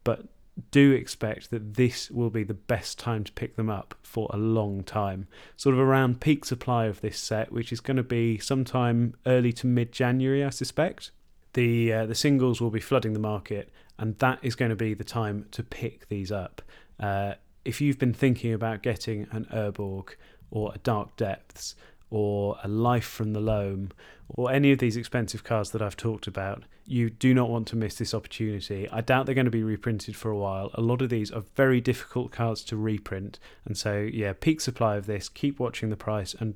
but 0.03 0.25
do 0.71 0.91
expect 0.91 1.49
that 1.49 1.75
this 1.75 2.11
will 2.11 2.29
be 2.29 2.43
the 2.43 2.53
best 2.53 2.99
time 2.99 3.23
to 3.23 3.31
pick 3.31 3.55
them 3.55 3.69
up 3.69 3.95
for 4.03 4.29
a 4.31 4.37
long 4.37 4.83
time. 4.83 5.27
Sort 5.57 5.73
of 5.73 5.79
around 5.79 6.21
peak 6.21 6.45
supply 6.45 6.85
of 6.85 7.01
this 7.01 7.19
set, 7.19 7.51
which 7.51 7.71
is 7.71 7.79
going 7.79 7.97
to 7.97 8.03
be 8.03 8.37
sometime 8.37 9.15
early 9.25 9.51
to 9.53 9.67
mid 9.67 9.91
January, 9.91 10.43
I 10.43 10.49
suspect. 10.49 11.11
The 11.53 11.93
uh, 11.93 12.05
the 12.05 12.15
singles 12.15 12.61
will 12.61 12.71
be 12.71 12.79
flooding 12.79 13.13
the 13.13 13.19
market, 13.19 13.69
and 13.97 14.17
that 14.19 14.39
is 14.41 14.55
going 14.55 14.69
to 14.69 14.75
be 14.75 14.93
the 14.93 15.03
time 15.03 15.45
to 15.51 15.63
pick 15.63 16.07
these 16.07 16.31
up. 16.31 16.61
Uh, 16.99 17.33
if 17.65 17.79
you've 17.79 17.99
been 17.99 18.13
thinking 18.13 18.53
about 18.53 18.83
getting 18.83 19.27
an 19.31 19.45
Urborg 19.53 20.15
or 20.51 20.71
a 20.73 20.77
Dark 20.79 21.15
Depths 21.15 21.75
or 22.13 22.57
a 22.63 22.67
Life 22.67 23.05
from 23.05 23.33
the 23.33 23.39
Loam 23.39 23.89
or 24.29 24.51
any 24.51 24.71
of 24.71 24.77
these 24.77 24.95
expensive 24.95 25.43
cards 25.43 25.71
that 25.71 25.81
I've 25.81 25.97
talked 25.97 26.27
about, 26.27 26.63
you 26.85 27.09
do 27.09 27.33
not 27.33 27.49
want 27.49 27.67
to 27.69 27.75
miss 27.75 27.95
this 27.95 28.13
opportunity. 28.13 28.87
I 28.91 29.01
doubt 29.01 29.25
they're 29.25 29.33
going 29.33 29.45
to 29.45 29.51
be 29.51 29.63
reprinted 29.63 30.15
for 30.15 30.29
a 30.29 30.37
while. 30.37 30.69
A 30.75 30.81
lot 30.81 31.01
of 31.01 31.09
these 31.09 31.31
are 31.31 31.43
very 31.55 31.81
difficult 31.81 32.31
cards 32.31 32.63
to 32.65 32.77
reprint. 32.77 33.39
And 33.65 33.75
so, 33.75 33.97
yeah, 33.99 34.33
peak 34.39 34.61
supply 34.61 34.95
of 34.95 35.07
this, 35.07 35.27
keep 35.27 35.59
watching 35.59 35.89
the 35.89 35.97
price. 35.97 36.35
And 36.39 36.53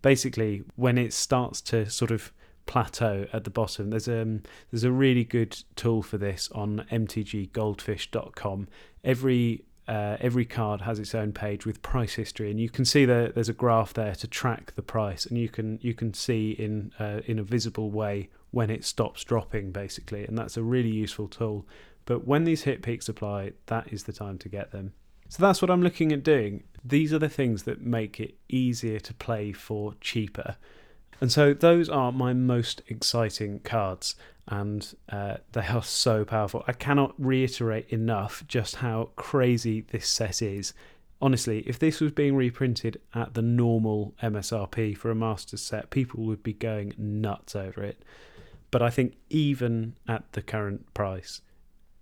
basically, 0.00 0.62
when 0.76 0.96
it 0.96 1.12
starts 1.12 1.60
to 1.62 1.90
sort 1.90 2.12
of 2.12 2.32
plateau 2.66 3.26
at 3.32 3.42
the 3.42 3.50
bottom. 3.50 3.90
There's 3.90 4.06
um 4.06 4.42
there's 4.70 4.84
a 4.84 4.92
really 4.92 5.24
good 5.24 5.60
tool 5.74 6.02
for 6.02 6.18
this 6.18 6.48
on 6.52 6.86
mtggoldfish.com. 6.92 8.68
Every 9.02 9.64
uh, 9.90 10.16
every 10.20 10.44
card 10.44 10.82
has 10.82 11.00
its 11.00 11.16
own 11.16 11.32
page 11.32 11.66
with 11.66 11.82
price 11.82 12.14
history, 12.14 12.48
and 12.48 12.60
you 12.60 12.70
can 12.70 12.84
see 12.84 13.04
that 13.04 13.34
there's 13.34 13.48
a 13.48 13.52
graph 13.52 13.92
there 13.92 14.14
to 14.14 14.28
track 14.28 14.72
the 14.76 14.82
price, 14.82 15.26
and 15.26 15.36
you 15.36 15.48
can 15.48 15.80
you 15.82 15.94
can 15.94 16.14
see 16.14 16.52
in 16.52 16.92
uh, 17.00 17.20
in 17.26 17.40
a 17.40 17.42
visible 17.42 17.90
way 17.90 18.30
when 18.52 18.70
it 18.70 18.84
stops 18.84 19.24
dropping, 19.24 19.72
basically, 19.72 20.24
and 20.24 20.38
that's 20.38 20.56
a 20.56 20.62
really 20.62 20.90
useful 20.90 21.26
tool. 21.26 21.66
But 22.04 22.24
when 22.24 22.44
these 22.44 22.62
hit 22.62 22.82
peak 22.82 23.02
supply, 23.02 23.52
that 23.66 23.92
is 23.92 24.04
the 24.04 24.12
time 24.12 24.38
to 24.38 24.48
get 24.48 24.70
them. 24.70 24.92
So 25.28 25.42
that's 25.42 25.60
what 25.60 25.72
I'm 25.72 25.82
looking 25.82 26.12
at 26.12 26.22
doing. 26.22 26.62
These 26.84 27.12
are 27.12 27.18
the 27.18 27.28
things 27.28 27.64
that 27.64 27.82
make 27.82 28.20
it 28.20 28.36
easier 28.48 29.00
to 29.00 29.14
play 29.14 29.52
for 29.52 29.94
cheaper. 30.00 30.56
And 31.20 31.30
so 31.30 31.52
those 31.52 31.88
are 31.88 32.12
my 32.12 32.32
most 32.32 32.82
exciting 32.88 33.60
cards 33.60 34.14
and 34.50 34.94
uh, 35.08 35.36
they 35.52 35.66
are 35.66 35.82
so 35.82 36.24
powerful. 36.24 36.64
I 36.66 36.72
cannot 36.72 37.14
reiterate 37.18 37.88
enough 37.88 38.44
just 38.48 38.76
how 38.76 39.10
crazy 39.16 39.82
this 39.82 40.08
set 40.08 40.42
is. 40.42 40.74
Honestly, 41.22 41.60
if 41.60 41.78
this 41.78 42.00
was 42.00 42.12
being 42.12 42.34
reprinted 42.34 43.00
at 43.14 43.34
the 43.34 43.42
normal 43.42 44.14
MSRP 44.22 44.96
for 44.96 45.10
a 45.10 45.14
Masters 45.14 45.62
set, 45.62 45.90
people 45.90 46.24
would 46.24 46.42
be 46.42 46.52
going 46.52 46.94
nuts 46.98 47.54
over 47.54 47.82
it. 47.82 48.02
But 48.70 48.82
I 48.82 48.90
think 48.90 49.16
even 49.28 49.94
at 50.08 50.32
the 50.32 50.42
current 50.42 50.92
price, 50.94 51.42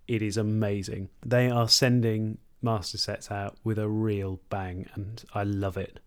it 0.07 0.21
is 0.21 0.37
amazing. 0.37 1.09
They 1.23 1.49
are 1.49 1.69
sending 1.69 2.39
Master 2.61 2.97
sets 2.97 3.29
out 3.29 3.57
with 3.63 3.77
a 3.77 3.87
real 3.87 4.39
bang, 4.49 4.89
and 4.95 5.23
I 5.33 5.43
love 5.43 5.77
it. 5.77 5.99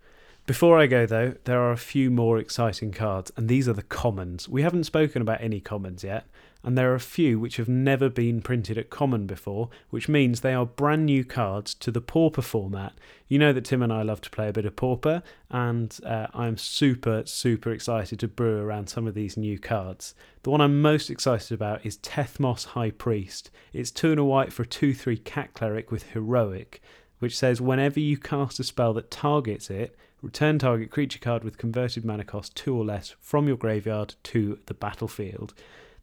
Before 0.44 0.76
I 0.76 0.88
go, 0.88 1.06
though, 1.06 1.36
there 1.44 1.60
are 1.60 1.70
a 1.70 1.76
few 1.76 2.10
more 2.10 2.36
exciting 2.36 2.90
cards, 2.90 3.30
and 3.36 3.48
these 3.48 3.68
are 3.68 3.74
the 3.74 3.82
commons. 3.82 4.48
We 4.48 4.62
haven't 4.62 4.84
spoken 4.84 5.22
about 5.22 5.40
any 5.40 5.60
commons 5.60 6.02
yet, 6.02 6.26
and 6.64 6.76
there 6.76 6.90
are 6.90 6.96
a 6.96 7.00
few 7.00 7.38
which 7.38 7.58
have 7.58 7.68
never 7.68 8.08
been 8.08 8.42
printed 8.42 8.76
at 8.76 8.90
common 8.90 9.28
before, 9.28 9.68
which 9.90 10.08
means 10.08 10.40
they 10.40 10.52
are 10.52 10.66
brand 10.66 11.06
new 11.06 11.24
cards 11.24 11.74
to 11.74 11.92
the 11.92 12.00
Pauper 12.00 12.42
format. 12.42 12.94
You 13.28 13.38
know 13.38 13.52
that 13.52 13.64
Tim 13.64 13.82
and 13.82 13.92
I 13.92 14.02
love 14.02 14.20
to 14.22 14.30
play 14.30 14.48
a 14.48 14.52
bit 14.52 14.64
of 14.64 14.74
Pauper, 14.74 15.22
and 15.48 15.96
uh, 16.04 16.26
I'm 16.34 16.56
super, 16.56 17.22
super 17.24 17.70
excited 17.70 18.18
to 18.18 18.26
brew 18.26 18.58
around 18.58 18.88
some 18.88 19.06
of 19.06 19.14
these 19.14 19.36
new 19.36 19.60
cards. 19.60 20.12
The 20.42 20.50
one 20.50 20.60
I'm 20.60 20.82
most 20.82 21.08
excited 21.08 21.52
about 21.52 21.86
is 21.86 21.98
Tethmos 21.98 22.64
High 22.64 22.90
Priest. 22.90 23.52
It's 23.72 23.92
two 23.92 24.10
and 24.10 24.18
a 24.18 24.24
white 24.24 24.52
for 24.52 24.64
a 24.64 24.66
2 24.66 24.92
3 24.92 25.18
cat 25.18 25.54
cleric 25.54 25.92
with 25.92 26.10
Heroic, 26.10 26.82
which 27.20 27.38
says 27.38 27.60
whenever 27.60 28.00
you 28.00 28.18
cast 28.18 28.58
a 28.58 28.64
spell 28.64 28.92
that 28.94 29.08
targets 29.08 29.70
it, 29.70 29.96
Return 30.22 30.60
target 30.60 30.90
creature 30.90 31.18
card 31.18 31.42
with 31.42 31.58
converted 31.58 32.04
mana 32.04 32.24
cost 32.24 32.54
2 32.54 32.76
or 32.76 32.84
less 32.84 33.16
from 33.20 33.48
your 33.48 33.56
graveyard 33.56 34.14
to 34.24 34.60
the 34.66 34.74
battlefield. 34.74 35.52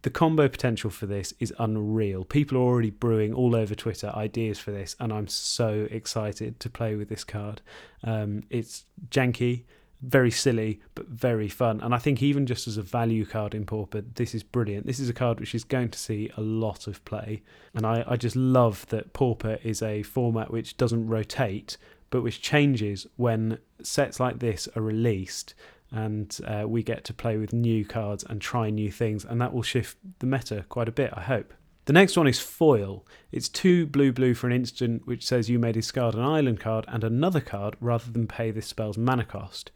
The 0.02 0.10
combo 0.10 0.48
potential 0.50 0.90
for 0.90 1.06
this 1.06 1.34
is 1.40 1.54
unreal. 1.58 2.26
People 2.26 2.58
are 2.58 2.62
already 2.62 2.90
brewing 2.90 3.34
all 3.34 3.56
over 3.56 3.76
Twitter 3.76 4.12
ideas 4.16 4.60
for 4.60 4.72
this, 4.72 4.96
and 5.00 5.14
I'm 5.14 5.28
so 5.28 5.88
excited 5.90 6.60
to 6.60 6.70
play 6.70 6.96
with 6.96 7.08
this 7.08 7.24
card. 7.24 7.62
Um, 8.04 8.44
it's 8.50 8.86
janky, 9.10 9.64
very 10.02 10.32
silly, 10.32 10.82
but 10.96 11.08
very 11.08 11.50
fun. 11.50 11.82
And 11.82 11.94
I 11.94 11.98
think 11.98 12.22
even 12.22 12.46
just 12.46 12.68
as 12.68 12.78
a 12.78 12.82
value 12.82 13.26
card 13.26 13.54
in 13.54 13.66
Pauper, 13.66 14.02
this 14.02 14.34
is 14.34 14.44
brilliant. 14.44 14.86
This 14.86 15.00
is 15.00 15.10
a 15.10 15.14
card 15.14 15.40
which 15.40 15.54
is 15.56 15.64
going 15.64 15.90
to 15.90 16.00
see 16.00 16.32
a 16.38 16.42
lot 16.42 16.88
of 16.88 17.04
play. 17.04 17.42
And 17.74 17.86
I, 17.86 18.06
I 18.08 18.16
just 18.16 18.36
love 18.36 18.86
that 18.88 19.14
Pauper 19.14 19.60
is 19.64 19.82
a 19.82 20.04
format 20.04 20.52
which 20.52 20.78
doesn't 20.78 21.08
rotate, 21.08 21.78
but 22.10 22.22
which 22.22 22.42
changes 22.42 23.08
when 23.16 23.60
sets 23.82 24.20
like 24.20 24.40
this 24.40 24.68
are 24.76 24.82
released 24.82 25.54
and 25.92 26.40
uh, 26.46 26.66
we 26.68 26.84
get 26.84 27.04
to 27.06 27.14
play 27.14 27.38
with 27.38 27.54
new 27.54 27.84
cards 27.86 28.24
and 28.30 28.40
try 28.40 28.70
new 28.70 28.92
things, 28.92 29.26
and 29.26 29.42
that 29.42 29.54
will 29.54 29.64
shift 29.64 29.98
the 30.20 30.28
meta 30.28 30.66
quite 30.70 30.88
a 30.88 30.92
bit, 30.92 31.12
I 31.14 31.22
hope. 31.22 31.54
The 31.86 31.94
next 31.94 32.16
one 32.16 32.28
is 32.28 32.40
Foil. 32.40 33.04
It's 33.32 33.50
two 33.50 33.88
blue 33.88 34.12
blue 34.12 34.36
for 34.36 34.46
an 34.46 34.54
instant, 34.54 35.08
which 35.08 35.26
says 35.26 35.50
you 35.50 35.58
may 35.58 35.72
discard 35.72 36.14
an 36.14 36.22
island 36.22 36.60
card 36.60 36.86
and 36.88 37.04
another 37.04 37.42
card 37.42 37.76
rather 37.80 38.12
than 38.12 38.28
pay 38.28 38.52
this 38.52 38.68
spell's 38.68 38.98
mana 38.98 39.26
cost. 39.26 39.72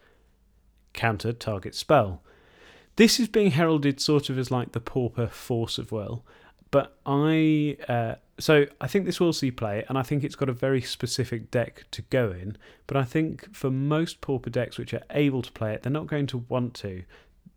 Counter 0.93 1.33
target 1.33 1.73
spell. 1.73 2.21
This 2.97 3.19
is 3.19 3.27
being 3.27 3.49
heralded 3.49 3.99
sort 3.99 4.29
of 4.29 4.37
as 4.37 4.51
like 4.51 4.73
the 4.73 4.79
Pauper 4.79 5.25
Force 5.25 5.79
of 5.79 5.91
Will, 5.91 6.23
but 6.69 6.95
I 7.07 7.77
uh, 7.89 8.15
so 8.39 8.65
I 8.81 8.87
think 8.87 9.05
this 9.05 9.19
will 9.19 9.33
see 9.33 9.51
play, 9.51 9.85
and 9.87 9.97
I 9.97 10.03
think 10.03 10.23
it's 10.23 10.35
got 10.35 10.49
a 10.49 10.53
very 10.53 10.81
specific 10.81 11.51
deck 11.51 11.85
to 11.91 12.01
go 12.03 12.31
in. 12.31 12.57
But 12.87 12.97
I 12.97 13.03
think 13.03 13.53
for 13.55 13.69
most 13.69 14.21
pauper 14.21 14.49
decks 14.49 14.77
which 14.77 14.93
are 14.93 15.03
able 15.11 15.41
to 15.41 15.51
play 15.51 15.73
it, 15.73 15.83
they're 15.83 15.91
not 15.91 16.07
going 16.07 16.27
to 16.27 16.39
want 16.49 16.73
to. 16.75 17.03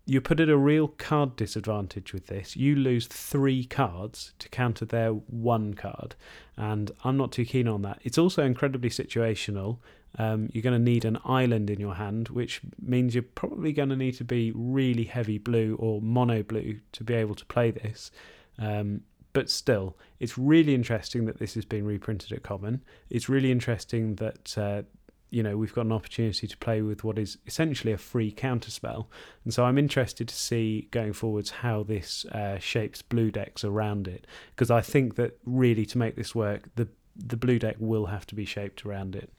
you're 0.08 0.20
put 0.20 0.38
at 0.38 0.48
a 0.48 0.56
real 0.56 0.86
card 0.86 1.34
disadvantage 1.34 2.12
with 2.12 2.28
this. 2.28 2.56
You 2.56 2.76
lose 2.76 3.06
three 3.08 3.64
cards 3.64 4.32
to 4.38 4.48
counter 4.48 4.84
their 4.84 5.10
one 5.10 5.74
card, 5.74 6.14
and 6.56 6.92
I'm 7.02 7.16
not 7.16 7.32
too 7.32 7.44
keen 7.44 7.66
on 7.66 7.82
that. 7.82 7.98
It's 8.04 8.18
also 8.18 8.44
incredibly 8.44 8.90
situational. 8.90 9.78
Um, 10.18 10.48
you're 10.52 10.62
going 10.62 10.78
to 10.78 10.90
need 10.92 11.04
an 11.04 11.18
island 11.24 11.68
in 11.70 11.80
your 11.80 11.96
hand, 11.96 12.28
which 12.28 12.60
means 12.80 13.14
you're 13.14 13.22
probably 13.22 13.72
going 13.72 13.88
to 13.90 13.96
need 13.96 14.16
to 14.16 14.24
be 14.24 14.52
really 14.54 15.04
heavy 15.04 15.38
blue 15.38 15.76
or 15.78 16.00
mono 16.00 16.42
blue 16.42 16.78
to 16.92 17.04
be 17.04 17.14
able 17.14 17.34
to 17.34 17.44
play 17.46 17.70
this. 17.70 18.10
Um, 18.58 19.02
but 19.36 19.50
still, 19.50 19.98
it's 20.18 20.38
really 20.38 20.74
interesting 20.74 21.26
that 21.26 21.38
this 21.38 21.52
has 21.56 21.66
been 21.66 21.84
reprinted 21.84 22.32
at 22.32 22.42
Common. 22.42 22.80
It's 23.10 23.28
really 23.28 23.52
interesting 23.52 24.14
that 24.14 24.56
uh, 24.56 24.80
you 25.28 25.42
know 25.42 25.58
we've 25.58 25.74
got 25.74 25.84
an 25.84 25.92
opportunity 25.92 26.46
to 26.46 26.56
play 26.56 26.80
with 26.80 27.04
what 27.04 27.18
is 27.18 27.36
essentially 27.46 27.92
a 27.92 27.98
free 27.98 28.32
counterspell 28.32 29.06
and 29.44 29.52
so 29.52 29.64
i'm 29.64 29.76
interested 29.76 30.28
to 30.28 30.34
see 30.36 30.86
going 30.92 31.12
forwards 31.12 31.50
how 31.50 31.82
this 31.82 32.24
uh, 32.26 32.58
shapes 32.58 33.02
blue 33.02 33.30
decks 33.30 33.62
around 33.64 34.08
it. 34.08 34.26
Because 34.54 34.70
i 34.70 34.80
think 34.80 35.16
that 35.16 35.38
really 35.44 35.84
to 35.84 35.98
make 35.98 36.16
this 36.16 36.34
work 36.34 36.70
the 36.76 36.88
the 37.14 37.36
blue 37.36 37.58
deck 37.58 37.76
will 37.78 38.06
have 38.06 38.26
to 38.28 38.34
be 38.34 38.46
shaped 38.46 38.86
around 38.86 39.14
it 39.16 39.30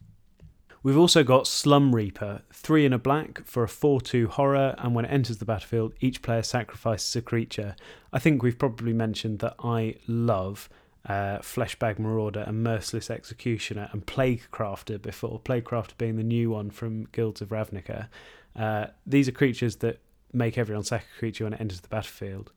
We've 0.87 0.97
also 0.97 1.21
got 1.21 1.47
Slum 1.47 1.93
Reaper, 1.93 2.43
3 2.53 2.85
in 2.85 2.93
a 2.93 2.97
black 2.97 3.43
for 3.43 3.61
a 3.61 3.67
4 3.67 3.99
2 3.99 4.29
horror, 4.29 4.73
and 4.77 4.95
when 4.95 5.03
it 5.03 5.09
enters 5.09 5.37
the 5.37 5.43
battlefield, 5.43 5.91
each 5.99 6.21
player 6.21 6.43
sacrifices 6.43 7.13
a 7.17 7.21
creature. 7.21 7.75
I 8.13 8.19
think 8.19 8.41
we've 8.41 8.57
probably 8.57 8.93
mentioned 8.93 9.39
that 9.39 9.55
I 9.61 9.95
love 10.07 10.69
uh, 11.05 11.39
Fleshbag 11.39 11.99
Marauder 11.99 12.45
and 12.47 12.63
Merciless 12.63 13.09
Executioner 13.11 13.89
and 13.91 14.05
Plaguecrafter 14.05 15.01
before, 15.01 15.41
Plaguecrafter 15.41 15.97
being 15.97 16.15
the 16.15 16.23
new 16.23 16.51
one 16.51 16.69
from 16.69 17.09
Guilds 17.11 17.41
of 17.41 17.49
Ravnica. 17.49 18.07
Uh, 18.55 18.85
these 19.05 19.27
are 19.27 19.33
creatures 19.33 19.75
that 19.77 19.99
make 20.31 20.57
everyone 20.57 20.85
sack 20.85 21.05
a 21.13 21.19
creature 21.19 21.43
when 21.43 21.51
it 21.51 21.59
enters 21.59 21.81
the 21.81 21.89
battlefield. 21.89 22.53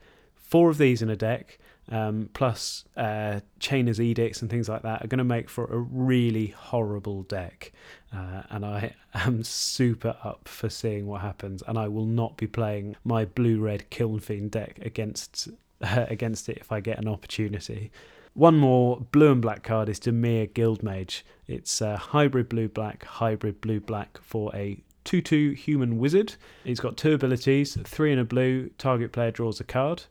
Four 0.51 0.69
of 0.69 0.79
these 0.79 1.01
in 1.01 1.09
a 1.11 1.17
deck, 1.17 1.61
um, 1.91 2.29
plus 2.35 2.85
uh, 2.97 3.39
Chainer's 3.61 4.01
Edicts 4.01 4.43
and 4.43 4.51
things 4.51 4.69
like 4.69 4.83
that, 4.83 5.05
are 5.05 5.07
going 5.07 5.19
to 5.19 5.25
make 5.25 5.49
for 5.49 5.67
a 5.67 5.79
really 5.79 6.49
horrible 6.49 7.23
deck. 7.23 7.73
Uh, 8.13 8.43
and 8.51 8.65
I 8.67 8.95
am 9.15 9.45
super 9.45 10.17
up 10.25 10.49
for 10.49 10.69
seeing 10.69 11.07
what 11.07 11.21
happens. 11.21 11.63
And 11.69 11.79
I 11.79 11.87
will 11.87 12.05
not 12.05 12.37
be 12.37 12.49
playing 12.49 12.97
my 13.05 13.25
blue 13.27 13.61
red 13.61 13.91
Kiln 13.91 14.19
Fiend 14.19 14.51
deck 14.51 14.81
against 14.83 15.49
against 15.81 16.49
it 16.49 16.59
if 16.59 16.73
I 16.73 16.81
get 16.81 16.99
an 16.99 17.07
opportunity. 17.07 17.93
One 18.35 18.59
more 18.59 19.01
blue 19.13 19.33
and 19.33 19.43
black 19.43 19.63
card 19.63 19.89
is 19.89 20.01
Dimir 20.01 20.51
Guildmage. 20.53 21.23
It's 21.47 21.81
a 21.81 21.97
hybrid 21.97 22.49
blue 22.49 22.69
black, 22.69 23.05
hybrid 23.05 23.61
blue 23.61 23.81
black 23.81 24.19
for 24.21 24.55
a 24.55 24.83
2 25.05 25.23
2 25.23 25.51
human 25.53 25.99
wizard. 25.99 26.35
He's 26.65 26.81
got 26.81 26.97
two 26.97 27.15
abilities 27.15 27.79
three 27.85 28.13
in 28.13 28.19
a 28.19 28.25
blue, 28.25 28.71
target 28.79 29.13
player 29.13 29.31
draws 29.31 29.61
a 29.61 29.65
card, 29.65 30.03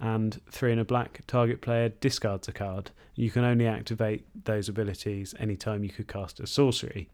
and 0.00 0.40
three 0.50 0.72
in 0.72 0.78
a 0.78 0.84
black, 0.84 1.20
target 1.26 1.60
player 1.60 1.88
discards 1.88 2.48
a 2.48 2.52
card. 2.52 2.90
You 3.14 3.30
can 3.30 3.44
only 3.44 3.66
activate 3.66 4.24
those 4.44 4.68
abilities 4.68 5.34
anytime 5.38 5.84
you 5.84 5.90
could 5.90 6.08
cast 6.08 6.40
a 6.40 6.46
sorcery. 6.46 7.08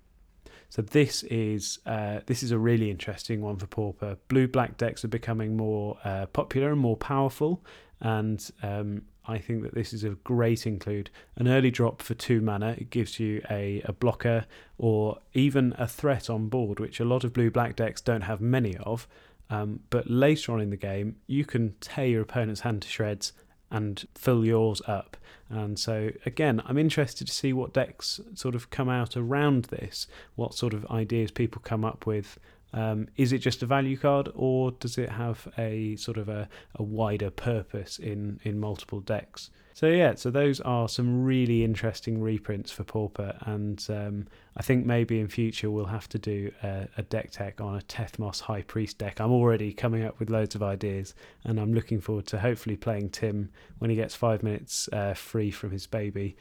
So 0.71 0.83
this 0.83 1.25
is 1.25 1.81
uh, 1.85 2.21
this 2.27 2.43
is 2.43 2.53
a 2.53 2.59
really 2.59 2.91
interesting 2.91 3.43
one 3.43 3.57
for 3.57 3.67
Pauper. 3.67 4.17
Blue 4.29 4.47
black 4.47 4.77
decks 4.77 5.05
are 5.05 5.09
becoming 5.09 5.57
more 5.57 5.99
uh, 6.05 6.27
popular 6.27 6.71
and 6.71 6.81
more 6.81 6.97
powerful, 6.97 7.65
and 8.01 8.51
um, 8.63 9.03
I 9.27 9.39
think 9.39 9.63
that 9.63 9.75
this 9.75 9.93
is 9.93 10.05
a 10.05 10.11
great 10.11 10.67
include. 10.67 11.11
An 11.37 11.49
early 11.49 11.71
drop 11.71 12.03
for 12.03 12.15
two 12.15 12.41
mana, 12.41 12.77
it 12.79 12.91
gives 12.91 13.21
you 13.21 13.43
a, 13.51 13.83
a 13.85 13.93
blocker 13.93 14.47
or 14.79 15.19
even 15.35 15.75
a 15.77 15.87
threat 15.87 16.31
on 16.31 16.49
board, 16.49 16.81
which 16.81 17.01
a 17.01 17.05
lot 17.05 17.25
of 17.25 17.33
blue 17.33 17.51
black 17.51 17.77
decks 17.77 18.01
don't 18.01 18.23
have 18.23 18.41
many 18.41 18.77
of. 18.79 19.07
Um, 19.51 19.81
but 19.91 20.09
later 20.09 20.53
on 20.53 20.61
in 20.61 20.71
the 20.71 20.77
game, 20.77 21.17
you 21.27 21.45
can 21.45 21.75
tear 21.81 22.07
your 22.07 22.23
opponent's 22.23 22.61
hand 22.61 22.83
to 22.83 22.89
shreds 22.89 23.33
and 23.71 24.07
fill 24.15 24.45
yours 24.45 24.81
up. 24.87 25.17
And 25.49 25.79
so, 25.79 26.11
again, 26.25 26.63
I'm 26.65 26.79
interested 26.79 27.27
to 27.27 27.33
see 27.33 27.53
what 27.53 27.73
decks 27.73 28.21
sort 28.35 28.55
of 28.55 28.71
come 28.71 28.89
out 28.89 29.17
around 29.17 29.67
this, 29.67 30.07
what 30.37 30.55
sort 30.55 30.73
of 30.73 30.87
ideas 30.87 31.31
people 31.33 31.61
come 31.63 31.85
up 31.85 32.07
with 32.07 32.39
um, 32.73 33.09
is 33.17 33.33
it 33.33 33.39
just 33.39 33.63
a 33.63 33.67
value 33.67 33.97
card, 33.97 34.29
or 34.35 34.73
does 34.73 34.97
it 34.97 35.11
have 35.11 35.49
a 35.59 35.97
sort 35.97 36.19
of 36.19 36.29
a, 36.29 36.49
a 36.77 36.83
wider 36.83 37.31
purpose 37.31 37.99
in, 37.99 38.39
in 38.45 38.61
multiple 38.61 39.01
decks? 39.01 39.51
So 39.81 39.87
yeah, 39.87 40.15
so 40.15 40.31
those 40.31 40.61
are 40.61 40.91
some 40.91 41.25
really 41.25 41.65
interesting 41.65 42.21
reprints 42.21 42.71
for 42.71 42.85
Pauper, 42.85 43.35
and 43.47 43.83
um, 43.89 44.27
I 44.55 44.63
think 44.63 44.85
maybe 44.85 45.19
in 45.19 45.29
future 45.29 45.71
we'll 45.71 45.87
have 45.87 46.07
to 46.11 46.19
do 46.19 46.53
a, 46.63 46.87
a, 46.99 47.03
deck 47.03 47.31
tech 47.31 47.63
on 47.63 47.79
a 47.79 47.81
Tethmos 47.81 48.43
High 48.43 48.61
Priest 48.61 48.99
deck. 48.99 49.23
I'm 49.23 49.33
already 49.33 49.73
coming 49.73 50.05
up 50.05 50.21
with 50.21 50.29
loads 50.29 50.55
of 50.55 50.63
ideas, 50.63 51.15
and 51.45 51.59
I'm 51.59 51.73
looking 51.73 51.99
forward 51.99 52.27
to 52.27 52.39
hopefully 52.39 52.77
playing 52.77 53.09
Tim 53.09 53.49
when 53.79 53.89
he 53.89 53.97
gets 53.97 54.15
five 54.15 54.43
minutes 54.43 54.87
uh, 54.93 55.15
free 55.15 55.51
from 55.51 55.71
his 55.71 55.87
baby. 55.87 56.37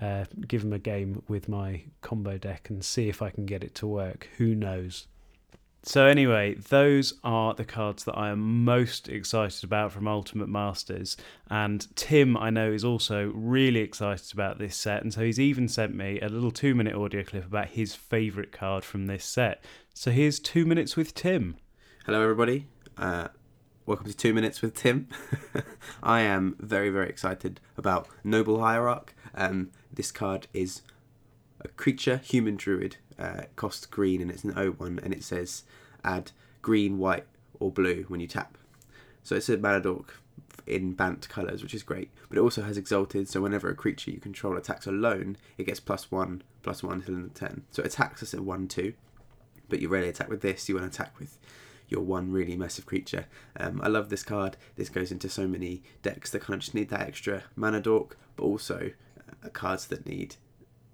Uh, 0.00 0.26
give 0.46 0.62
him 0.62 0.72
a 0.72 0.78
game 0.78 1.20
with 1.26 1.48
my 1.48 1.82
combo 2.00 2.38
deck 2.38 2.70
and 2.70 2.84
see 2.84 3.08
if 3.08 3.22
I 3.22 3.30
can 3.30 3.44
get 3.44 3.64
it 3.64 3.74
to 3.74 3.88
work. 3.88 4.28
Who 4.36 4.54
knows? 4.54 5.08
So 5.86 6.06
anyway, 6.06 6.54
those 6.54 7.12
are 7.22 7.52
the 7.52 7.66
cards 7.66 8.04
that 8.04 8.16
I 8.16 8.30
am 8.30 8.64
most 8.64 9.06
excited 9.06 9.62
about 9.64 9.92
from 9.92 10.08
Ultimate 10.08 10.48
Masters, 10.48 11.14
and 11.50 11.94
Tim 11.94 12.38
I 12.38 12.48
know 12.48 12.72
is 12.72 12.86
also 12.86 13.30
really 13.34 13.80
excited 13.80 14.32
about 14.32 14.58
this 14.58 14.76
set, 14.76 15.02
and 15.02 15.12
so 15.12 15.20
he's 15.20 15.38
even 15.38 15.68
sent 15.68 15.94
me 15.94 16.18
a 16.20 16.30
little 16.30 16.50
two-minute 16.50 16.94
audio 16.94 17.22
clip 17.22 17.44
about 17.44 17.68
his 17.68 17.94
favourite 17.94 18.50
card 18.50 18.82
from 18.82 19.08
this 19.08 19.26
set. 19.26 19.62
So 19.92 20.10
here's 20.10 20.40
two 20.40 20.64
minutes 20.64 20.96
with 20.96 21.12
Tim. 21.12 21.58
Hello, 22.06 22.22
everybody. 22.22 22.66
Uh, 22.96 23.28
welcome 23.84 24.06
to 24.06 24.16
Two 24.16 24.32
Minutes 24.32 24.62
with 24.62 24.74
Tim. 24.74 25.06
I 26.02 26.22
am 26.22 26.56
very 26.60 26.88
very 26.88 27.10
excited 27.10 27.60
about 27.76 28.08
Noble 28.24 28.60
Hierarch. 28.60 29.14
Um, 29.34 29.70
this 29.92 30.10
card 30.10 30.46
is 30.54 30.80
a 31.60 31.68
creature, 31.68 32.22
human 32.24 32.56
druid. 32.56 32.96
Uh, 33.18 33.42
costs 33.54 33.86
green 33.86 34.20
and 34.20 34.30
it's 34.30 34.42
an 34.42 34.54
O1 34.54 35.02
and 35.04 35.14
it 35.14 35.22
says 35.22 35.62
add 36.02 36.32
green, 36.62 36.98
white, 36.98 37.26
or 37.60 37.70
blue 37.70 38.04
when 38.08 38.20
you 38.20 38.26
tap. 38.26 38.58
So 39.22 39.36
it's 39.36 39.48
a 39.48 39.56
mana 39.56 39.80
dork 39.80 40.20
in 40.66 40.92
Bant 40.92 41.28
colours, 41.28 41.62
which 41.62 41.74
is 41.74 41.82
great. 41.82 42.10
But 42.28 42.38
it 42.38 42.40
also 42.40 42.62
has 42.62 42.76
Exalted, 42.76 43.28
so 43.28 43.40
whenever 43.40 43.68
a 43.68 43.74
creature 43.74 44.10
you 44.10 44.18
control 44.18 44.56
attacks 44.56 44.86
alone, 44.86 45.36
it 45.58 45.64
gets 45.64 45.80
plus 45.80 46.10
one, 46.10 46.42
plus 46.62 46.82
one 46.82 47.02
until 47.06 47.22
the 47.22 47.28
ten. 47.28 47.64
So 47.70 47.82
it 47.82 47.86
attacks 47.86 48.22
us 48.22 48.34
at 48.34 48.40
one, 48.40 48.68
two. 48.68 48.94
But 49.68 49.80
you 49.80 49.88
rarely 49.88 50.08
attack 50.08 50.28
with 50.28 50.42
this. 50.42 50.68
You 50.68 50.74
want 50.76 50.90
to 50.90 50.94
attack 50.94 51.18
with 51.18 51.38
your 51.88 52.02
one 52.02 52.32
really 52.32 52.56
massive 52.56 52.86
creature. 52.86 53.26
Um, 53.58 53.80
I 53.82 53.88
love 53.88 54.08
this 54.08 54.22
card. 54.22 54.56
This 54.76 54.88
goes 54.88 55.10
into 55.12 55.28
so 55.28 55.46
many 55.46 55.82
decks 56.02 56.30
that 56.30 56.42
kind 56.42 56.54
of 56.54 56.60
just 56.60 56.74
need 56.74 56.90
that 56.90 57.00
extra 57.00 57.44
mana 57.56 57.80
dork, 57.80 58.18
but 58.36 58.44
also 58.44 58.90
uh, 59.44 59.48
cards 59.50 59.86
that 59.86 60.06
need 60.06 60.36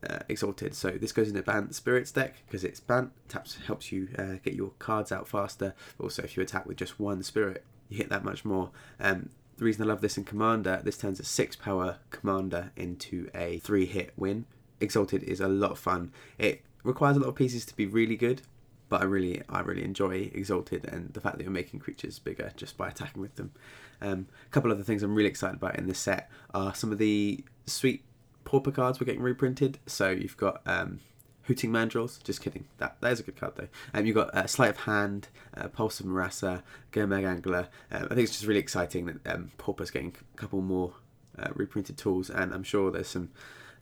uh, 0.09 0.20
exalted. 0.28 0.74
So 0.74 0.90
this 0.90 1.12
goes 1.12 1.28
into 1.28 1.42
Bant 1.42 1.74
Spirits 1.74 2.11
deck 2.12 2.36
because 2.46 2.64
it's 2.64 2.80
Bant 2.80 3.12
taps 3.28 3.59
helps 3.66 3.92
you 3.92 4.09
uh, 4.18 4.34
get 4.42 4.55
your 4.55 4.70
cards 4.78 5.12
out 5.12 5.28
faster. 5.28 5.74
Also, 5.98 6.22
if 6.22 6.36
you 6.36 6.42
attack 6.42 6.66
with 6.66 6.76
just 6.76 6.98
one 6.98 7.22
spirit, 7.22 7.64
you 7.88 7.98
hit 7.98 8.09
that 8.09 8.24
much 8.24 8.44
more. 8.44 8.70
Um, 8.98 9.30
the 9.57 9.64
reason 9.64 9.82
I 9.82 9.86
love 9.86 10.01
this 10.01 10.16
in 10.16 10.24
Commander, 10.24 10.80
this 10.82 10.96
turns 10.96 11.20
a 11.20 11.24
six 11.24 11.55
power 11.55 11.98
Commander 12.11 12.72
into 12.76 13.28
a 13.34 13.59
three 13.59 13.84
hit 13.86 14.12
win. 14.16 14.46
Exalted 14.80 15.22
is 15.22 15.40
a 15.40 15.48
lot 15.48 15.72
of 15.72 15.78
fun. 15.78 16.12
It 16.38 16.62
requires 16.82 17.16
a 17.16 17.20
lot 17.20 17.28
of 17.28 17.34
pieces 17.34 17.66
to 17.66 17.76
be 17.76 17.84
really 17.84 18.16
good, 18.16 18.40
but 18.88 19.03
I 19.03 19.05
really 19.05 19.42
I 19.48 19.61
really 19.61 19.84
enjoy 19.84 20.30
Exalted 20.32 20.86
and 20.86 21.12
the 21.12 21.20
fact 21.20 21.36
that 21.36 21.44
you're 21.44 21.53
making 21.53 21.80
creatures 21.80 22.18
bigger 22.18 22.53
just 22.57 22.78
by 22.78 22.88
attacking 22.88 23.20
with 23.20 23.36
them. 23.36 23.53
Um, 24.01 24.28
a 24.46 24.51
couple 24.51 24.72
of 24.72 24.78
the 24.78 24.84
things 24.84 25.03
I'm 25.03 25.14
really 25.14 25.28
excited 25.28 25.57
about 25.57 25.76
in 25.76 25.86
this 25.86 25.98
set 25.98 26.30
are 26.55 26.74
some 26.74 26.90
of 26.90 26.96
the 26.96 27.44
sweet 27.66 28.03
pauper 28.51 28.72
cards 28.72 28.98
were 28.98 29.07
getting 29.07 29.22
reprinted. 29.22 29.78
So 29.86 30.11
you've 30.11 30.36
got 30.36 30.61
um, 30.66 30.98
Hooting 31.42 31.70
Mandrills. 31.70 32.20
Just 32.24 32.42
kidding. 32.42 32.64
That 32.78 33.01
that 33.01 33.12
is 33.12 33.20
a 33.20 33.22
good 33.22 33.36
card 33.36 33.53
though. 33.55 33.68
Um, 33.94 34.07
you've 34.07 34.16
got 34.16 34.34
uh, 34.34 34.48
Sleight 34.48 34.70
of 34.70 34.76
Hand, 34.78 35.28
uh, 35.57 35.68
Pulse 35.68 36.01
of 36.01 36.07
Murasa, 36.07 36.64
Gurmag 36.90 37.24
Angler. 37.24 37.68
Um, 37.92 38.07
I 38.07 38.09
think 38.09 38.22
it's 38.22 38.32
just 38.32 38.46
really 38.46 38.59
exciting 38.59 39.07
that 39.07 39.34
um, 39.34 39.53
Pauper's 39.57 39.92
getting 39.92 40.16
a 40.34 40.36
couple 40.36 40.62
more 40.62 40.94
uh, 41.38 41.51
reprinted 41.55 41.96
tools, 41.96 42.28
and 42.28 42.53
I'm 42.53 42.64
sure 42.64 42.90
there's 42.90 43.07
some 43.07 43.30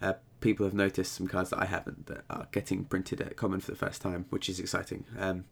uh, 0.02 0.12
people 0.40 0.66
have 0.66 0.74
noticed 0.74 1.14
some 1.14 1.28
cards 1.28 1.48
that 1.48 1.62
I 1.62 1.64
haven't 1.64 2.04
that 2.08 2.24
are 2.28 2.46
getting 2.52 2.84
printed 2.84 3.22
at 3.22 3.36
Common 3.36 3.60
for 3.60 3.70
the 3.70 3.76
first 3.78 4.02
time, 4.02 4.26
which 4.28 4.50
is 4.50 4.60
exciting. 4.60 5.06
Um, 5.18 5.46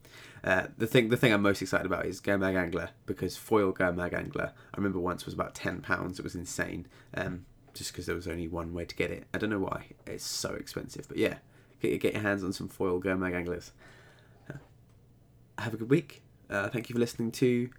uh, 0.45 0.67
the 0.77 0.87
thing 0.87 1.09
the 1.09 1.17
thing 1.17 1.33
I'm 1.33 1.41
most 1.41 1.63
excited 1.63 1.87
about 1.87 2.05
is 2.05 2.21
Gurmag 2.21 2.55
Angler 2.55 2.91
because 3.07 3.39
foil 3.39 3.73
Gurmag 3.73 4.13
Angler 4.13 4.53
I 4.75 4.77
remember 4.77 4.99
once 4.99 5.25
was 5.25 5.33
about 5.33 5.55
ten 5.55 5.81
pounds. 5.81 6.19
It 6.19 6.23
was 6.23 6.35
insane. 6.35 6.87
Um, 7.15 7.47
just 7.77 7.93
because 7.93 8.07
there 8.07 8.17
was 8.17 8.27
only 8.27 8.49
one 8.49 8.75
way 8.75 8.85
to 8.85 8.97
get 8.97 9.11
it. 9.11 9.25
I 9.33 9.39
don't 9.39 9.51
know 9.51 9.61
why. 9.61 9.87
It's 10.07 10.25
so 10.25 10.55
expensive. 10.55 11.07
But 11.09 11.19
yeah, 11.19 11.37
get, 11.81 12.01
get 12.01 12.15
your 12.15 12.23
hands 12.23 12.43
on 12.43 12.53
some 12.53 12.69
foil 12.69 13.01
Gurmag 13.01 13.35
anglers. 13.35 13.73
Uh, 14.51 14.55
have 15.59 15.75
a 15.75 15.77
good 15.77 15.91
week. 15.91 16.23
Uh, 16.49 16.69
thank 16.69 16.89
you 16.89 16.95
for 16.95 17.01
listening 17.01 17.31
to 17.33 17.71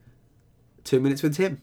Two 0.84 1.00
Minutes 1.00 1.24
with 1.24 1.36
Tim. 1.36 1.62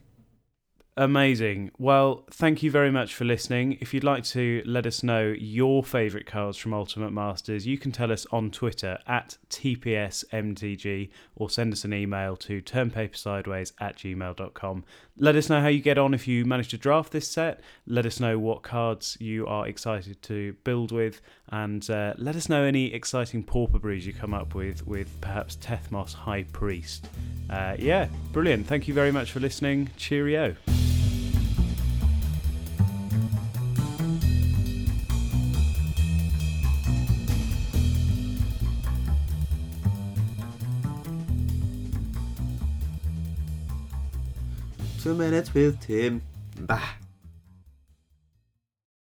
Amazing. 0.97 1.73
Well, 1.77 2.25
thank 2.31 2.63
you 2.63 2.71
very 2.71 2.93
much 2.93 3.17
for 3.17 3.25
listening. 3.25 3.79
If 3.81 3.93
you'd 3.93 4.05
like 4.05 4.23
to 4.27 4.63
let 4.65 4.87
us 4.87 5.03
know 5.03 5.35
your 5.37 5.83
favourite 5.83 6.25
cards 6.25 6.57
from 6.57 6.73
Ultimate 6.73 7.11
Masters, 7.11 7.67
you 7.67 7.79
can 7.79 7.91
tell 7.91 8.13
us 8.13 8.27
on 8.31 8.53
Twitter 8.53 8.99
at 9.05 9.37
TPSMTG 9.51 11.11
or 11.35 11.51
send 11.51 11.73
us 11.73 11.85
an 11.85 11.93
email 11.93 12.37
to 12.37 12.63
turnpapersideways 12.63 13.73
at 13.81 13.97
gmail.com. 13.97 14.85
Let 15.19 15.35
us 15.35 15.51
know 15.51 15.61
how 15.61 15.67
you 15.67 15.81
get 15.81 15.99
on 15.99 16.15
if 16.15 16.29
you 16.29 16.45
manage 16.45 16.69
to 16.69 16.79
draft 16.79 17.11
this 17.11 17.27
set. 17.27 17.61
Let 17.89 18.07
us 18.07 18.21
know 18.21 18.39
what 18.39 18.63
cards 18.63 19.17
you 19.19 19.49
are 19.49 19.67
excited 19.67 20.23
to 20.23 20.53
build 20.63 20.93
with, 20.93 21.21
and 21.49 21.89
uh, 21.91 22.15
let 22.19 22.37
us 22.37 22.49
know 22.49 22.63
any 22.63 22.95
exciting 22.95 23.43
pauper 23.43 23.81
brews 23.81 24.07
you 24.07 24.13
come 24.13 24.33
up 24.33 24.55
with, 24.55 24.87
with 24.87 25.09
perhaps 25.21 25.57
Tethmos 25.57 26.15
High 26.15 26.45
Priest. 26.45 27.09
Uh, 27.51 27.75
yeah, 27.81 28.07
brilliant. 28.33 28.69
Thank 28.69 28.87
you 28.87 28.95
very 28.95 29.11
much 29.11 29.33
for 29.33 29.41
listening. 29.41 29.91
Cheerio. 29.97 30.55
Two 45.05 45.13
minutes 45.13 45.53
with 45.53 45.79
Tim. 45.81 46.23
Bah. 46.61 46.81